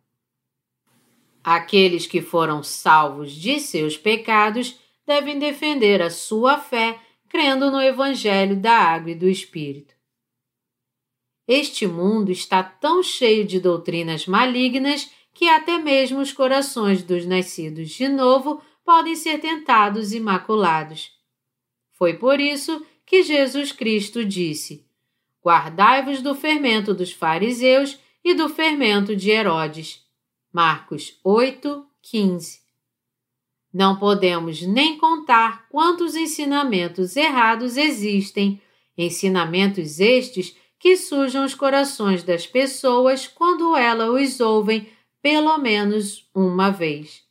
Aqueles 1.45 2.07
que 2.07 2.23
foram 2.23 2.63
salvos 2.63 3.33
de 3.33 3.61
seus 3.61 3.97
pecados 3.97 4.79
devem 5.07 5.39
defender 5.39 6.01
a 6.01 6.11
sua 6.11 6.59
fé 6.59 6.99
crendo 7.29 7.71
no 7.71 7.81
Evangelho 7.81 8.57
da 8.57 8.73
Água 8.73 9.11
e 9.11 9.15
do 9.15 9.29
Espírito. 9.29 9.95
Este 11.47 11.87
mundo 11.87 12.31
está 12.31 12.63
tão 12.63 13.03
cheio 13.03 13.47
de 13.47 13.61
doutrinas 13.61 14.27
malignas 14.27 15.11
que 15.33 15.49
até 15.49 15.79
mesmo 15.79 16.21
os 16.21 16.33
corações 16.33 17.03
dos 17.03 17.25
nascidos 17.25 17.91
de 17.91 18.09
novo 18.09 18.61
podem 18.85 19.15
ser 19.15 19.39
tentados 19.39 20.13
e 20.13 20.21
maculados. 20.21 21.18
Foi 21.99 22.15
por 22.15 22.41
isso 22.41 22.87
que 23.05 23.25
Jesus 23.25 23.73
Cristo 23.73 24.25
disse: 24.25 24.87
Guardai-vos 25.45 26.23
do 26.23 26.35
fermento 26.35 26.95
dos 26.95 27.13
fariseus 27.13 27.99
e 28.25 28.35
do 28.35 28.49
fermento 28.49 29.17
de 29.17 29.31
Herodes. 29.31 30.07
Marcos 30.53 31.19
8, 31.25 31.85
15. 32.01 32.61
Não 33.75 33.99
podemos 33.99 34.63
nem 34.63 34.97
contar 34.97 35.69
quantos 35.69 36.15
ensinamentos 36.15 37.17
errados 37.17 37.77
existem, 37.77 38.63
ensinamentos 38.97 40.01
estes 40.01 40.57
que 40.79 40.97
sujam 40.97 41.45
os 41.45 41.55
corações 41.55 42.23
das 42.23 42.47
pessoas 42.47 43.27
quando 43.27 43.77
elas 43.77 44.09
os 44.09 44.41
ouvem 44.41 44.89
pelo 45.21 45.59
menos 45.59 46.29
uma 46.35 46.71
vez. 46.71 47.25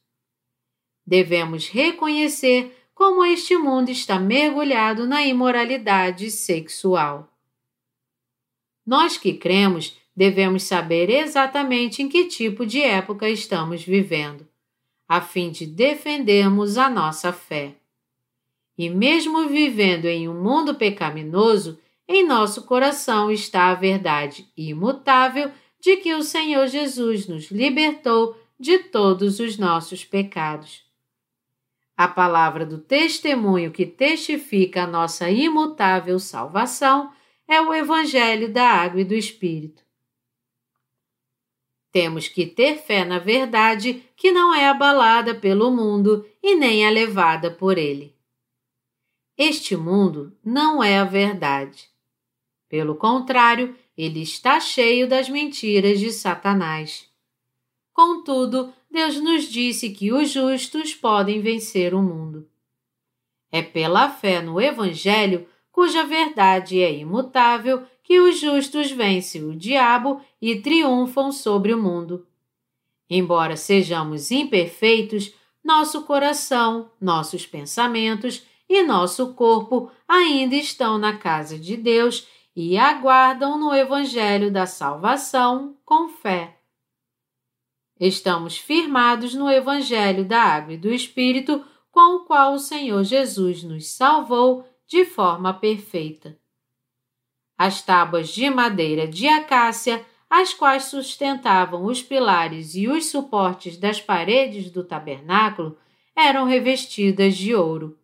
Devemos 1.05 1.69
reconhecer 1.69 2.76
como 2.97 3.23
este 3.23 3.55
mundo 3.55 3.89
está 3.89 4.17
mergulhado 4.17 5.05
na 5.05 5.23
imoralidade 5.23 6.31
sexual. 6.31 7.31
Nós 8.83 9.19
que 9.19 9.33
cremos 9.33 9.95
devemos 10.15 10.63
saber 10.63 11.07
exatamente 11.07 12.01
em 12.01 12.09
que 12.09 12.25
tipo 12.25 12.65
de 12.65 12.81
época 12.81 13.29
estamos 13.29 13.83
vivendo, 13.83 14.47
a 15.07 15.21
fim 15.21 15.51
de 15.51 15.67
defendermos 15.67 16.75
a 16.75 16.89
nossa 16.89 17.31
fé. 17.31 17.75
E 18.75 18.89
mesmo 18.89 19.47
vivendo 19.47 20.05
em 20.05 20.27
um 20.27 20.41
mundo 20.41 20.73
pecaminoso, 20.73 21.79
em 22.07 22.25
nosso 22.25 22.63
coração 22.63 23.29
está 23.29 23.67
a 23.67 23.75
verdade 23.75 24.47
imutável 24.57 25.51
de 25.79 25.97
que 25.97 26.15
o 26.15 26.23
Senhor 26.23 26.65
Jesus 26.65 27.27
nos 27.27 27.51
libertou 27.51 28.35
de 28.59 28.79
todos 28.79 29.39
os 29.39 29.55
nossos 29.55 30.03
pecados. 30.03 30.86
A 31.97 32.07
palavra 32.07 32.63
do 32.63 32.77
testemunho 32.77 33.71
que 33.71 33.83
testifica 33.83 34.83
a 34.83 34.87
nossa 34.87 35.31
imutável 35.31 36.19
salvação 36.19 37.11
é 37.47 37.59
o 37.59 37.73
Evangelho 37.73 38.53
da 38.53 38.69
Água 38.69 39.01
e 39.01 39.03
do 39.03 39.15
Espírito. 39.15 39.83
Temos 41.91 42.27
que 42.27 42.45
ter 42.45 42.77
fé 42.77 43.03
na 43.03 43.17
verdade 43.17 44.03
que 44.15 44.31
não 44.31 44.53
é 44.53 44.69
abalada 44.69 45.33
pelo 45.33 45.71
mundo 45.71 46.23
e 46.43 46.53
nem 46.53 46.85
é 46.85 46.91
levada 46.91 47.49
por 47.49 47.79
ele. 47.79 48.15
Este 49.35 49.75
mundo 49.75 50.37
não 50.45 50.83
é 50.83 50.99
a 50.99 51.03
verdade. 51.03 51.89
Pelo 52.69 52.95
contrário, 52.95 53.75
ele 53.97 54.21
está 54.21 54.59
cheio 54.59 55.07
das 55.07 55.29
mentiras 55.29 55.99
de 55.99 56.11
Satanás. 56.11 57.09
Contudo, 57.97 58.71
Deus 58.91 59.19
nos 59.19 59.45
disse 59.45 59.89
que 59.89 60.13
os 60.13 60.29
justos 60.29 60.93
podem 60.93 61.41
vencer 61.41 61.95
o 61.95 61.99
mundo. 61.99 62.47
É 63.51 63.63
pela 63.63 64.07
fé 64.07 64.39
no 64.39 64.61
Evangelho, 64.61 65.47
cuja 65.71 66.05
verdade 66.05 66.79
é 66.79 66.93
imutável, 66.93 67.81
que 68.03 68.19
os 68.19 68.37
justos 68.37 68.91
vencem 68.91 69.43
o 69.43 69.55
diabo 69.55 70.21
e 70.39 70.61
triunfam 70.61 71.31
sobre 71.31 71.73
o 71.73 71.81
mundo. 71.81 72.27
Embora 73.09 73.57
sejamos 73.57 74.29
imperfeitos, 74.29 75.33
nosso 75.63 76.03
coração, 76.03 76.91
nossos 77.01 77.47
pensamentos 77.47 78.45
e 78.69 78.83
nosso 78.83 79.33
corpo 79.33 79.89
ainda 80.07 80.53
estão 80.53 80.99
na 80.99 81.17
casa 81.17 81.57
de 81.57 81.75
Deus 81.75 82.27
e 82.55 82.77
aguardam 82.77 83.57
no 83.57 83.73
Evangelho 83.73 84.51
da 84.51 84.67
salvação 84.67 85.75
com 85.83 86.09
fé. 86.09 86.56
Estamos 87.99 88.57
firmados 88.57 89.33
no 89.33 89.49
Evangelho 89.49 90.23
da 90.23 90.39
Água 90.39 90.73
e 90.73 90.77
do 90.77 90.93
Espírito, 90.93 91.65
com 91.91 92.17
o 92.17 92.25
qual 92.25 92.53
o 92.53 92.59
Senhor 92.59 93.03
Jesus 93.03 93.63
nos 93.63 93.87
salvou 93.87 94.67
de 94.87 95.03
forma 95.03 95.51
perfeita. 95.51 96.37
As 97.57 97.81
tábuas 97.81 98.29
de 98.29 98.47
madeira 98.51 99.07
de 99.07 99.27
acácia, 99.27 100.05
as 100.29 100.53
quais 100.53 100.83
sustentavam 100.83 101.85
os 101.85 102.03
pilares 102.03 102.75
e 102.75 102.87
os 102.87 103.07
suportes 103.07 103.77
das 103.77 103.99
paredes 103.99 104.69
do 104.69 104.83
tabernáculo, 104.83 105.75
eram 106.15 106.45
revestidas 106.45 107.35
de 107.35 107.55
ouro. 107.55 107.97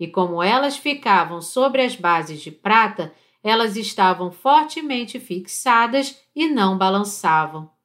E 0.00 0.08
como 0.08 0.42
elas 0.42 0.76
ficavam 0.76 1.40
sobre 1.40 1.82
as 1.82 1.94
bases 1.94 2.40
de 2.40 2.50
prata, 2.50 3.14
elas 3.42 3.76
estavam 3.76 4.32
fortemente 4.32 5.20
fixadas 5.20 6.20
e 6.34 6.48
não 6.48 6.76
balançavam. 6.76 7.75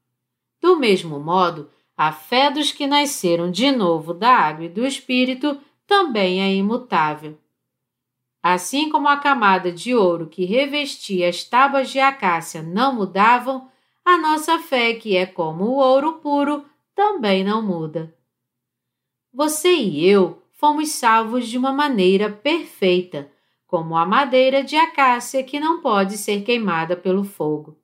Do 0.61 0.77
mesmo 0.77 1.19
modo, 1.19 1.69
a 1.97 2.11
fé 2.11 2.51
dos 2.51 2.71
que 2.71 2.85
nasceram 2.85 3.49
de 3.49 3.71
novo 3.71 4.13
da 4.13 4.31
água 4.31 4.65
e 4.65 4.69
do 4.69 4.85
Espírito 4.85 5.59
também 5.87 6.41
é 6.41 6.53
imutável. 6.53 7.37
Assim 8.41 8.89
como 8.89 9.07
a 9.07 9.17
camada 9.17 9.71
de 9.71 9.93
ouro 9.93 10.27
que 10.27 10.45
revestia 10.45 11.29
as 11.29 11.43
tábuas 11.43 11.89
de 11.89 11.99
acácia 11.99 12.61
não 12.61 12.93
mudavam, 12.93 13.69
a 14.03 14.17
nossa 14.17 14.57
fé, 14.57 14.93
que 14.93 15.15
é 15.15 15.25
como 15.25 15.65
o 15.65 15.77
ouro 15.77 16.13
puro, 16.13 16.65
também 16.95 17.43
não 17.43 17.61
muda. 17.61 18.15
Você 19.33 19.73
e 19.75 20.05
eu 20.07 20.41
fomos 20.51 20.89
salvos 20.89 21.47
de 21.47 21.57
uma 21.57 21.71
maneira 21.71 22.31
perfeita, 22.31 23.31
como 23.65 23.95
a 23.95 24.05
madeira 24.05 24.63
de 24.63 24.75
acácia 24.75 25.43
que 25.43 25.59
não 25.59 25.81
pode 25.81 26.17
ser 26.17 26.43
queimada 26.43 26.95
pelo 26.95 27.23
fogo. 27.23 27.80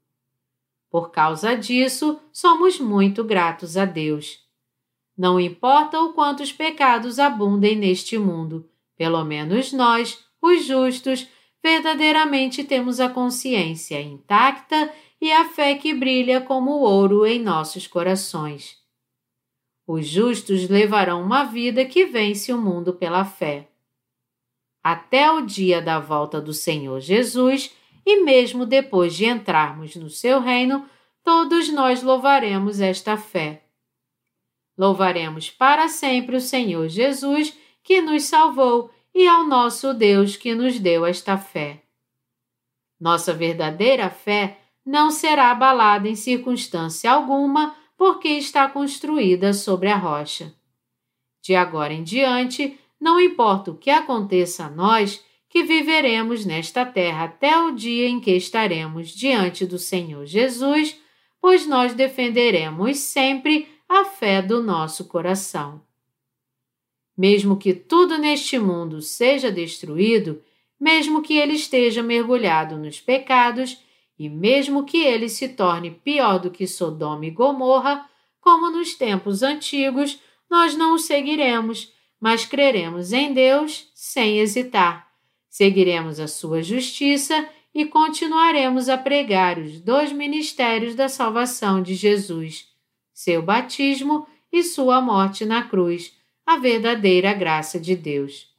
Por 0.97 1.11
causa 1.11 1.55
disso, 1.55 2.19
somos 2.33 2.79
muito 2.79 3.23
gratos 3.23 3.77
a 3.77 3.85
Deus. 3.85 4.39
Não 5.15 5.39
importa 5.39 6.01
o 6.01 6.11
quanto 6.11 6.41
os 6.41 6.51
pecados 6.51 7.19
abundem 7.19 7.75
neste 7.75 8.17
mundo, 8.17 8.67
pelo 8.97 9.23
menos 9.23 9.71
nós, 9.71 10.25
os 10.41 10.65
justos, 10.65 11.27
verdadeiramente 11.63 12.63
temos 12.63 12.99
a 12.99 13.07
consciência 13.07 14.01
intacta 14.01 14.91
e 15.21 15.31
a 15.31 15.45
fé 15.45 15.75
que 15.75 15.93
brilha 15.93 16.41
como 16.41 16.71
ouro 16.79 17.27
em 17.27 17.39
nossos 17.43 17.85
corações. 17.85 18.75
Os 19.85 20.07
justos 20.07 20.67
levarão 20.67 21.21
uma 21.21 21.43
vida 21.43 21.85
que 21.85 22.07
vence 22.07 22.51
o 22.51 22.57
mundo 22.57 22.91
pela 22.91 23.23
fé 23.23 23.67
até 24.83 25.29
o 25.29 25.41
dia 25.41 25.79
da 25.79 25.99
volta 25.99 26.41
do 26.41 26.53
Senhor 26.53 26.99
Jesus 27.01 27.71
e 28.09 28.23
mesmo 28.23 28.65
depois 28.65 29.13
de 29.13 29.25
entrarmos 29.25 29.97
no 29.97 30.09
seu 30.09 30.39
reino, 30.39 30.89
todos 31.21 31.67
nós 31.67 32.01
louvaremos 32.01 32.79
esta 32.79 33.17
fé. 33.17 33.65
Louvaremos 34.77 35.49
para 35.49 35.89
sempre 35.89 36.37
o 36.37 36.39
Senhor 36.39 36.87
Jesus 36.87 37.53
que 37.83 38.01
nos 38.01 38.23
salvou 38.23 38.89
e 39.13 39.27
ao 39.27 39.43
nosso 39.43 39.93
Deus 39.93 40.37
que 40.37 40.55
nos 40.55 40.79
deu 40.79 41.05
esta 41.05 41.37
fé. 41.37 41.83
Nossa 42.97 43.33
verdadeira 43.33 44.09
fé 44.09 44.57
não 44.85 45.11
será 45.11 45.51
abalada 45.51 46.07
em 46.07 46.15
circunstância 46.15 47.11
alguma, 47.11 47.75
porque 47.97 48.29
está 48.29 48.69
construída 48.69 49.51
sobre 49.51 49.89
a 49.89 49.97
rocha. 49.97 50.55
De 51.43 51.55
agora 51.55 51.91
em 51.93 52.03
diante, 52.03 52.79
não 52.97 53.19
importa 53.19 53.71
o 53.71 53.77
que 53.77 53.89
aconteça 53.89 54.63
a 54.63 54.69
nós, 54.69 55.21
que 55.49 55.63
viveremos 55.63 56.45
nesta 56.45 56.85
terra 56.85 57.25
até 57.25 57.57
o 57.59 57.71
dia 57.71 58.07
em 58.07 58.19
que 58.19 58.31
estaremos 58.31 59.09
diante 59.09 59.65
do 59.65 59.79
Senhor 59.79 60.25
Jesus, 60.25 60.99
pois 61.39 61.65
nós 61.65 61.93
defenderemos 61.93 62.97
sempre 62.99 63.67
a 63.87 64.03
fé 64.05 64.41
do 64.41 64.61
nosso 64.61 65.05
coração. 65.05 65.81
Mesmo 67.17 67.57
que 67.57 67.73
tudo 67.73 68.17
neste 68.17 68.59
mundo 68.59 69.01
seja 69.01 69.51
destruído, 69.51 70.43
mesmo 70.79 71.21
que 71.21 71.37
ele 71.37 71.53
esteja 71.53 72.03
mergulhado 72.03 72.77
nos 72.77 72.99
pecados, 72.99 73.81
e 74.19 74.29
mesmo 74.29 74.83
que 74.83 74.97
ele 74.97 75.29
se 75.29 75.49
torne 75.49 75.91
pior 75.91 76.39
do 76.39 76.51
que 76.51 76.67
Sodoma 76.67 77.25
e 77.25 77.31
Gomorra, 77.31 78.07
como 78.39 78.69
nos 78.69 78.95
tempos 78.95 79.41
antigos, 79.41 80.19
nós 80.49 80.75
não 80.75 80.93
o 80.93 80.99
seguiremos 80.99 81.95
mas 82.19 82.45
creremos 82.45 83.13
em 83.13 83.33
Deus 83.33 83.89
sem 83.93 84.39
hesitar. 84.39 85.06
Seguiremos 85.57 86.19
a 86.19 86.27
sua 86.27 86.61
justiça 86.61 87.49
e 87.73 87.83
continuaremos 87.83 88.89
a 88.89 88.95
pregar 88.95 89.57
os 89.57 89.81
dois 89.81 90.11
ministérios 90.11 90.93
da 90.93 91.09
salvação 91.09 91.81
de 91.81 91.95
Jesus, 91.95 92.67
seu 93.11 93.41
batismo 93.41 94.27
e 94.51 94.61
sua 94.61 95.01
morte 95.01 95.45
na 95.45 95.63
cruz, 95.63 96.15
a 96.45 96.57
verdadeira 96.57 97.33
graça 97.33 97.79
de 97.79 97.95
Deus. 97.95 98.55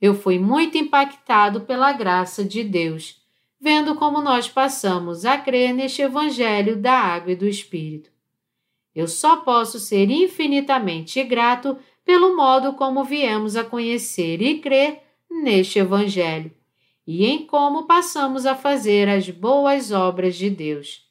Eu 0.00 0.14
fui 0.14 0.38
muito 0.38 0.78
impactado 0.78 1.62
pela 1.62 1.90
graça 1.90 2.44
de 2.44 2.62
Deus, 2.62 3.20
vendo 3.60 3.96
como 3.96 4.20
nós 4.20 4.48
passamos 4.48 5.24
a 5.24 5.36
crer 5.36 5.74
neste 5.74 6.00
Evangelho 6.00 6.76
da 6.76 6.92
Água 6.92 7.32
e 7.32 7.36
do 7.36 7.44
Espírito. 7.44 8.08
Eu 8.94 9.08
só 9.08 9.38
posso 9.38 9.80
ser 9.80 10.12
infinitamente 10.12 11.20
grato 11.24 11.76
pelo 12.04 12.36
modo 12.36 12.74
como 12.74 13.02
viemos 13.02 13.56
a 13.56 13.64
conhecer 13.64 14.40
e 14.40 14.60
crer 14.60 15.05
neste 15.30 15.78
Evangelho 15.78 16.52
e 17.06 17.24
em 17.24 17.46
como 17.46 17.86
passamos 17.86 18.46
a 18.46 18.54
fazer 18.54 19.08
as 19.08 19.30
boas 19.30 19.92
obras 19.92 20.36
de 20.36 20.50
Deus. 20.50 21.06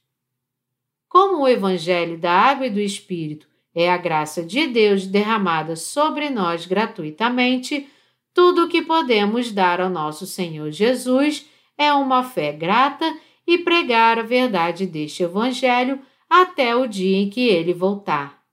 Como 1.07 1.43
o 1.43 1.47
Evangelho 1.47 2.18
da 2.18 2.32
Água 2.32 2.68
e 2.68 2.70
do 2.70 2.80
Espírito 2.80 3.47
é 3.74 3.89
a 3.89 3.97
graça 3.97 4.43
de 4.43 4.68
Deus 4.68 5.05
derramada 5.05 5.76
sobre 5.76 6.30
nós 6.30 6.66
gratuitamente, 6.66 7.88
tudo 8.34 8.66
o 8.66 8.68
que 8.68 8.82
podemos 8.82 9.51
dar 9.51 9.80
ao 9.80 9.89
nosso 9.89 10.26
Senhor 10.26 10.72
Jesus 10.72 11.45
é 11.78 11.93
uma 11.93 12.24
fé 12.24 12.51
grata 12.51 13.18
e 13.47 13.57
pregar 13.57 14.20
a 14.20 14.24
verdade 14.24 14.86
deste 14.86 15.24
Evangelho 15.24 16.01
até 16.30 16.76
o 16.76 16.88
dia 16.88 17.18
em 17.18 17.30
que 17.30 17.47
ele 17.47 17.74
voltar. 17.74 18.43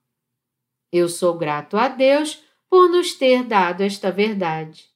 Eu 0.93 1.09
sou 1.09 1.35
grato 1.37 1.77
a 1.77 1.89
Deus 1.89 2.43
por 2.69 2.89
nos 2.89 3.15
ter 3.15 3.43
dado 3.43 3.81
esta 3.81 4.11
verdade. 4.11 4.91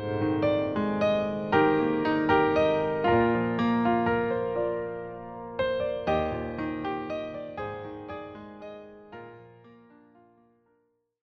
Thank 0.00 0.22
you. 0.22 0.37